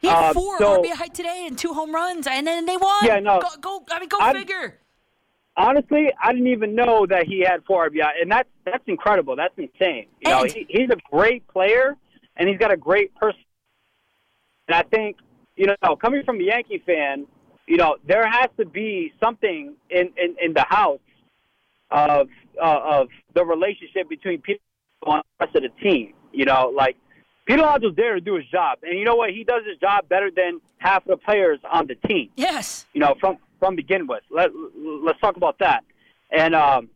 He 0.00 0.06
had 0.08 0.30
Uh, 0.30 0.32
four 0.32 0.58
so- 0.58 0.80
RBI 0.82 1.08
today 1.12 1.44
and 1.46 1.58
two 1.58 1.74
home 1.74 1.92
runs, 1.94 2.26
and 2.26 2.46
then 2.46 2.66
they 2.66 2.76
won. 2.76 3.04
Yeah, 3.04 3.18
no. 3.20 3.40
Go, 3.40 3.48
go 3.60 3.84
I 3.90 4.00
mean, 4.00 4.08
go 4.08 4.18
I- 4.20 4.32
figure. 4.32 4.78
Honestly, 5.56 6.12
I 6.22 6.32
didn't 6.32 6.46
even 6.46 6.76
know 6.76 7.04
that 7.06 7.26
he 7.26 7.40
had 7.40 7.64
four 7.64 7.82
RBI, 7.90 8.20
and 8.22 8.30
that's 8.30 8.48
that's 8.64 8.84
incredible. 8.86 9.34
That's 9.34 9.54
insane. 9.58 10.06
You 10.20 10.30
know, 10.30 10.44
he, 10.44 10.66
he's 10.68 10.88
a 10.90 10.96
great 11.10 11.46
player, 11.48 11.96
and 12.36 12.48
he's 12.48 12.58
got 12.58 12.70
a 12.70 12.76
great 12.76 13.12
person. 13.16 13.40
And 14.68 14.76
I 14.76 14.82
think, 14.82 15.16
you 15.56 15.66
know, 15.82 15.96
coming 15.96 16.22
from 16.22 16.38
a 16.38 16.44
Yankee 16.44 16.78
fan, 16.86 17.26
you 17.66 17.76
know, 17.76 17.96
there 18.06 18.24
has 18.28 18.50
to 18.58 18.66
be 18.66 19.12
something 19.18 19.74
in 19.90 20.12
in, 20.16 20.36
in 20.40 20.52
the 20.52 20.64
house 20.68 21.00
of 21.90 22.28
uh, 22.62 22.80
of 22.84 23.08
the 23.34 23.44
relationship 23.44 24.08
between 24.08 24.40
people 24.40 24.62
and 25.06 25.22
the 25.40 25.44
rest 25.44 25.56
of 25.56 25.62
the 25.62 25.70
team. 25.82 26.14
You 26.32 26.44
know, 26.44 26.72
like 26.72 26.96
Peter 27.48 27.62
Alonso's 27.62 27.96
there 27.96 28.14
to 28.14 28.20
do 28.20 28.34
his 28.36 28.44
job, 28.46 28.78
and 28.82 28.98
you 28.98 29.04
know 29.06 29.16
what? 29.16 29.30
He 29.30 29.42
does 29.42 29.62
his 29.66 29.78
job 29.78 30.06
better 30.08 30.30
than 30.30 30.60
half 30.76 31.02
of 31.06 31.08
the 31.08 31.16
players 31.16 31.58
on 31.72 31.86
the 31.86 31.94
team 31.94 32.28
Yes. 32.36 32.84
you 32.92 33.00
know, 33.00 33.14
from 33.18 33.38
from 33.58 33.74
begin 33.74 34.06
with. 34.06 34.22
Let 34.30 34.50
let's 35.02 35.18
talk 35.20 35.36
about 35.36 35.58
that. 35.60 35.82
And 36.30 36.54
um, 36.54 36.90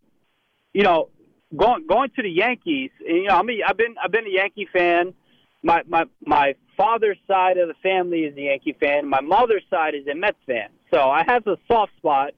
you 0.74 0.82
know, 0.82 1.09
going 1.57 1.86
going 1.86 2.11
to 2.16 2.22
the 2.22 2.28
Yankees. 2.30 2.90
You 3.00 3.24
know, 3.24 3.36
I 3.38 3.42
mean, 3.42 3.61
I've 3.66 3.78
been 3.78 3.94
I've 4.03 4.12
been 4.12 4.26
a 4.26 4.30
Yankee 4.30 4.68
fan. 4.70 5.14
My 5.62 5.82
my 5.88 6.05
my 6.24 6.55
father's 6.76 7.18
side 7.26 7.57
of 7.57 7.68
the 7.68 7.74
family 7.82 8.20
is 8.24 8.36
a 8.36 8.42
Yankee 8.42 8.76
fan. 8.78 9.09
My 9.09 9.22
mother's 9.22 9.64
side 9.70 9.94
is 9.94 10.07
a 10.07 10.14
Mets 10.14 10.36
fan. 10.46 10.68
So 10.92 11.00
I 11.00 11.24
have 11.26 11.46
a 11.46 11.57
soft 11.66 11.96
spot 11.96 12.34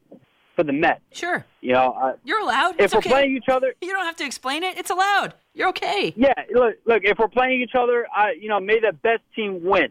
for 0.55 0.63
the 0.65 0.73
Mets. 0.73 1.01
Sure. 1.13 1.45
You 1.61 1.73
know, 1.73 1.93
uh, 2.01 2.17
You're 2.25 2.41
allowed. 2.41 2.75
if 2.77 2.81
It's 2.87 2.95
we're 2.95 2.99
okay. 2.99 3.11
playing 3.11 3.37
each 3.37 3.49
other, 3.49 3.75
You 3.81 3.93
don't 3.93 4.05
have 4.05 4.17
to 4.17 4.25
explain 4.27 4.63
it. 4.63 4.77
It's 4.79 4.91
allowed. 4.91 5.35
You're 5.55 5.69
okay. 5.69 6.13
yeah. 6.17 6.33
Look, 6.53 6.77
look. 6.85 7.03
If 7.05 7.19
we're 7.19 7.29
playing 7.29 7.63
each 7.63 7.75
other, 7.79 8.07
I 8.15 8.33
you 8.33 8.49
know, 8.49 8.61
may 8.61 8.81
the 8.81 8.93
best 8.93 9.23
team 9.35 9.63
win. 9.65 9.89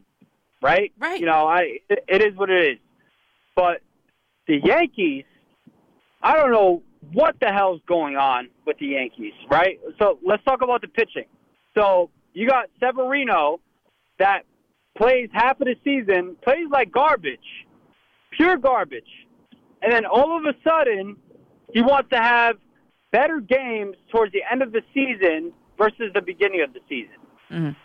Right. 0.62 0.92
Right. 0.98 1.20
You 1.20 1.26
know, 1.26 1.48
I 1.48 1.80
it, 1.90 2.04
it 2.08 2.22
is 2.22 2.38
what 2.38 2.50
it 2.50 2.74
is. 2.74 2.78
But 3.56 3.82
the 4.48 4.60
Yankees, 4.64 5.26
I 6.22 6.36
don't 6.38 6.52
know 6.52 6.82
what 7.12 7.36
the 7.42 7.48
hell's 7.52 7.82
going 7.88 8.16
on 8.16 8.50
with 8.66 8.78
the 8.80 8.88
Yankees, 8.88 9.34
right? 9.50 9.80
So 10.00 10.20
let's 10.26 10.44
talk 10.44 10.62
about 10.62 10.82
the 10.82 10.88
pitching. 10.88 11.26
So 11.76 12.10
you 12.34 12.48
got 12.48 12.70
Severino 12.80 13.60
that 14.20 14.44
plays 14.98 15.30
half 15.34 15.60
of 15.60 15.68
the 15.68 15.76
season, 15.84 16.36
plays 16.44 16.68
like 16.72 16.92
garbage, 16.92 17.40
pure 18.32 18.58
garbage. 18.58 19.04
And 19.84 19.92
then 19.92 20.06
all 20.06 20.38
of 20.38 20.46
a 20.46 20.56
sudden, 20.64 21.18
he 21.74 21.82
wants 21.82 22.10
to 22.12 22.18
have 22.18 22.56
better 23.12 23.40
games 23.40 23.96
towards 24.12 24.32
the 24.32 24.42
end 24.50 24.62
of 24.62 24.72
the 24.72 24.82
season 24.94 25.52
versus 25.78 26.12
the 26.14 26.22
beginning 26.22 26.62
of 26.62 26.74
the 26.74 26.80
season. 26.88 27.16
Mhm. 27.52 27.76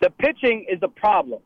The 0.00 0.10
pitching 0.10 0.66
is 0.68 0.78
a 0.82 0.88
problem. 0.88 1.42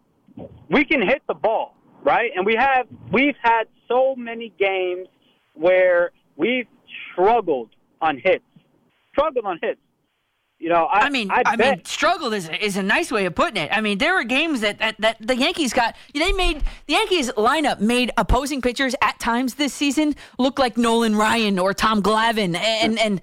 We 0.68 0.84
can 0.84 1.02
hit 1.02 1.22
the 1.26 1.34
ball, 1.34 1.76
right? 2.02 2.30
And 2.34 2.44
we 2.44 2.54
have 2.56 2.86
we've 3.10 3.36
had 3.42 3.64
so 3.88 4.14
many 4.16 4.50
games 4.58 5.08
where 5.54 6.12
we've 6.36 6.68
struggled 7.12 7.70
on 8.00 8.18
hits. 8.18 8.44
Struggled 9.12 9.44
on 9.44 9.58
hits. 9.62 9.80
You 10.60 10.68
know, 10.68 10.84
I, 10.84 11.06
I 11.06 11.08
mean, 11.08 11.30
I, 11.30 11.42
I, 11.46 11.56
bet 11.56 11.76
mean, 11.78 11.84
struggled 11.86 12.34
is 12.34 12.46
a, 12.46 12.64
is 12.64 12.76
a 12.76 12.82
nice 12.82 13.10
way 13.10 13.24
of 13.24 13.34
putting 13.34 13.56
it. 13.56 13.70
I 13.72 13.80
mean, 13.80 13.96
there 13.96 14.12
were 14.12 14.24
games 14.24 14.60
that, 14.60 14.78
that 14.78 14.94
that 14.98 15.16
the 15.18 15.34
Yankees 15.34 15.72
got. 15.72 15.96
They 16.12 16.32
made 16.32 16.62
the 16.86 16.92
Yankees 16.92 17.30
lineup 17.30 17.80
made 17.80 18.12
opposing 18.18 18.60
pitchers 18.60 18.94
at 19.00 19.18
times 19.18 19.54
this 19.54 19.72
season 19.72 20.14
look 20.38 20.58
like 20.58 20.76
Nolan 20.76 21.16
Ryan 21.16 21.58
or 21.58 21.72
Tom 21.72 22.02
Glavine, 22.02 22.54
and 22.54 22.98
and 22.98 23.22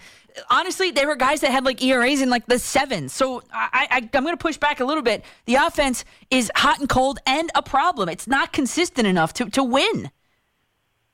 honestly, 0.49 0.89
they 0.89 1.05
were 1.05 1.15
guys 1.15 1.41
that 1.41 1.51
had 1.51 1.63
like 1.63 1.83
ERAs 1.83 2.21
in 2.21 2.31
like 2.31 2.47
the 2.47 2.57
sevens. 2.57 3.13
So 3.13 3.43
I, 3.53 3.87
I 3.91 3.97
I'm 3.97 4.23
going 4.23 4.35
to 4.35 4.37
push 4.37 4.57
back 4.57 4.79
a 4.79 4.85
little 4.85 5.03
bit. 5.03 5.23
The 5.45 5.55
offense 5.55 6.05
is 6.31 6.51
hot 6.55 6.79
and 6.79 6.89
cold 6.89 7.19
and 7.27 7.51
a 7.53 7.61
problem. 7.61 8.09
It's 8.09 8.27
not 8.27 8.51
consistent 8.51 9.05
enough 9.05 9.33
to 9.33 9.45
to 9.51 9.63
win. 9.63 10.09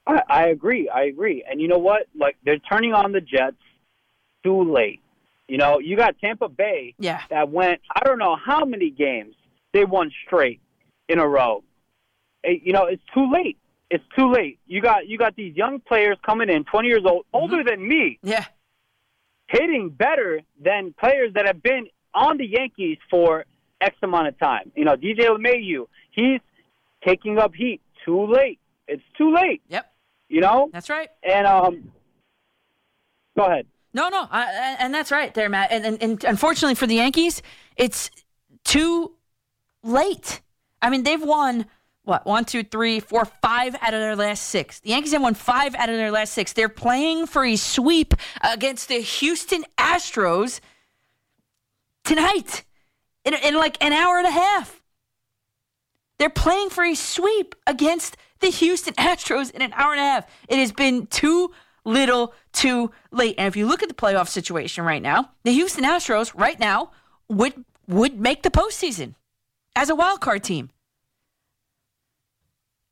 I, 0.07 0.21
I 0.29 0.47
agree. 0.47 0.87
I 0.87 1.03
agree. 1.03 1.43
And 1.49 1.59
you 1.59 1.67
know 1.67 1.79
what? 1.79 2.07
Like 2.17 2.37
they're 2.45 2.59
turning 2.59 2.93
on 2.93 3.11
the 3.11 3.19
Jets 3.19 3.57
too 4.41 4.73
late. 4.73 5.01
You 5.47 5.57
know, 5.57 5.79
you 5.79 5.97
got 5.97 6.17
Tampa 6.19 6.47
Bay 6.49 6.95
Yeah. 6.99 7.21
that 7.29 7.49
went 7.49 7.81
I 7.93 8.01
don't 8.05 8.19
know 8.19 8.35
how 8.35 8.65
many 8.65 8.89
games 8.89 9.35
they 9.73 9.85
won 9.85 10.11
straight 10.25 10.61
in 11.09 11.19
a 11.19 11.27
row. 11.27 11.63
Eh, 12.43 12.57
You 12.63 12.73
know, 12.73 12.85
it's 12.85 13.03
too 13.13 13.29
late. 13.31 13.57
It's 13.89 14.03
too 14.17 14.31
late. 14.31 14.59
You 14.67 14.81
got 14.81 15.07
you 15.07 15.17
got 15.17 15.35
these 15.35 15.55
young 15.55 15.79
players 15.79 16.17
coming 16.25 16.49
in, 16.49 16.63
20 16.63 16.87
years 16.87 17.03
old, 17.05 17.25
older 17.33 17.63
than 17.63 17.85
me, 17.87 18.19
Yeah. 18.23 18.45
hitting 19.47 19.89
better 19.89 20.41
than 20.59 20.93
players 20.93 21.33
that 21.33 21.45
have 21.45 21.61
been 21.61 21.87
on 22.13 22.37
the 22.37 22.45
Yankees 22.45 22.97
for 23.09 23.45
X 23.81 23.95
amount 24.01 24.27
of 24.27 24.39
time. 24.39 24.71
You 24.75 24.85
know, 24.85 24.95
DJ 24.95 25.27
LeMahieu, 25.27 25.87
he's 26.11 26.39
taking 27.05 27.37
up 27.37 27.53
heat 27.53 27.81
too 28.05 28.25
late. 28.27 28.59
It's 28.87 29.03
too 29.17 29.33
late. 29.33 29.61
Yep. 29.67 29.91
You 30.29 30.41
know, 30.41 30.69
That's 30.71 30.89
right. 30.89 31.09
and 31.21 31.45
um, 31.45 31.91
go 33.37 33.45
ahead. 33.45 33.67
No, 33.93 34.09
no, 34.09 34.27
I, 34.29 34.75
and- 34.79 34.93
that's 34.93 35.11
right 35.11 35.33
there, 35.33 35.49
Matt. 35.49 35.71
And, 35.71 35.85
and, 35.85 36.03
and 36.03 36.23
unfortunately 36.23 36.75
for 36.75 36.87
the 36.87 36.95
Yankees, 36.95 37.41
it's 37.75 38.09
too 38.63 39.11
late. 39.83 40.41
I 40.81 40.89
mean, 40.89 41.03
they've 41.03 41.21
won 41.21 41.65
what 42.03 42.25
one, 42.25 42.43
two, 42.43 42.63
three, 42.63 42.99
four, 42.99 43.25
five 43.25 43.75
out 43.81 43.93
of 43.93 43.99
their 43.99 44.15
last 44.15 44.43
six. 44.47 44.79
The 44.81 44.89
Yankees 44.89 45.13
have 45.13 45.21
won 45.21 45.35
five 45.35 45.73
out 45.75 45.89
of 45.89 45.95
their 45.95 46.11
last 46.11 46.33
six. 46.33 46.51
They're 46.53 46.67
playing 46.69 47.27
for 47.27 47.45
a 47.45 47.55
sweep 47.55 48.13
against 48.41 48.89
the 48.89 48.99
Houston 48.99 49.63
Astros 49.77 50.59
tonight 52.03 52.63
in, 53.23 53.33
in 53.33 53.55
like 53.55 53.81
an 53.83 53.93
hour 53.93 54.17
and 54.17 54.27
a 54.27 54.31
half. 54.31 54.81
They're 56.19 56.29
playing 56.29 56.69
for 56.69 56.83
a 56.83 56.95
sweep 56.95 57.55
against 57.65 58.17
the 58.39 58.47
Houston 58.49 58.93
Astros 58.97 59.51
in 59.51 59.61
an 59.61 59.73
hour 59.73 59.93
and 59.93 60.01
a 60.01 60.03
half. 60.03 60.29
It 60.49 60.59
has 60.59 60.71
been 60.71 61.07
too 61.07 61.51
little 61.85 62.33
too 62.51 62.91
late. 63.11 63.35
And 63.37 63.47
if 63.47 63.55
you 63.55 63.65
look 63.67 63.83
at 63.83 63.89
the 63.89 63.95
playoff 63.95 64.27
situation 64.27 64.83
right 64.83 65.01
now, 65.01 65.31
the 65.43 65.51
Houston 65.51 65.83
Astros 65.83 66.37
right 66.37 66.59
now 66.59 66.91
would 67.29 67.65
would 67.87 68.19
make 68.19 68.43
the 68.43 68.51
postseason 68.51 69.15
as 69.75 69.89
a 69.89 69.95
wild 69.95 70.21
card 70.21 70.43
team. 70.43 70.69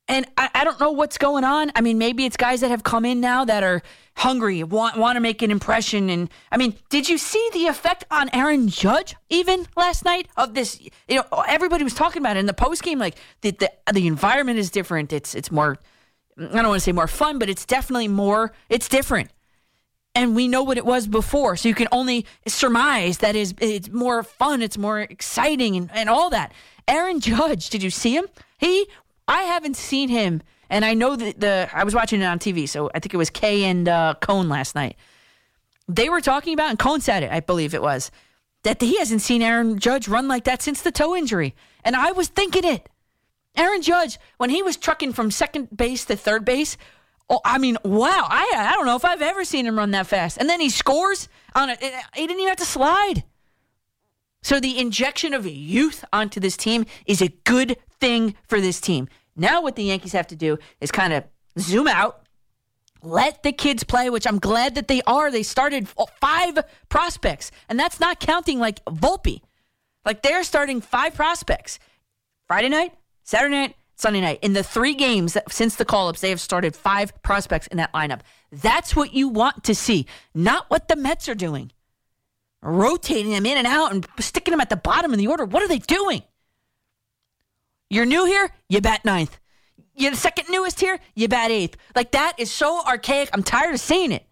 And 0.08 0.26
I, 0.36 0.50
I 0.54 0.64
don't 0.66 0.78
know 0.78 0.92
what's 0.92 1.18
going 1.18 1.46
on. 1.46 1.72
I 1.74 1.80
mean, 1.80 1.98
maybe 1.98 2.26
it's 2.26 2.36
guys 2.36 2.60
that 2.60 2.70
have 2.70 2.84
come 2.84 3.06
in 3.06 3.22
now 3.22 3.46
that 3.46 3.64
are 3.64 3.82
hungry, 4.18 4.62
want 4.62 4.98
want 4.98 5.16
to 5.16 5.22
make 5.22 5.42
an 5.42 5.52
impression. 5.52 6.10
And 6.10 6.30
I 6.52 6.58
mean, 6.58 6.76
did 6.90 7.08
you 7.08 7.18
see 7.18 7.50
the 7.54 7.68
effect 7.68 8.04
on 8.12 8.30
Aaron 8.34 8.68
Judge 8.68 9.16
even 9.30 9.68
last 9.78 10.04
night 10.04 10.28
of 10.36 10.54
this? 10.54 10.82
You 11.08 11.16
know, 11.16 11.44
everybody 11.48 11.86
was 11.86 11.94
talking 11.94 12.22
about 12.22 12.36
it 12.36 12.42
in 12.42 12.46
the 12.46 12.54
post 12.54 12.84
game. 12.84 13.00
Like 13.00 13.16
the, 13.40 13.52
the 13.52 13.72
the 13.94 14.08
environment 14.08 14.60
is 14.60 14.70
different. 14.70 15.14
It's 15.14 15.34
it's 15.34 15.50
more. 15.52 15.78
I 16.38 16.44
don't 16.44 16.68
want 16.68 16.76
to 16.76 16.80
say 16.80 16.92
more 16.92 17.08
fun, 17.08 17.40
but 17.40 17.50
it's 17.50 17.66
definitely 17.66 18.08
more. 18.08 18.54
It's 18.70 18.88
different 18.88 19.32
and 20.14 20.36
we 20.36 20.48
know 20.48 20.64
what 20.64 20.78
it 20.78 20.86
was 20.86 21.08
before. 21.08 21.56
So 21.56 21.70
you 21.70 21.76
can 21.76 21.88
only 21.92 22.26
surmise 22.48 23.20
that 23.20 23.36
is 23.36 23.54
it's 23.60 23.90
more 23.90 24.24
fun, 24.24 24.62
it's 24.62 24.78
more 24.78 25.00
exciting, 25.00 25.76
and, 25.76 25.90
and 25.94 26.10
all 26.10 26.30
that. 26.32 26.54
Aaron 26.88 27.20
Judge, 27.20 27.70
did 27.70 27.84
you 27.84 27.90
see 27.90 28.16
him? 28.16 28.26
He, 28.58 28.88
I 29.28 29.44
haven't 29.44 29.78
seen 29.78 30.10
him, 30.10 30.42
and 30.70 30.84
I 30.84 30.94
know 30.94 31.16
that 31.16 31.40
the 31.40 31.70
I 31.74 31.84
was 31.84 31.96
watching 31.96 32.22
it 32.22 32.26
on 32.26 32.40
TV, 32.40 32.68
so 32.68 32.90
I 32.94 33.00
think 33.00 33.14
it 33.14 33.18
was 33.18 33.30
Kay 33.30 33.64
and 33.64 33.88
uh, 33.88 34.16
Cone 34.22 34.50
last 34.50 34.76
night. 34.76 34.96
They 35.88 36.10
were 36.10 36.22
talking 36.22 36.54
about, 36.54 36.70
and 36.70 36.80
Cone 36.80 37.02
said 37.02 37.24
it, 37.24 37.32
I 37.32 37.40
believe 37.40 37.74
it 37.74 37.82
was, 37.82 38.12
that 38.64 38.82
he 38.82 38.98
hasn't 38.98 39.22
seen 39.22 39.42
Aaron 39.42 39.80
Judge 39.80 40.08
run 40.08 40.28
like 40.28 40.46
that 40.46 40.62
since 40.62 40.82
the 40.82 40.92
toe 40.92 41.16
injury, 41.16 41.56
and 41.84 41.96
I 41.96 42.12
was 42.12 42.28
thinking 42.28 42.64
it. 42.64 42.88
Aaron 43.56 43.82
Judge, 43.82 44.18
when 44.38 44.50
he 44.50 44.64
was 44.64 44.78
trucking 44.78 45.14
from 45.14 45.32
second 45.32 45.76
base 45.76 46.06
to 46.06 46.16
third 46.16 46.46
base, 46.46 46.78
oh, 47.30 47.42
I 47.44 47.58
mean, 47.58 47.78
wow! 47.84 48.26
I 48.30 48.52
I 48.56 48.74
don't 48.74 48.86
know 48.86 48.96
if 48.96 49.06
I've 49.06 49.22
ever 49.22 49.44
seen 49.44 49.66
him 49.66 49.78
run 49.78 49.92
that 49.92 50.08
fast. 50.08 50.38
And 50.38 50.50
then 50.50 50.60
he 50.60 50.70
scores 50.70 51.30
on 51.56 51.70
it. 51.70 51.82
He 51.82 52.28
didn't 52.28 52.40
even 52.40 52.48
have 52.48 52.58
to 52.58 52.66
slide. 52.66 53.24
So 54.44 54.60
the 54.60 54.80
injection 54.80 55.34
of 55.34 55.46
youth 55.46 56.04
onto 56.12 56.40
this 56.40 56.58
team 56.58 56.86
is 57.06 57.22
a 57.22 57.30
good 57.44 57.78
thing 58.00 58.36
for 58.48 58.60
this 58.60 58.82
team. 58.82 59.08
Now 59.36 59.62
what 59.62 59.76
the 59.76 59.84
Yankees 59.84 60.14
have 60.14 60.28
to 60.28 60.36
do 60.36 60.58
is 60.80 60.92
kind 60.92 61.14
of 61.14 61.24
zoom 61.60 61.88
out, 61.88 62.24
let 63.04 63.44
the 63.44 63.52
kids 63.52 63.84
play, 63.84 64.10
which 64.10 64.26
I'm 64.28 64.40
glad 64.40 64.76
that 64.76 64.88
they 64.88 65.02
are. 65.04 65.32
They 65.32 65.44
started 65.44 65.88
five 66.20 66.58
prospects, 66.90 67.52
and 67.70 67.80
that's 67.80 68.00
not 68.00 68.20
counting 68.20 68.60
like 68.60 68.84
Volpe. 68.86 69.42
Like 70.06 70.22
they're 70.24 70.44
starting 70.44 70.82
five 70.82 71.14
prospects. 71.14 71.80
Friday 72.48 72.70
night, 72.70 72.94
Saturday 73.24 73.56
night, 73.56 73.76
Sunday 73.96 74.22
night. 74.22 74.40
In 74.42 74.54
the 74.54 74.64
three 74.64 74.94
games 74.94 75.34
that, 75.34 75.52
since 75.52 75.76
the 75.76 75.86
call 75.86 76.08
ups, 76.08 76.22
they 76.22 76.30
have 76.30 76.42
started 76.42 76.76
five 76.76 77.22
prospects 77.22 77.68
in 77.68 77.78
that 77.78 77.94
lineup. 77.94 78.22
That's 78.52 78.96
what 78.96 79.14
you 79.14 79.28
want 79.30 79.64
to 79.66 79.76
see, 79.76 80.08
not 80.34 80.70
what 80.70 80.88
the 80.88 80.96
Mets 80.96 81.30
are 81.30 81.36
doing. 81.36 81.72
Rotating 82.62 83.32
them 83.32 83.46
in 83.46 83.58
and 83.58 83.68
out 83.68 83.92
and 83.92 84.06
sticking 84.20 84.52
them 84.52 84.62
at 84.62 84.70
the 84.70 84.76
bottom 84.76 85.12
of 85.12 85.18
the 85.18 85.28
order. 85.28 85.46
What 85.46 85.64
are 85.64 85.68
they 85.68 85.80
doing? 85.80 86.22
You're 87.90 88.06
new 88.06 88.26
here, 88.26 88.52
you 88.70 88.82
bat 88.82 89.04
ninth. 89.04 89.38
You're 89.96 90.12
the 90.12 90.18
second 90.18 90.46
newest 90.50 90.80
here, 90.80 91.00
you 91.16 91.28
bat 91.28 91.52
eighth. 91.52 91.78
Like 91.96 92.12
that 92.12 92.34
is 92.38 92.52
so 92.52 92.82
archaic. 92.86 93.30
I'm 93.34 93.44
tired 93.44 93.74
of 93.74 93.80
seeing 93.80 94.12
it. 94.12 94.26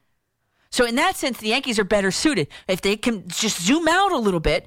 So 0.71 0.85
in 0.85 0.95
that 0.95 1.15
sense, 1.15 1.39
the 1.39 1.49
Yankees 1.49 1.79
are 1.79 1.83
better 1.83 2.11
suited. 2.11 2.47
If 2.67 2.81
they 2.81 2.95
can 2.95 3.27
just 3.27 3.61
zoom 3.61 3.87
out 3.87 4.11
a 4.11 4.17
little 4.17 4.39
bit 4.39 4.65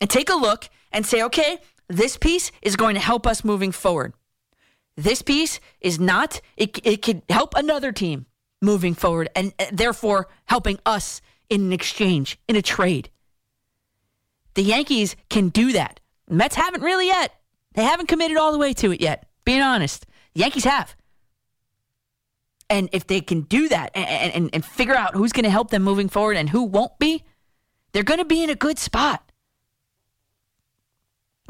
and 0.00 0.10
take 0.10 0.28
a 0.28 0.34
look 0.34 0.68
and 0.92 1.06
say, 1.06 1.22
okay, 1.22 1.58
this 1.88 2.16
piece 2.16 2.52
is 2.62 2.76
going 2.76 2.94
to 2.94 3.00
help 3.00 3.26
us 3.26 3.44
moving 3.44 3.72
forward. 3.72 4.12
This 4.96 5.22
piece 5.22 5.60
is 5.80 5.98
not, 5.98 6.40
it, 6.56 6.84
it 6.84 7.02
could 7.02 7.22
help 7.28 7.54
another 7.54 7.92
team 7.92 8.26
moving 8.60 8.94
forward 8.94 9.28
and 9.34 9.52
therefore 9.72 10.28
helping 10.46 10.78
us 10.84 11.20
in 11.48 11.62
an 11.62 11.72
exchange, 11.72 12.38
in 12.48 12.56
a 12.56 12.62
trade. 12.62 13.10
The 14.54 14.62
Yankees 14.62 15.16
can 15.30 15.50
do 15.50 15.72
that. 15.72 16.00
Mets 16.28 16.56
haven't 16.56 16.82
really 16.82 17.06
yet. 17.06 17.32
They 17.74 17.84
haven't 17.84 18.08
committed 18.08 18.36
all 18.36 18.52
the 18.52 18.58
way 18.58 18.72
to 18.74 18.92
it 18.92 19.00
yet, 19.00 19.28
being 19.44 19.62
honest. 19.62 20.04
The 20.34 20.40
Yankees 20.40 20.64
have. 20.64 20.96
And 22.68 22.88
if 22.92 23.06
they 23.06 23.20
can 23.20 23.42
do 23.42 23.68
that 23.68 23.92
and, 23.94 24.34
and, 24.34 24.50
and 24.52 24.64
figure 24.64 24.96
out 24.96 25.14
who's 25.14 25.32
going 25.32 25.44
to 25.44 25.50
help 25.50 25.70
them 25.70 25.82
moving 25.82 26.08
forward 26.08 26.36
and 26.36 26.50
who 26.50 26.64
won't 26.64 26.98
be, 26.98 27.24
they're 27.92 28.02
going 28.02 28.18
to 28.18 28.26
be 28.26 28.42
in 28.42 28.50
a 28.50 28.54
good 28.54 28.78
spot. 28.78 29.27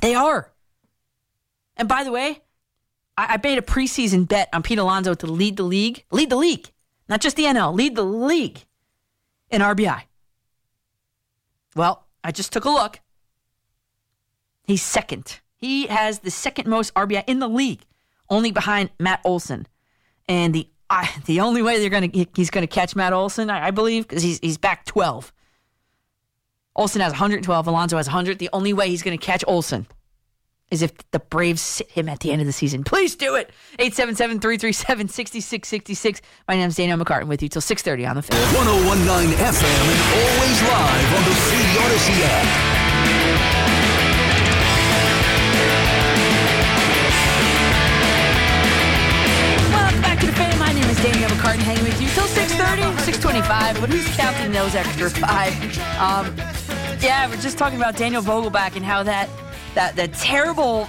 They 0.00 0.14
are. 0.14 0.52
And 1.76 1.88
by 1.88 2.04
the 2.04 2.12
way, 2.12 2.42
I, 3.16 3.34
I 3.34 3.40
made 3.42 3.58
a 3.58 3.62
preseason 3.62 4.26
bet 4.28 4.48
on 4.52 4.62
Pete 4.62 4.78
Alonso 4.78 5.14
to 5.14 5.26
lead 5.26 5.56
the 5.56 5.62
league, 5.62 6.04
lead 6.10 6.30
the 6.30 6.36
league, 6.36 6.70
not 7.08 7.20
just 7.20 7.36
the 7.36 7.44
NL, 7.44 7.74
lead 7.74 7.96
the 7.96 8.04
league 8.04 8.64
in 9.50 9.60
RBI. 9.60 10.02
Well, 11.74 12.06
I 12.24 12.32
just 12.32 12.52
took 12.52 12.64
a 12.64 12.70
look. 12.70 13.00
He's 14.64 14.82
second. 14.82 15.40
He 15.56 15.86
has 15.86 16.20
the 16.20 16.30
second 16.30 16.68
most 16.68 16.92
RBI 16.94 17.24
in 17.26 17.38
the 17.38 17.48
league, 17.48 17.82
only 18.28 18.52
behind 18.52 18.90
Matt 18.98 19.20
Olson. 19.24 19.66
And 20.28 20.54
the 20.54 20.68
I, 20.90 21.10
the 21.26 21.40
only 21.40 21.62
way 21.62 21.78
they're 21.78 21.90
gonna 21.90 22.10
he's 22.34 22.50
gonna 22.50 22.66
catch 22.66 22.96
Matt 22.96 23.12
Olson, 23.12 23.50
I, 23.50 23.68
I 23.68 23.70
believe, 23.70 24.06
because 24.06 24.22
he's 24.22 24.38
he's 24.40 24.58
back 24.58 24.84
twelve. 24.84 25.32
Olson 26.78 27.00
has 27.00 27.10
112. 27.10 27.66
Alonso 27.66 27.96
has 27.96 28.06
100. 28.06 28.38
The 28.38 28.48
only 28.52 28.72
way 28.72 28.88
he's 28.88 29.02
gonna 29.02 29.18
catch 29.18 29.42
Olson 29.48 29.88
is 30.70 30.80
if 30.80 30.92
the 31.10 31.18
Braves 31.18 31.60
sit 31.60 31.90
him 31.90 32.08
at 32.08 32.20
the 32.20 32.30
end 32.30 32.40
of 32.40 32.46
the 32.46 32.52
season. 32.52 32.84
Please 32.84 33.16
do 33.16 33.34
it. 33.34 33.50
877-337-6666. 33.80 36.20
My 36.46 36.54
name's 36.56 36.76
Danielle 36.76 36.98
McCartan 36.98 37.26
with 37.26 37.42
you 37.42 37.48
till 37.48 37.62
6:30 37.62 38.06
on 38.08 38.14
the 38.16 38.22
film. 38.22 38.40
1019 38.54 39.36
FM 39.36 39.90
and 39.90 40.00
always 40.14 40.62
live 40.62 41.14
on 41.18 41.24
the 41.24 41.34
Free 41.34 41.66
Audacy 41.82 42.22
app. 42.22 42.46
Welcome 49.72 50.00
back 50.02 50.18
to 50.20 50.26
the 50.26 50.32
fan. 50.32 50.58
My 50.58 50.72
name 50.72 50.84
is 50.84 50.96
Danielle 51.02 51.30
McCartan, 51.30 51.58
hanging 51.58 51.84
with 51.84 52.00
you 52.00 52.08
till 52.10 52.26
6.30, 52.26 52.96
6.25. 53.02 53.80
But 53.80 53.90
who's 53.90 54.06
counting 54.16 54.52
those 54.52 54.74
extra 54.74 55.10
five? 55.10 55.52
Um, 55.98 56.34
yeah, 57.00 57.28
we're 57.28 57.36
just 57.36 57.58
talking 57.58 57.78
about 57.78 57.96
Daniel 57.96 58.22
Vogelbach 58.22 58.76
and 58.76 58.84
how 58.84 59.02
that 59.02 59.28
that 59.74 59.96
that 59.96 60.12
terrible, 60.14 60.88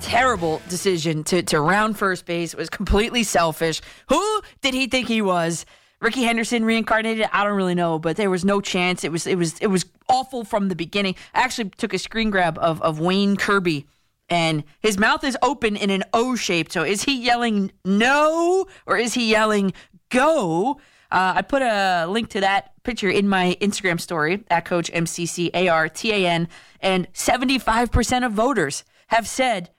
terrible 0.00 0.62
decision 0.68 1.24
to 1.24 1.42
to 1.42 1.60
round 1.60 1.98
first 1.98 2.26
base 2.26 2.54
was 2.54 2.70
completely 2.70 3.22
selfish. 3.22 3.80
Who 4.08 4.42
did 4.62 4.74
he 4.74 4.86
think 4.86 5.08
he 5.08 5.22
was? 5.22 5.66
Rickey 6.00 6.24
Henderson 6.24 6.64
reincarnated? 6.64 7.28
I 7.32 7.44
don't 7.44 7.56
really 7.56 7.74
know, 7.74 7.98
but 7.98 8.16
there 8.16 8.30
was 8.30 8.44
no 8.44 8.60
chance. 8.60 9.04
It 9.04 9.12
was 9.12 9.26
it 9.26 9.36
was 9.36 9.58
it 9.58 9.68
was 9.68 9.84
awful 10.08 10.44
from 10.44 10.68
the 10.68 10.76
beginning. 10.76 11.16
I 11.34 11.40
actually 11.40 11.70
took 11.70 11.92
a 11.92 11.98
screen 11.98 12.30
grab 12.30 12.58
of 12.58 12.80
of 12.82 13.00
Wayne 13.00 13.36
Kirby 13.36 13.86
and 14.28 14.64
his 14.80 14.98
mouth 14.98 15.22
is 15.24 15.36
open 15.42 15.76
in 15.76 15.90
an 15.90 16.02
O 16.12 16.34
shape. 16.36 16.72
So 16.72 16.82
is 16.82 17.04
he 17.04 17.22
yelling 17.22 17.72
no 17.84 18.66
or 18.86 18.96
is 18.96 19.14
he 19.14 19.30
yelling 19.30 19.72
go? 20.10 20.80
Uh, 21.16 21.32
I 21.36 21.40
put 21.40 21.62
a 21.62 22.06
link 22.06 22.28
to 22.30 22.40
that 22.40 22.72
picture 22.82 23.08
in 23.08 23.26
my 23.26 23.56
Instagram 23.62 23.98
story 23.98 24.44
at 24.50 24.66
Coach 24.66 24.92
MCCARTAN, 24.92 26.48
and 26.82 27.12
75% 27.14 28.26
of 28.26 28.32
voters 28.32 28.84
have 29.06 29.26
said 29.26 29.70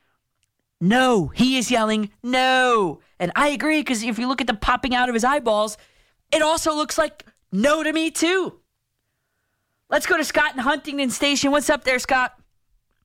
no. 0.81 1.27
He 1.27 1.59
is 1.59 1.69
yelling 1.69 2.09
no. 2.23 3.01
And 3.19 3.31
I 3.35 3.49
agree 3.49 3.81
because 3.81 4.01
if 4.01 4.17
you 4.17 4.27
look 4.27 4.41
at 4.41 4.47
the 4.47 4.55
popping 4.55 4.95
out 4.95 5.09
of 5.09 5.13
his 5.13 5.23
eyeballs, 5.23 5.77
it 6.31 6.41
also 6.41 6.73
looks 6.73 6.97
like 6.97 7.23
no 7.51 7.83
to 7.83 7.93
me 7.93 8.09
too. 8.09 8.59
Let's 9.91 10.07
go 10.07 10.17
to 10.17 10.25
Scott 10.25 10.55
in 10.55 10.59
Huntington 10.59 11.11
Station. 11.11 11.51
What's 11.51 11.69
up 11.69 11.83
there, 11.83 11.99
Scott? 11.99 12.33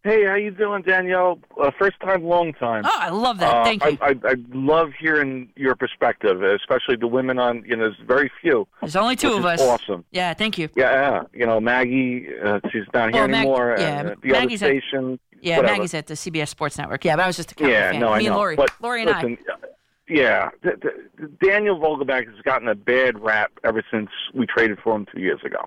Hey, 0.05 0.24
how 0.26 0.34
you 0.34 0.50
doing, 0.50 0.82
Danielle? 0.82 1.38
Uh, 1.61 1.70
first 1.78 2.00
time, 2.00 2.24
long 2.24 2.53
time. 2.55 2.82
Oh, 2.84 2.90
I 2.92 3.11
love 3.11 3.38
that. 3.38 3.55
Uh, 3.55 3.64
Thank 3.64 3.84
you. 3.84 3.96
I, 4.00 4.09
I, 4.09 4.30
I 4.30 4.34
love 4.53 4.90
hearing 4.98 5.53
your 5.55 5.76
perspective, 5.76 6.42
especially 6.42 6.96
the 6.96 7.07
women 7.07 7.38
on. 7.38 7.62
You 7.64 7.76
know, 7.76 7.84
there's 7.84 7.96
very 8.05 8.28
few. 8.40 8.66
There's 8.80 8.96
only 8.96 9.14
two 9.14 9.32
of 9.34 9.44
us. 9.44 9.61
Awesome. 9.61 10.05
Yeah, 10.11 10.34
thank 10.34 10.59
you. 10.59 10.68
Yeah, 10.74 10.90
yeah. 10.90 11.22
You 11.32 11.46
know, 11.46 11.61
Maggie, 11.61 12.26
uh, 12.44 12.59
she's 12.72 12.82
not 12.92 13.14
here 13.14 13.28
Well, 13.28 13.34
anymore. 13.36 13.76
yeah, 13.78 14.00
uh, 14.11 14.14
the 14.20 14.28
Maggie's 14.32 14.61
other 14.64 14.80
station. 14.80 15.20
Yeah, 15.40 15.59
whatever. 15.59 15.74
Maggie's 15.76 15.94
at 15.94 16.09
the 16.09 16.14
CBS 16.14 16.48
Sports 16.48 16.78
Network. 16.78 17.05
Yeah, 17.05 17.14
but 17.14 17.22
I 17.22 17.26
was 17.28 17.36
just 17.36 17.53
a 17.61 17.64
Yeah, 17.64 17.92
fan. 17.92 18.00
no, 18.00 18.09
Me 18.09 18.12
I 18.12 18.16
and 18.18 18.26
know. 18.26 18.36
Lori. 18.38 18.57
But 18.57 18.70
Lori 18.80 19.03
and 19.03 19.11
I. 19.11 19.14
listen, 19.22 19.38
uh, 19.53 19.66
Yeah, 20.09 20.50
the, 20.64 20.70
the, 20.82 21.26
the 21.26 21.46
Daniel 21.48 21.78
Vogelbach 21.78 22.26
has 22.26 22.40
gotten 22.44 22.66
a 22.66 22.74
bad 22.74 23.20
rap 23.22 23.53
ever 23.62 23.84
since 23.88 24.11
we 24.34 24.46
traded 24.46 24.78
for 24.82 24.96
him 24.96 25.07
two 25.14 25.20
years 25.20 25.40
ago. 25.44 25.64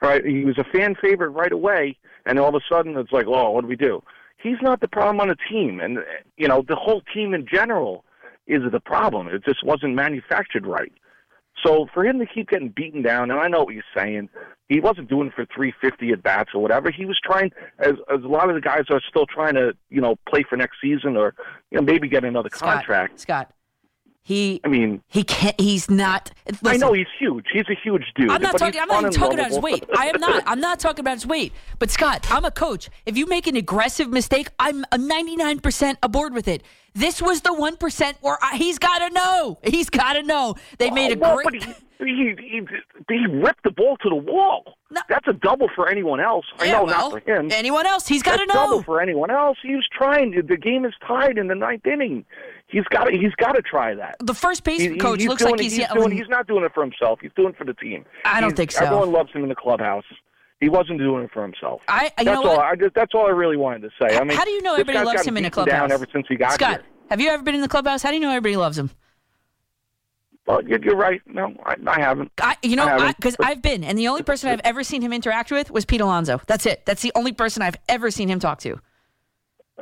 Right? 0.00 0.24
He 0.24 0.44
was 0.44 0.56
a 0.58 0.64
fan 0.64 0.94
favorite 0.94 1.30
right 1.30 1.52
away, 1.52 1.98
and 2.26 2.38
all 2.38 2.48
of 2.48 2.54
a 2.54 2.60
sudden 2.70 2.96
it's 2.96 3.12
like, 3.12 3.26
oh, 3.26 3.50
what 3.50 3.62
do 3.62 3.68
we 3.68 3.76
do? 3.76 4.02
He's 4.42 4.60
not 4.60 4.80
the 4.80 4.88
problem 4.88 5.20
on 5.20 5.28
the 5.28 5.36
team, 5.48 5.80
and 5.80 5.98
you 6.36 6.46
know 6.46 6.62
the 6.66 6.76
whole 6.76 7.02
team 7.14 7.32
in 7.32 7.46
general 7.50 8.04
is 8.46 8.62
the 8.70 8.80
problem. 8.80 9.28
It 9.28 9.44
just 9.44 9.64
wasn't 9.64 9.94
manufactured 9.94 10.66
right. 10.66 10.92
So 11.64 11.88
for 11.94 12.04
him 12.04 12.18
to 12.18 12.26
keep 12.26 12.50
getting 12.50 12.68
beaten 12.68 13.02
down, 13.02 13.30
and 13.30 13.40
I 13.40 13.48
know 13.48 13.64
what 13.64 13.74
you're 13.74 13.82
saying, 13.96 14.28
he 14.68 14.78
wasn't 14.78 15.08
doing 15.08 15.30
for 15.34 15.46
350 15.46 16.12
at 16.12 16.22
bats 16.22 16.50
or 16.54 16.60
whatever. 16.60 16.90
He 16.90 17.06
was 17.06 17.18
trying, 17.24 17.50
as 17.78 17.94
as 18.12 18.22
a 18.22 18.28
lot 18.28 18.48
of 18.48 18.54
the 18.54 18.60
guys 18.60 18.84
are 18.90 19.00
still 19.08 19.26
trying 19.26 19.54
to, 19.54 19.72
you 19.88 20.00
know, 20.00 20.16
play 20.28 20.44
for 20.48 20.56
next 20.56 20.76
season 20.82 21.16
or 21.16 21.34
you 21.70 21.78
know 21.78 21.82
maybe 21.82 22.08
get 22.08 22.24
another 22.24 22.50
contract. 22.50 23.20
Scott, 23.20 23.50
he. 24.26 24.60
I 24.64 24.68
mean, 24.68 25.04
he 25.06 25.22
can't. 25.22 25.54
He's 25.60 25.88
not. 25.88 26.32
I 26.64 26.76
know 26.78 26.92
he's 26.92 27.06
huge. 27.16 27.46
He's 27.52 27.68
a 27.70 27.76
huge 27.80 28.02
dude. 28.16 28.28
I'm 28.28 28.42
not 28.42 28.58
talking. 28.58 28.80
I'm 28.80 28.88
not 28.88 29.02
even 29.02 29.12
talking 29.12 29.38
about 29.38 29.50
his 29.50 29.60
weight. 29.60 29.84
I 29.96 30.08
am 30.08 30.20
not. 30.20 30.42
I'm 30.48 30.58
not 30.58 30.80
talking 30.80 31.04
about 31.04 31.14
his 31.14 31.26
weight. 31.28 31.52
But 31.78 31.92
Scott, 31.92 32.26
I'm 32.28 32.44
a 32.44 32.50
coach. 32.50 32.90
If 33.06 33.16
you 33.16 33.26
make 33.26 33.46
an 33.46 33.54
aggressive 33.54 34.08
mistake, 34.08 34.48
I'm 34.58 34.82
99% 34.92 35.96
aboard 36.02 36.34
with 36.34 36.48
it. 36.48 36.64
This 36.92 37.22
was 37.22 37.42
the 37.42 37.54
one 37.54 37.76
percent 37.76 38.16
where 38.20 38.36
I, 38.42 38.56
he's 38.56 38.80
got 38.80 38.98
to 38.98 39.10
know. 39.14 39.58
He's 39.62 39.90
got 39.90 40.14
to 40.14 40.24
know. 40.24 40.56
They 40.78 40.90
made 40.90 41.12
a 41.16 41.18
Well, 41.20 41.36
great. 41.36 41.44
but 41.44 41.54
he, 41.62 41.74
he, 41.98 42.34
he, 42.38 42.60
he 43.08 43.26
ripped 43.26 43.62
the 43.64 43.70
ball 43.70 43.96
to 43.98 44.08
the 44.08 44.14
wall. 44.14 44.76
That's 45.08 45.26
a 45.26 45.32
double 45.32 45.68
for 45.74 45.88
anyone 45.88 46.20
else. 46.20 46.44
I 46.58 46.68
know, 46.70 46.84
well, 46.84 47.10
not 47.10 47.22
for 47.24 47.30
him. 47.30 47.48
anyone 47.52 47.86
else, 47.86 48.06
he's 48.06 48.22
gotta 48.22 48.44
That's 48.46 48.52
double 48.58 48.82
for 48.82 49.00
anyone 49.00 49.30
else. 49.30 49.58
He 49.62 49.74
was 49.74 49.86
trying. 49.90 50.30
The 50.46 50.56
game 50.56 50.84
is 50.84 50.94
tied 51.06 51.38
in 51.38 51.48
the 51.48 51.54
ninth 51.54 51.86
inning. 51.86 52.24
He's 52.68 52.84
got 52.84 53.04
to. 53.04 53.12
He's 53.16 53.34
got 53.36 53.52
to 53.52 53.62
try 53.62 53.94
that. 53.94 54.16
The 54.20 54.34
first 54.34 54.64
base 54.64 54.80
He- 54.80 54.96
coach 54.96 55.20
he's 55.20 55.28
looks 55.28 55.42
doing 55.42 55.52
like 55.52 55.60
he's, 55.60 55.76
he's 55.76 55.86
doing. 55.88 56.10
He's 56.10 56.28
not 56.28 56.46
doing 56.46 56.64
it 56.64 56.72
for 56.74 56.82
himself. 56.82 57.20
He's 57.22 57.30
doing 57.36 57.50
it 57.50 57.56
for 57.56 57.64
the 57.64 57.74
team. 57.74 58.04
I 58.24 58.40
don't 58.40 58.50
He's- 58.50 58.56
think 58.56 58.72
so. 58.72 58.84
Everyone 58.84 59.12
loves 59.12 59.30
him 59.32 59.42
in 59.42 59.48
the 59.48 59.54
clubhouse. 59.54 60.04
He 60.60 60.68
wasn't 60.68 60.98
doing 60.98 61.24
it 61.24 61.30
for 61.32 61.42
himself. 61.42 61.82
I- 61.86 62.04
you 62.18 62.24
that's 62.24 62.26
know 62.26 62.48
all. 62.50 62.56
what? 62.56 62.64
I 62.66 62.74
just. 62.76 62.94
That's 62.94 63.12
all 63.14 63.26
I 63.26 63.30
really 63.30 63.56
wanted 63.56 63.82
to 63.82 63.90
say. 64.00 64.16
I 64.16 64.24
mean, 64.24 64.36
How 64.36 64.44
do 64.44 64.50
you 64.50 64.62
know 64.62 64.72
everybody 64.74 65.04
loves 65.04 65.24
him 65.24 65.36
in 65.36 65.44
a 65.44 65.50
clubhouse? 65.50 65.80
Down 65.80 65.92
ever 65.92 66.06
since 66.12 66.26
he 66.28 66.36
got 66.36 66.48
here? 66.50 66.54
Scott, 66.54 66.70
here. 66.80 66.84
have 67.10 67.20
you 67.20 67.28
ever 67.30 67.42
been 67.42 67.54
in 67.54 67.60
the 67.60 67.68
clubhouse? 67.68 68.02
How 68.02 68.08
do 68.10 68.14
you 68.16 68.20
know 68.22 68.30
everybody 68.30 68.56
loves 68.56 68.78
him? 68.78 68.90
Well, 70.46 70.62
you're, 70.62 70.82
you're 70.82 70.96
right. 70.96 71.20
No, 71.26 71.52
I, 71.64 71.74
I 71.86 72.00
haven't. 72.00 72.30
I, 72.38 72.56
you 72.62 72.76
know, 72.76 72.86
I 72.86 73.12
because 73.12 73.36
I've 73.40 73.62
been, 73.62 73.82
and 73.82 73.98
the 73.98 74.08
only 74.08 74.22
person 74.22 74.48
I've 74.48 74.60
ever 74.62 74.84
seen 74.84 75.02
him 75.02 75.12
interact 75.12 75.50
with 75.50 75.70
was 75.70 75.84
Pete 75.84 76.00
Alonso. 76.00 76.40
That's 76.46 76.66
it. 76.66 76.86
That's 76.86 77.02
the 77.02 77.12
only 77.14 77.32
person 77.32 77.62
I've 77.62 77.76
ever 77.88 78.10
seen 78.10 78.28
him 78.28 78.38
talk 78.38 78.60
to. 78.60 78.80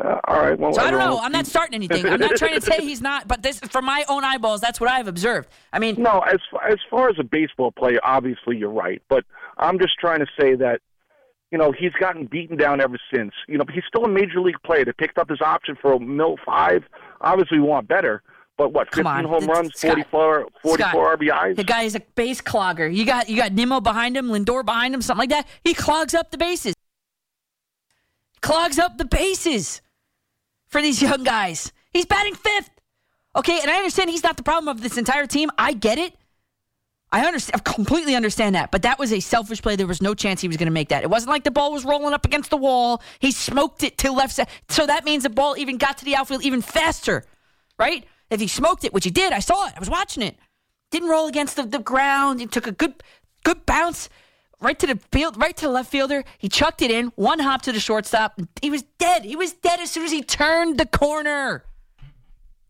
Uh, 0.02 0.18
all 0.26 0.40
right. 0.40 0.58
Well, 0.58 0.72
So 0.72 0.80
I 0.82 0.90
don't 0.90 0.98
know. 0.98 1.20
I'm 1.20 1.30
not 1.30 1.46
starting 1.46 1.74
anything. 1.74 2.04
I'm 2.06 2.18
not 2.18 2.34
trying 2.36 2.54
to 2.54 2.60
say 2.60 2.78
he's 2.80 3.00
not, 3.00 3.28
but 3.28 3.42
this, 3.42 3.60
from 3.60 3.84
my 3.84 4.04
own 4.08 4.24
eyeballs, 4.24 4.60
that's 4.60 4.80
what 4.80 4.90
I've 4.90 5.06
observed. 5.06 5.48
I 5.72 5.78
mean, 5.78 5.96
No, 6.02 6.20
as 6.20 6.40
as 6.68 6.78
far 6.90 7.08
as 7.10 7.16
a 7.20 7.24
baseball 7.24 7.70
player, 7.70 8.00
obviously 8.02 8.56
you're 8.56 8.70
right. 8.72 9.00
But 9.08 9.24
I'm 9.58 9.78
just 9.78 9.96
trying 10.00 10.18
to 10.20 10.26
say 10.40 10.56
that, 10.56 10.80
you 11.52 11.58
know, 11.58 11.70
he's 11.70 11.92
gotten 12.00 12.26
beaten 12.26 12.56
down 12.56 12.80
ever 12.80 12.98
since. 13.14 13.32
You 13.46 13.58
know, 13.58 13.64
he's 13.72 13.84
still 13.86 14.04
a 14.04 14.08
major 14.08 14.40
league 14.40 14.60
player. 14.64 14.84
They 14.84 14.92
picked 14.92 15.18
up 15.18 15.28
his 15.28 15.40
option 15.40 15.76
for 15.80 15.92
a 15.92 16.00
mil 16.00 16.38
five. 16.44 16.82
Obviously, 17.20 17.60
we 17.60 17.66
want 17.68 17.86
better. 17.86 18.22
But 18.57 18.72
what? 18.72 18.90
Come 18.90 19.05
15 19.05 19.12
on. 19.12 19.24
home 19.24 19.46
runs, 19.46 19.72
Scott, 19.74 19.94
44, 20.11 20.48
44 20.62 20.76
Scott, 20.78 21.18
RBIs. 21.18 21.57
The 21.57 21.64
guy 21.64 21.82
is 21.82 21.94
a 21.94 22.00
base 22.14 22.40
clogger. 22.40 22.92
You 22.92 23.05
got 23.05 23.28
you 23.28 23.36
got 23.36 23.52
Nimmo 23.52 23.80
behind 23.80 24.16
him, 24.16 24.28
Lindor 24.28 24.64
behind 24.64 24.94
him, 24.94 25.02
something 25.02 25.22
like 25.22 25.30
that. 25.30 25.48
He 25.64 25.74
clogs 25.74 26.14
up 26.14 26.30
the 26.30 26.38
bases. 26.38 26.74
Clogs 28.40 28.78
up 28.78 28.98
the 28.98 29.05
bases 29.05 29.80
for 30.68 30.80
these 30.80 31.02
young 31.02 31.24
guys. 31.24 31.72
He's 31.92 32.07
batting 32.07 32.34
fifth. 32.34 32.70
Okay, 33.36 33.59
and 33.61 33.70
I 33.70 33.76
understand 33.76 34.11
he's 34.11 34.22
not 34.22 34.36
the 34.36 34.42
problem 34.44 34.68
of 34.68 34.82
this 34.82 34.96
entire 34.98 35.26
team. 35.26 35.50
I 35.59 35.72
get 35.72 35.98
it. 35.98 36.14
I 37.11 37.24
understand, 37.24 37.62
I 37.64 37.70
completely 37.70 38.16
understand 38.16 38.57
that, 38.57 38.72
but 38.72 38.82
that 38.82 38.98
was 38.98 39.12
a 39.12 39.20
selfish 39.20 39.62
play. 39.62 39.76
There 39.76 39.86
was 39.86 40.02
no 40.02 40.14
chance 40.14 40.40
he 40.40 40.48
was 40.48 40.57
going 40.57 40.66
to 40.66 40.72
make 40.72 40.88
that. 40.88 41.05
It 41.05 41.11
wasn't 41.11 41.30
like 41.30 41.44
the 41.44 41.52
ball 41.52 41.72
was 41.72 41.84
rolling 41.84 42.12
up 42.12 42.26
against 42.26 42.50
the 42.50 42.57
wall. 42.57 43.02
He 43.20 43.30
smoked 43.30 43.84
it 43.84 43.98
to 43.98 44.11
left 44.11 44.34
side, 44.34 44.48
so 44.68 44.84
that 44.86 45.05
means 45.05 45.22
the 45.22 45.30
ball 45.30 45.57
even 45.57 45.78
got 45.78 45.98
to 45.98 46.05
the 46.05 46.16
outfield 46.16 46.42
even 46.42 46.61
faster, 46.61 47.24
right? 47.78 48.05
If 48.30 48.40
he 48.40 48.48
smoked 48.48 48.84
it, 48.84 48.92
which 48.92 49.04
he 49.04 49.10
did, 49.10 49.32
I 49.32 49.38
saw 49.38 49.66
it. 49.66 49.74
I 49.76 49.80
was 49.80 49.90
watching 49.90 50.22
it. 50.22 50.36
Didn't 50.90 51.08
roll 51.08 51.26
against 51.26 51.56
the, 51.56 51.64
the 51.64 51.78
ground. 51.78 52.40
He 52.40 52.46
took 52.46 52.66
a 52.66 52.72
good, 52.72 53.02
good 53.44 53.66
bounce 53.66 54.08
right 54.60 54.78
to 54.78 54.86
the 54.86 54.98
field, 55.12 55.36
right 55.40 55.56
to 55.56 55.66
the 55.66 55.72
left 55.72 55.90
fielder. 55.90 56.24
He 56.38 56.48
chucked 56.48 56.82
it 56.82 56.90
in, 56.90 57.08
one 57.16 57.38
hop 57.38 57.62
to 57.62 57.72
the 57.72 57.80
shortstop. 57.80 58.40
He 58.62 58.70
was 58.70 58.82
dead. 58.98 59.24
He 59.24 59.36
was 59.36 59.52
dead 59.52 59.80
as 59.80 59.90
soon 59.90 60.04
as 60.04 60.10
he 60.10 60.22
turned 60.22 60.78
the 60.78 60.86
corner. 60.86 61.64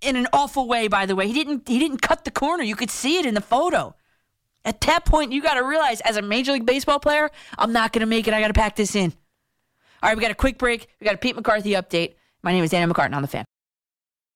In 0.00 0.16
an 0.16 0.26
awful 0.34 0.68
way, 0.68 0.88
by 0.88 1.06
the 1.06 1.16
way. 1.16 1.26
He 1.26 1.32
didn't. 1.32 1.66
He 1.66 1.78
didn't 1.78 2.02
cut 2.02 2.24
the 2.24 2.30
corner. 2.30 2.62
You 2.62 2.76
could 2.76 2.90
see 2.90 3.18
it 3.18 3.24
in 3.24 3.32
the 3.32 3.40
photo. 3.40 3.94
At 4.66 4.82
that 4.82 5.06
point, 5.06 5.32
you 5.32 5.40
got 5.40 5.54
to 5.54 5.62
realize, 5.62 6.00
as 6.02 6.16
a 6.16 6.22
Major 6.22 6.52
League 6.52 6.66
Baseball 6.66 6.98
player, 6.98 7.30
I'm 7.56 7.72
not 7.72 7.92
going 7.92 8.00
to 8.00 8.06
make 8.06 8.28
it. 8.28 8.34
I 8.34 8.40
got 8.40 8.48
to 8.48 8.54
pack 8.54 8.76
this 8.76 8.94
in. 8.94 9.14
All 10.02 10.10
right, 10.10 10.16
we 10.16 10.20
got 10.20 10.30
a 10.30 10.34
quick 10.34 10.58
break. 10.58 10.88
We 11.00 11.06
got 11.06 11.14
a 11.14 11.18
Pete 11.18 11.36
McCarthy 11.36 11.70
update. 11.70 12.14
My 12.42 12.52
name 12.52 12.64
is 12.64 12.74
Anna 12.74 12.92
McCartan 12.92 13.14
on 13.14 13.22
the 13.22 13.28
fan. 13.28 13.44